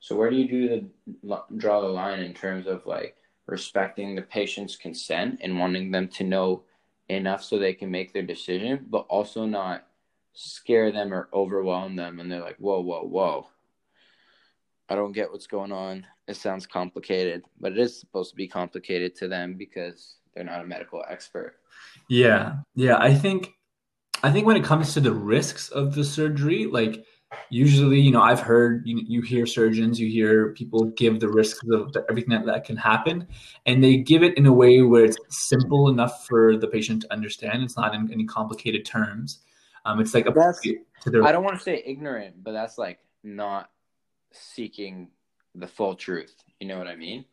So 0.00 0.14
where 0.16 0.30
do 0.30 0.36
you 0.36 0.48
do 0.48 0.88
the 1.22 1.42
draw 1.56 1.80
the 1.80 1.88
line 1.88 2.20
in 2.20 2.34
terms 2.34 2.66
of 2.66 2.86
like 2.86 3.16
respecting 3.46 4.14
the 4.14 4.22
patient's 4.22 4.76
consent 4.76 5.40
and 5.42 5.58
wanting 5.58 5.90
them 5.90 6.08
to 6.08 6.24
know 6.24 6.62
enough 7.08 7.42
so 7.42 7.58
they 7.58 7.74
can 7.74 7.90
make 7.90 8.12
their 8.12 8.22
decision, 8.22 8.86
but 8.88 9.06
also 9.08 9.46
not 9.46 9.86
scare 10.34 10.90
them 10.90 11.12
or 11.12 11.28
overwhelm 11.32 11.96
them 11.96 12.20
and 12.20 12.30
they're 12.30 12.40
like, 12.40 12.56
whoa, 12.58 12.80
whoa, 12.80 13.02
whoa. 13.02 13.46
I 14.88 14.94
don't 14.94 15.12
get 15.12 15.30
what's 15.30 15.46
going 15.46 15.72
on. 15.72 16.06
It 16.28 16.36
sounds 16.36 16.66
complicated, 16.66 17.42
but 17.60 17.72
it 17.72 17.78
is 17.78 17.98
supposed 17.98 18.30
to 18.30 18.36
be 18.36 18.48
complicated 18.48 19.14
to 19.16 19.28
them 19.28 19.54
because 19.54 20.16
they're 20.34 20.44
not 20.44 20.60
a 20.60 20.66
medical 20.66 21.04
expert. 21.08 21.56
Yeah. 22.08 22.56
Yeah. 22.74 22.96
I 22.98 23.14
think 23.14 23.50
I 24.22 24.30
think 24.30 24.46
when 24.46 24.56
it 24.56 24.64
comes 24.64 24.94
to 24.94 25.00
the 25.00 25.12
risks 25.12 25.68
of 25.68 25.94
the 25.94 26.04
surgery, 26.04 26.66
like 26.66 27.04
usually, 27.50 28.00
you 28.00 28.10
know, 28.10 28.22
I've 28.22 28.40
heard 28.40 28.82
you, 28.86 29.02
you 29.06 29.22
hear 29.22 29.44
surgeons, 29.46 30.00
you 30.00 30.08
hear 30.08 30.52
people 30.52 30.84
give 30.84 31.20
the 31.20 31.28
risks 31.28 31.60
of 31.70 31.92
the, 31.92 32.04
everything 32.08 32.30
that, 32.30 32.46
that 32.46 32.64
can 32.64 32.76
happen, 32.76 33.26
and 33.66 33.82
they 33.82 33.96
give 33.96 34.22
it 34.22 34.36
in 34.38 34.46
a 34.46 34.52
way 34.52 34.82
where 34.82 35.04
it's 35.04 35.18
simple 35.28 35.88
enough 35.88 36.26
for 36.26 36.56
the 36.56 36.68
patient 36.68 37.02
to 37.02 37.12
understand. 37.12 37.62
It's 37.62 37.76
not 37.76 37.94
in 37.94 38.10
any 38.12 38.24
complicated 38.24 38.84
terms. 38.84 39.40
Um, 39.84 40.00
it's 40.00 40.14
like 40.14 40.24
That's- 40.24 40.58
appropriate 40.58 40.86
to 41.02 41.10
their 41.10 41.24
I 41.24 41.32
don't 41.32 41.44
want 41.44 41.56
to 41.56 41.62
say 41.62 41.82
ignorant, 41.84 42.42
but 42.42 42.52
that's 42.52 42.78
like 42.78 43.00
not 43.22 43.70
seeking 44.32 45.10
the 45.54 45.66
full 45.66 45.94
truth. 45.94 46.34
You 46.60 46.68
know 46.68 46.78
what 46.78 46.86
I 46.86 46.96
mean? 46.96 47.24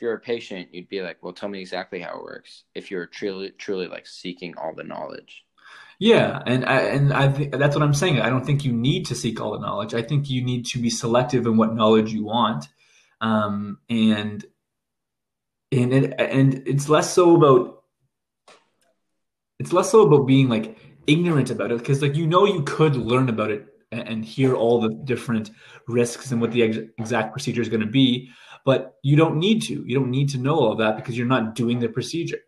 If 0.00 0.04
you're 0.04 0.14
a 0.14 0.18
patient, 0.18 0.68
you'd 0.72 0.88
be 0.88 1.02
like, 1.02 1.18
"Well, 1.22 1.34
tell 1.34 1.50
me 1.50 1.60
exactly 1.60 2.00
how 2.00 2.16
it 2.16 2.22
works." 2.22 2.64
If 2.74 2.90
you're 2.90 3.04
truly, 3.04 3.50
truly 3.50 3.86
like 3.86 4.06
seeking 4.06 4.56
all 4.56 4.74
the 4.74 4.82
knowledge. 4.82 5.44
Yeah, 5.98 6.42
and 6.46 6.64
I, 6.64 6.78
and 6.78 7.12
I 7.12 7.28
think 7.28 7.52
that's 7.52 7.76
what 7.76 7.82
I'm 7.82 7.92
saying. 7.92 8.18
I 8.18 8.30
don't 8.30 8.46
think 8.46 8.64
you 8.64 8.72
need 8.72 9.04
to 9.08 9.14
seek 9.14 9.42
all 9.42 9.52
the 9.52 9.58
knowledge. 9.58 9.92
I 9.92 10.00
think 10.00 10.30
you 10.30 10.42
need 10.42 10.64
to 10.68 10.78
be 10.78 10.88
selective 10.88 11.44
in 11.44 11.58
what 11.58 11.74
knowledge 11.74 12.14
you 12.14 12.24
want, 12.24 12.64
um, 13.20 13.76
and 13.90 14.42
and 15.70 15.92
it 15.92 16.14
and 16.18 16.66
it's 16.66 16.88
less 16.88 17.12
so 17.12 17.36
about 17.36 17.82
it's 19.58 19.74
less 19.74 19.90
so 19.90 20.00
about 20.06 20.26
being 20.26 20.48
like 20.48 20.78
ignorant 21.06 21.50
about 21.50 21.72
it 21.72 21.78
because 21.78 22.00
like 22.00 22.16
you 22.16 22.26
know 22.26 22.46
you 22.46 22.62
could 22.62 22.96
learn 22.96 23.28
about 23.28 23.50
it 23.50 23.66
and, 23.92 24.08
and 24.08 24.24
hear 24.24 24.54
all 24.54 24.80
the 24.80 24.94
different 25.04 25.50
risks 25.86 26.32
and 26.32 26.40
what 26.40 26.52
the 26.52 26.62
ex- 26.62 26.78
exact 26.96 27.32
procedure 27.32 27.60
is 27.60 27.68
going 27.68 27.82
to 27.82 27.86
be, 27.86 28.30
but 28.64 28.98
you 29.02 29.16
don't 29.16 29.38
need 29.38 29.62
to. 29.62 29.84
You 29.86 29.98
don't 29.98 30.10
need 30.10 30.28
to 30.30 30.38
know 30.38 30.56
all 30.56 30.72
of 30.72 30.78
that 30.78 30.96
because 30.96 31.16
you're 31.16 31.26
not 31.26 31.54
doing 31.54 31.78
the 31.78 31.88
procedure 31.88 32.40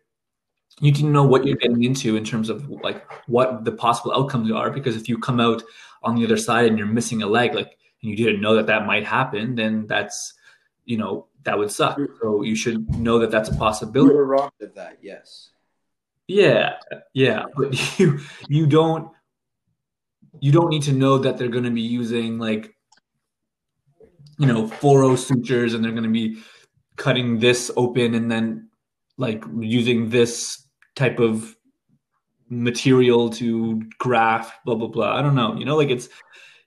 you 0.79 0.91
need 0.91 0.95
to 0.95 1.05
know 1.05 1.23
what 1.23 1.45
you're 1.45 1.57
getting 1.57 1.83
into 1.83 2.15
in 2.15 2.23
terms 2.23 2.49
of 2.49 2.69
like 2.69 3.05
what 3.27 3.63
the 3.63 3.71
possible 3.71 4.13
outcomes 4.13 4.51
are 4.51 4.71
because 4.71 4.95
if 4.95 5.07
you 5.07 5.17
come 5.17 5.39
out 5.39 5.63
on 6.01 6.15
the 6.15 6.25
other 6.25 6.37
side 6.37 6.65
and 6.65 6.77
you're 6.77 6.87
missing 6.87 7.21
a 7.21 7.27
leg 7.27 7.53
like 7.53 7.77
and 8.01 8.11
you 8.11 8.15
didn't 8.15 8.41
know 8.41 8.55
that 8.55 8.67
that 8.67 8.85
might 8.85 9.05
happen 9.05 9.55
then 9.55 9.85
that's 9.87 10.33
you 10.85 10.97
know 10.97 11.27
that 11.43 11.57
would 11.57 11.71
suck 11.71 11.97
so 12.21 12.41
you 12.41 12.55
should 12.55 12.89
know 12.95 13.19
that 13.19 13.31
that's 13.31 13.49
a 13.49 13.55
possibility 13.55 14.13
You're 14.13 14.25
wrong 14.25 14.49
with 14.59 14.75
that. 14.75 14.97
Yes. 15.01 15.49
yeah 16.27 16.77
yeah 17.13 17.45
but 17.55 17.99
you 17.99 18.19
you 18.47 18.65
don't 18.65 19.11
you 20.39 20.51
don't 20.51 20.69
need 20.69 20.83
to 20.83 20.91
know 20.91 21.19
that 21.19 21.37
they're 21.37 21.47
going 21.49 21.63
to 21.65 21.71
be 21.71 21.81
using 21.81 22.39
like 22.39 22.72
you 24.39 24.45
know 24.47 24.67
fluoro 24.67 25.17
sutures 25.17 25.73
and 25.73 25.83
they're 25.83 25.91
going 25.91 26.03
to 26.03 26.09
be 26.09 26.37
cutting 26.95 27.39
this 27.39 27.71
open 27.75 28.13
and 28.13 28.31
then 28.31 28.69
like 29.17 29.43
using 29.59 30.09
this 30.09 30.67
type 30.95 31.19
of 31.19 31.55
material 32.49 33.29
to 33.29 33.81
graft 33.99 34.53
blah 34.65 34.75
blah 34.75 34.87
blah. 34.87 35.15
I 35.15 35.21
don't 35.21 35.35
know 35.35 35.55
you 35.55 35.65
know 35.65 35.75
like 35.75 35.89
it's 35.89 36.09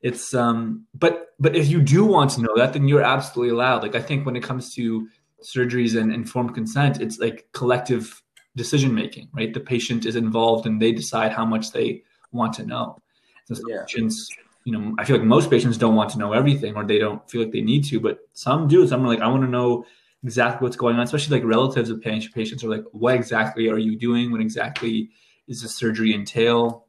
it's 0.02 0.34
um 0.34 0.86
but 0.94 1.28
but 1.38 1.54
if 1.56 1.68
you 1.68 1.80
do 1.80 2.04
want 2.04 2.30
to 2.32 2.42
know 2.42 2.54
that 2.56 2.72
then 2.72 2.88
you're 2.88 3.02
absolutely 3.02 3.52
allowed. 3.52 3.82
Like 3.82 3.94
i 3.94 4.00
think 4.02 4.26
when 4.26 4.36
it 4.36 4.42
comes 4.42 4.74
to 4.74 5.08
surgeries 5.44 6.00
and 6.00 6.12
informed 6.12 6.54
consent 6.54 7.00
it's 7.00 7.18
like 7.18 7.46
collective 7.52 8.22
decision 8.56 8.94
making 8.94 9.28
right? 9.32 9.52
The 9.52 9.60
patient 9.60 10.06
is 10.06 10.16
involved 10.16 10.66
and 10.66 10.80
they 10.80 10.92
decide 10.92 11.32
how 11.32 11.44
much 11.44 11.72
they 11.72 12.02
want 12.32 12.54
to 12.54 12.64
know. 12.64 12.96
So 13.44 13.54
Yeah. 13.68 13.84
patients 13.86 14.28
you 14.66 14.72
know 14.72 14.94
i 14.98 15.04
feel 15.04 15.16
like 15.16 15.24
most 15.24 15.48
patients 15.48 15.78
don't 15.78 15.94
want 15.94 16.10
to 16.10 16.18
know 16.18 16.32
everything 16.32 16.74
or 16.74 16.84
they 16.84 16.98
don't 16.98 17.28
feel 17.30 17.40
like 17.42 17.52
they 17.52 17.60
need 17.62 17.84
to 17.84 18.00
but 18.00 18.18
some 18.32 18.66
do. 18.66 18.86
Some 18.86 19.04
are 19.04 19.08
like 19.08 19.20
i 19.20 19.28
want 19.28 19.44
to 19.44 19.48
know 19.48 19.86
exactly 20.24 20.64
what's 20.64 20.76
going 20.76 20.96
on 20.96 21.02
especially 21.02 21.38
like 21.38 21.48
relatives 21.48 21.88
of 21.88 22.02
patient 22.02 22.34
patients 22.34 22.64
are 22.64 22.68
like 22.68 22.84
what 22.90 23.14
exactly 23.14 23.68
are 23.68 23.78
you 23.78 23.96
doing? 23.96 24.32
What 24.32 24.40
exactly 24.40 25.10
is 25.46 25.62
the 25.62 25.68
surgery 25.68 26.12
entail? 26.14 26.86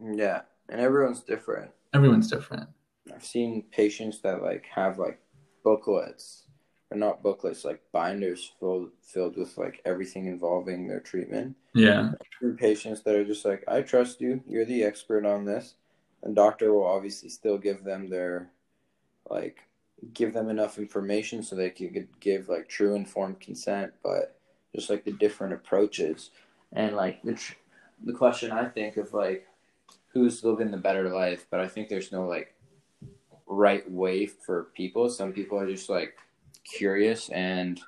Yeah, 0.00 0.40
and 0.68 0.80
everyone's 0.80 1.20
different. 1.20 1.70
everyone's 1.94 2.28
different. 2.28 2.68
I've 3.14 3.24
seen 3.24 3.64
patients 3.70 4.20
that 4.22 4.42
like 4.42 4.64
have 4.74 4.98
like 4.98 5.20
booklets, 5.64 6.48
or 6.90 6.96
not 6.96 7.22
booklets, 7.22 7.64
like 7.64 7.80
binders 7.92 8.52
filled 8.58 8.90
filled 9.02 9.36
with 9.36 9.56
like 9.56 9.80
everything 9.84 10.26
involving 10.26 10.88
their 10.88 11.00
treatment. 11.00 11.54
yeah. 11.74 12.10
Patients 12.56 13.02
that 13.04 13.14
are 13.14 13.24
just 13.24 13.44
like, 13.44 13.62
I 13.68 13.82
trust 13.82 14.20
you, 14.20 14.42
you're 14.48 14.64
the 14.64 14.82
expert 14.82 15.24
on 15.24 15.44
this, 15.44 15.74
and 16.22 16.34
doctor 16.34 16.72
will 16.72 16.86
obviously 16.86 17.28
still 17.28 17.58
give 17.58 17.84
them 17.84 18.08
their 18.08 18.50
like 19.28 19.58
give 20.14 20.32
them 20.32 20.48
enough 20.48 20.78
information 20.78 21.42
so 21.42 21.54
they 21.54 21.70
can 21.70 22.08
give 22.20 22.48
like 22.48 22.68
true 22.68 22.94
informed 22.94 23.40
consent, 23.40 23.92
but 24.02 24.36
just 24.74 24.90
like 24.90 25.04
the 25.04 25.12
different 25.12 25.52
approaches 25.52 26.30
and 26.72 26.96
like 26.96 27.22
the 27.22 27.34
tr- 27.34 27.54
the 28.04 28.12
question 28.12 28.50
I 28.50 28.64
think 28.64 28.96
of 28.96 29.12
like 29.12 29.46
who's 30.08 30.42
living 30.42 30.70
the 30.70 30.76
better 30.76 31.08
life, 31.08 31.46
but 31.50 31.60
I 31.60 31.68
think 31.68 31.88
there's 31.88 32.12
no 32.12 32.26
like 32.26 32.54
right 33.46 33.88
way 33.90 34.26
for 34.26 34.64
people. 34.74 35.08
Some 35.08 35.32
people 35.32 35.58
are 35.58 35.68
just 35.68 35.88
like 35.88 36.16
curious 36.64 37.28
and 37.30 37.80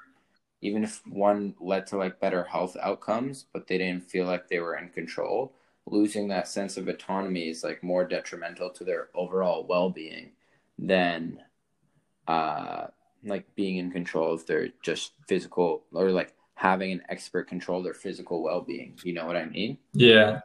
even 0.60 0.82
if 0.84 1.06
one 1.06 1.54
led 1.60 1.86
to 1.88 1.96
like 1.96 2.20
better 2.20 2.44
health 2.44 2.76
outcomes, 2.80 3.46
but 3.52 3.66
they 3.66 3.76
didn't 3.76 4.08
feel 4.08 4.26
like 4.26 4.48
they 4.48 4.60
were 4.60 4.76
in 4.76 4.88
control, 4.88 5.52
losing 5.86 6.28
that 6.28 6.48
sense 6.48 6.76
of 6.76 6.88
autonomy 6.88 7.48
is 7.48 7.64
like 7.64 7.82
more 7.82 8.04
detrimental 8.04 8.70
to 8.70 8.84
their 8.84 9.08
overall 9.14 9.66
well-being 9.66 10.32
than 10.78 11.38
uh 12.28 12.86
like 13.24 13.46
being 13.54 13.76
in 13.78 13.90
control 13.90 14.32
of 14.32 14.46
their 14.46 14.68
just 14.82 15.12
physical 15.28 15.84
or 15.92 16.10
like 16.10 16.34
having 16.54 16.92
an 16.92 17.02
expert 17.08 17.48
control 17.48 17.82
their 17.82 17.94
physical 17.94 18.42
well-being. 18.42 18.98
You 19.02 19.14
know 19.14 19.26
what 19.26 19.36
I 19.36 19.46
mean? 19.46 19.78
yeah 19.94 20.40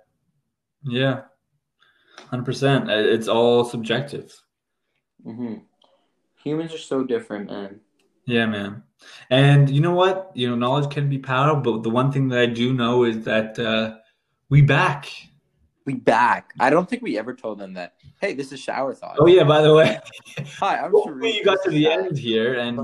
yeah 0.83 1.21
100% 2.29 2.89
it's 2.89 3.27
all 3.27 3.63
subjective 3.65 4.33
hmm 5.23 5.55
Humans 6.43 6.73
are 6.73 6.77
so 6.77 7.03
different, 7.03 7.47
man. 7.49 7.81
Yeah, 8.25 8.45
man. 8.45 8.83
And 9.29 9.69
you 9.69 9.81
know 9.81 9.93
what? 9.93 10.31
You 10.35 10.49
know, 10.49 10.55
knowledge 10.55 10.91
can 10.91 11.09
be 11.09 11.17
power, 11.17 11.55
but 11.55 11.83
the 11.83 11.89
one 11.89 12.11
thing 12.11 12.27
that 12.29 12.39
I 12.39 12.45
do 12.45 12.73
know 12.73 13.03
is 13.03 13.25
that 13.25 13.57
uh, 13.59 13.97
we 14.49 14.61
back. 14.61 15.07
We 15.85 15.93
back. 15.95 16.53
I 16.59 16.69
don't 16.69 16.87
think 16.89 17.01
we 17.01 17.17
ever 17.17 17.33
told 17.33 17.59
them 17.59 17.73
that. 17.73 17.95
Hey, 18.21 18.33
this 18.33 18.51
is 18.51 18.59
shower 18.59 18.93
thought. 18.93 19.15
Oh 19.19 19.27
yeah, 19.27 19.43
by 19.43 19.61
the 19.61 19.73
way, 19.73 19.99
Hi, 20.59 20.77
I'm 20.79 20.91
hopefully 20.91 21.31
Sharif. 21.31 21.35
you 21.35 21.45
got 21.45 21.63
to 21.63 21.71
the 21.71 21.89
end 21.89 22.17
here, 22.17 22.55
and 22.59 22.79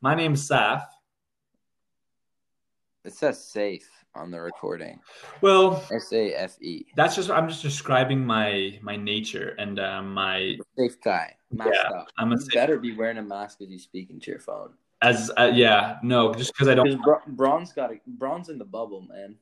my 0.00 0.14
name's 0.14 0.48
Saif. 0.48 0.82
It 3.04 3.12
says 3.14 3.44
safe 3.44 3.88
on 4.14 4.30
the 4.30 4.40
recording. 4.40 5.00
Well, 5.40 5.84
S 5.92 6.12
A 6.12 6.32
F 6.34 6.60
E. 6.62 6.86
that's 6.96 7.14
just 7.16 7.30
I'm 7.30 7.48
just 7.48 7.62
describing 7.62 8.24
my 8.24 8.78
my 8.82 8.96
nature 8.96 9.54
and 9.58 9.78
uh, 9.78 10.02
my 10.02 10.56
Safe 10.78 11.00
guy. 11.02 11.34
Masked 11.52 11.74
Yeah, 11.90 11.96
up. 11.98 12.08
I'm 12.18 12.32
a 12.32 12.36
You 12.36 12.46
better 12.54 12.78
be 12.78 12.96
wearing 12.96 13.18
a 13.18 13.22
mask 13.22 13.60
as 13.60 13.68
you 13.70 13.78
speak 13.78 14.10
into 14.10 14.30
your 14.30 14.40
phone. 14.40 14.70
as 15.02 15.30
uh, 15.36 15.50
yeah 15.52 15.98
no 16.02 16.32
just 16.32 16.52
because 16.52 16.68
I 16.68 16.74
don't. 16.74 17.00
Bron's 17.36 17.72
got 17.72 17.92
a 17.92 17.96
Bron's 18.06 18.48
in 18.48 18.58
the 18.58 18.64
bubble, 18.64 19.02
man. 19.02 19.36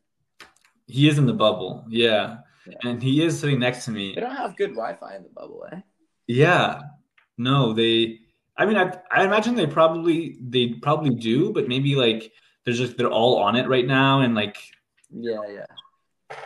He 0.90 1.08
is 1.08 1.18
in 1.18 1.26
the 1.26 1.32
bubble, 1.32 1.84
yeah, 1.88 2.38
Yeah. 2.66 2.90
and 2.90 3.02
he 3.02 3.22
is 3.24 3.38
sitting 3.38 3.60
next 3.60 3.84
to 3.86 3.90
me. 3.90 4.14
They 4.14 4.20
don't 4.20 4.34
have 4.36 4.56
good 4.56 4.70
Wi-Fi 4.74 5.16
in 5.16 5.22
the 5.22 5.28
bubble, 5.30 5.66
eh? 5.72 5.80
Yeah. 6.26 6.82
No, 7.38 7.72
they 7.72 8.18
I 8.56 8.66
mean 8.66 8.76
I 8.76 8.92
I 9.10 9.24
imagine 9.24 9.54
they 9.54 9.66
probably 9.66 10.36
they 10.40 10.74
probably 10.82 11.10
do, 11.14 11.52
but 11.52 11.68
maybe 11.68 11.96
like 11.96 12.32
there's 12.64 12.78
just 12.78 12.96
they're 12.98 13.10
all 13.10 13.36
on 13.38 13.56
it 13.56 13.66
right 13.68 13.86
now 13.86 14.20
and 14.20 14.34
like 14.34 14.56
Yeah, 15.10 15.40
yeah. 15.48 15.66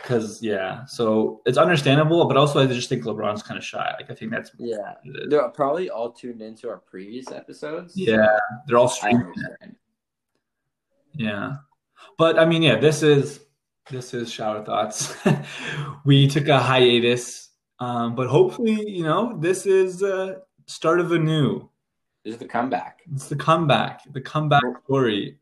cuz 0.03 0.41
yeah. 0.41 0.85
So 0.85 1.41
it's 1.45 1.57
understandable, 1.57 2.25
but 2.25 2.37
also 2.37 2.59
I 2.61 2.65
just 2.67 2.87
think 2.89 3.03
LeBron's 3.03 3.43
kind 3.43 3.57
of 3.57 3.63
shy. 3.65 3.93
Like 3.99 4.09
I 4.09 4.15
think 4.15 4.31
that's 4.31 4.51
Yeah. 4.57 4.77
what 5.03 5.15
it 5.15 5.23
is. 5.23 5.29
They're 5.29 5.49
probably 5.49 5.89
all 5.89 6.11
tuned 6.13 6.41
into 6.41 6.69
our 6.69 6.77
previous 6.79 7.29
episodes. 7.31 7.93
Yeah, 7.97 8.39
they're 8.65 8.77
all 8.77 8.87
streaming. 8.87 9.33
Yeah. 11.13 11.57
But 12.17 12.39
I 12.39 12.45
mean, 12.45 12.61
yeah, 12.63 12.77
this 12.79 13.03
is 13.03 13.44
this 13.89 14.13
is 14.13 14.31
shower 14.31 14.63
thoughts. 14.63 15.15
we 16.05 16.27
took 16.27 16.47
a 16.47 16.59
hiatus, 16.59 17.49
um, 17.79 18.15
but 18.15 18.27
hopefully, 18.27 18.89
you 18.89 19.03
know, 19.03 19.37
this 19.39 19.65
is 19.65 20.03
uh 20.03 20.35
start 20.67 20.99
of 20.99 21.11
a 21.11 21.19
new. 21.19 21.69
This 22.23 22.33
is 22.33 22.39
the 22.39 22.47
comeback. 22.47 23.01
It's 23.13 23.27
the 23.27 23.35
comeback, 23.35 24.01
the 24.11 24.21
comeback 24.21 24.63
story. 24.85 25.37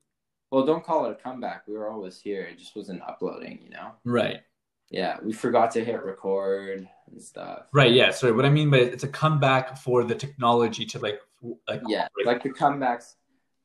Well, 0.51 0.65
don't 0.65 0.83
call 0.83 1.05
it 1.05 1.11
a 1.11 1.15
comeback. 1.15 1.67
We 1.67 1.73
were 1.75 1.89
always 1.89 2.19
here. 2.19 2.43
It 2.43 2.59
just 2.59 2.75
wasn't 2.75 3.01
uploading, 3.07 3.59
you 3.63 3.69
know? 3.71 3.91
Right. 4.03 4.41
Yeah, 4.89 5.17
we 5.23 5.33
forgot 5.33 5.71
to 5.71 5.83
hit 5.83 6.03
record 6.03 6.87
and 7.09 7.21
stuff. 7.21 7.67
Right. 7.71 7.91
Yeah. 7.91 8.11
Sorry. 8.11 8.33
What 8.33 8.45
I 8.45 8.49
mean 8.49 8.69
by 8.69 8.77
it's 8.79 9.03
a 9.03 9.07
comeback 9.07 9.77
for 9.77 10.03
the 10.03 10.13
technology 10.13 10.85
to 10.87 10.99
like, 10.99 11.19
like 11.67 11.81
Yeah, 11.87 12.07
like 12.25 12.43
the 12.43 12.49
comebacks 12.49 13.15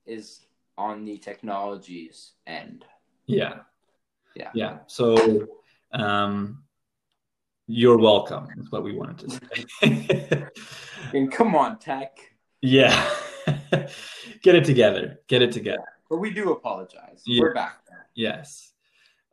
is 0.07 0.47
on 0.79 1.05
the 1.05 1.19
technology's 1.19 2.33
end. 2.47 2.85
yeah, 3.27 3.59
Yeah. 4.39 4.51
yeah. 4.55 4.79
So, 4.87 5.47
um, 5.93 6.63
you're 7.67 7.99
welcome. 7.99 8.49
Is 8.59 8.71
what 8.71 8.83
we 8.83 8.95
wanted 8.95 9.19
to 9.19 9.67
say. 9.81 10.47
And 11.15 11.33
come 11.33 11.55
on, 11.55 11.79
tech. 11.79 12.19
yeah. 12.61 13.09
Get 14.43 14.55
it 14.55 14.65
together. 14.65 15.21
Get 15.27 15.43
it 15.43 15.53
together. 15.53 15.85
But 16.11 16.19
we 16.19 16.31
do 16.31 16.53
apologize. 16.53 17.23
Yeah. 17.25 17.43
We're 17.43 17.55
back 17.55 17.79
there. 17.89 18.07
Yes. 18.15 18.73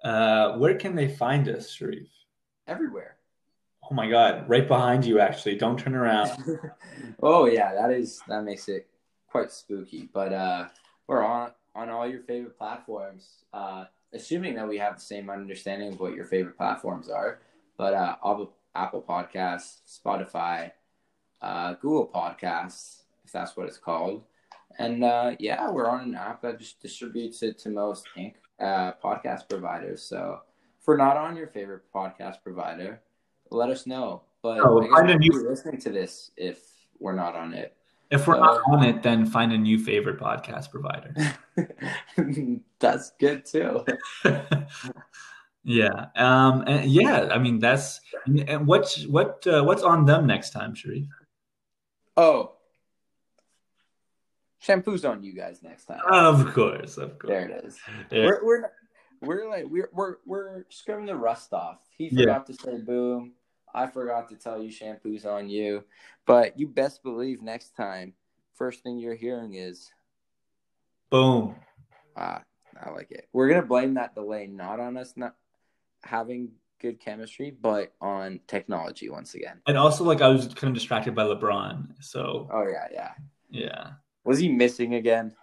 Uh, 0.04 0.58
where 0.58 0.76
can 0.76 0.96
they 0.96 1.08
find 1.08 1.50
us, 1.50 1.72
Sharif? 1.72 2.08
everywhere. 2.68 3.18
Oh 3.90 3.94
my 3.94 4.10
God! 4.10 4.50
Right 4.50 4.68
behind 4.68 5.06
you, 5.06 5.20
actually. 5.20 5.58
Don't 5.58 5.78
turn 5.78 5.96
around. 5.96 6.32
oh 7.22 7.46
yeah, 7.46 7.74
that 7.74 7.92
is 7.92 8.20
that 8.28 8.44
makes 8.44 8.68
it 8.68 8.88
quite 9.28 9.52
spooky. 9.52 10.10
But 10.12 10.34
uh, 10.34 10.68
we're 11.08 11.24
on 11.24 11.52
on 11.76 11.90
all 11.90 12.08
your 12.08 12.22
favorite 12.24 12.58
platforms. 12.58 13.44
Uh, 13.54 13.86
assuming 14.16 14.56
that 14.56 14.68
we 14.68 14.78
have 14.78 14.96
the 14.96 15.02
same 15.02 15.30
understanding 15.30 15.94
of 15.94 16.00
what 16.00 16.16
your 16.16 16.26
favorite 16.26 16.58
platforms 16.58 17.10
are. 17.10 17.40
But 17.78 17.94
uh, 17.94 18.16
Apple, 18.24 18.54
Apple 18.74 19.02
Podcasts, 19.08 19.80
Spotify, 19.88 20.72
uh, 21.42 21.74
Google 21.74 22.08
Podcasts, 22.08 23.02
if 23.26 23.32
that's 23.32 23.56
what 23.56 23.68
it's 23.68 23.78
called. 23.78 24.24
And 24.80 25.04
uh, 25.04 25.36
yeah, 25.40 25.70
we're 25.70 25.88
on 25.90 26.02
an 26.02 26.16
app 26.16 26.42
that 26.42 26.60
just 26.60 26.82
distributes 26.82 27.44
it 27.44 27.58
to 27.60 27.70
most 27.70 28.08
Inc. 28.18 28.34
Uh, 28.60 28.94
podcast 29.04 29.50
providers. 29.50 30.02
So 30.02 30.40
if 30.80 30.88
we're 30.88 30.96
not 30.98 31.18
on 31.18 31.36
your 31.36 31.48
favorite 31.48 31.84
podcast 31.94 32.42
provider, 32.44 33.02
let 33.52 33.70
us 33.70 33.86
know. 33.86 34.22
But 34.42 34.60
Oh, 34.60 34.80
I 34.82 34.86
guess 34.86 34.92
find 34.92 35.10
a 35.12 35.18
new- 35.18 35.30
you're 35.34 35.50
listening 35.50 35.80
to 35.82 35.90
this 35.90 36.32
if 36.38 36.60
we're 37.00 37.14
not 37.16 37.36
on 37.36 37.54
it. 37.54 37.76
If 38.12 38.28
we're 38.28 38.40
not 38.40 38.62
on 38.68 38.84
it, 38.84 39.02
then 39.04 39.26
find 39.26 39.52
a 39.52 39.58
new 39.58 39.78
favorite 39.80 40.20
podcast 40.20 40.70
provider. 40.72 41.14
That's 42.80 43.12
good 43.20 43.46
too. 43.46 43.84
yeah. 45.64 46.06
Um. 46.16 46.64
And 46.68 46.86
yeah. 46.90 47.30
I 47.32 47.40
mean, 47.40 47.60
that's 47.60 48.00
and 48.28 48.68
what's 48.68 49.06
what 49.08 49.46
uh, 49.48 49.64
what's 49.64 49.82
on 49.84 50.06
them 50.06 50.28
next 50.28 50.52
time, 50.52 50.76
Sharif? 50.76 51.08
Oh, 52.16 52.54
shampoo's 54.60 55.04
on 55.06 55.24
you 55.24 55.34
guys 55.34 55.62
next 55.64 55.86
time. 55.86 56.02
Of 56.10 56.54
course, 56.54 56.98
of 56.98 57.18
course. 57.20 57.30
there 57.30 57.50
it 57.50 57.66
is. 57.66 57.78
Yeah. 58.12 58.26
We're 58.26 58.46
we're 58.46 58.72
we're 59.22 59.50
like 59.50 59.66
we're 59.68 59.90
we're 59.94 60.16
we're 60.26 60.66
scrubbing 60.70 61.08
the 61.08 61.16
rust 61.16 61.54
off. 61.54 61.80
He 61.98 62.10
Yeah. 62.12 62.22
forgot 62.26 62.46
to 62.48 62.54
say 62.54 62.78
boom. 62.78 63.34
I 63.76 63.88
forgot 63.88 64.30
to 64.30 64.36
tell 64.36 64.62
you 64.64 64.72
shampoo's 64.72 65.26
on 65.26 65.50
you. 65.50 65.84
But 66.26 66.58
you 66.58 66.68
best 66.68 67.04
believe 67.04 67.42
next 67.42 67.76
time, 67.76 68.14
first 68.56 68.82
thing 68.82 68.98
you're 68.98 69.16
hearing 69.16 69.56
is 69.56 69.92
Boom. 71.12 71.56
ah, 72.16 72.42
I 72.84 72.90
like 72.92 73.12
it. 73.12 73.28
We're 73.34 73.50
gonna 73.50 73.62
blame 73.62 73.94
that 73.96 74.16
delay 74.16 74.48
not 74.48 74.80
on 74.80 74.98
us 74.98 75.14
not 75.16 75.36
having 76.04 76.52
good 76.82 77.00
chemistry, 77.00 77.52
but 77.62 77.94
on 78.02 78.40
technology 78.48 79.10
once 79.10 79.34
again. 79.36 79.62
And 79.68 79.78
also, 79.78 80.04
like, 80.04 80.22
I 80.22 80.28
was 80.30 80.48
kind 80.54 80.70
of 80.70 80.74
distracted 80.74 81.14
by 81.16 81.24
LeBron. 81.24 81.96
So 82.02 82.50
Oh 82.52 82.64
yeah, 82.68 82.88
yeah. 82.92 83.12
yeah, 83.50 83.92
Was 84.24 84.40
he 84.40 84.50
missing 84.50 84.96
again? 84.96 85.36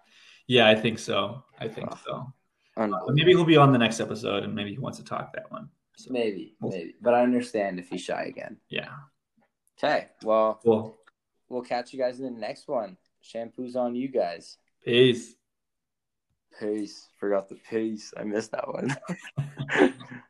yeah, 0.46 0.68
I 0.68 0.74
think 0.74 0.98
so. 0.98 1.44
I 1.60 1.68
think 1.68 1.88
Oh. 1.92 1.98
so. 2.04 2.32
Maybe 3.08 3.32
he'll 3.32 3.44
be 3.44 3.56
on 3.58 3.70
the 3.72 3.78
next 3.78 4.00
episode, 4.00 4.42
and 4.44 4.54
maybe 4.54 4.70
he 4.72 4.78
wants 4.78 4.98
to 4.98 5.04
talk 5.04 5.32
that 5.34 5.50
one. 5.52 5.68
So 5.96 6.10
maybe, 6.12 6.56
maybe. 6.60 6.94
But 7.00 7.14
I 7.14 7.22
understand 7.22 7.78
if 7.78 7.88
he's 7.88 8.00
shy 8.02 8.24
again. 8.24 8.56
yeah, 8.68 8.88
Okay, 9.78 10.08
well, 10.22 10.60
cool. 10.64 10.96
we'll 11.48 11.62
catch 11.62 11.92
you 11.92 11.98
guys 11.98 12.18
in 12.20 12.24
the 12.34 12.40
next 12.40 12.68
one. 12.68 12.96
Shampoo's 13.20 13.76
on 13.76 13.94
you 13.94 14.08
guys. 14.08 14.56
Peace. 14.84 15.34
Peace. 16.58 17.08
Forgot 17.18 17.48
the 17.48 17.56
peace. 17.70 18.12
I 18.16 18.24
missed 18.24 18.52
that 18.52 18.68
one. 18.68 18.96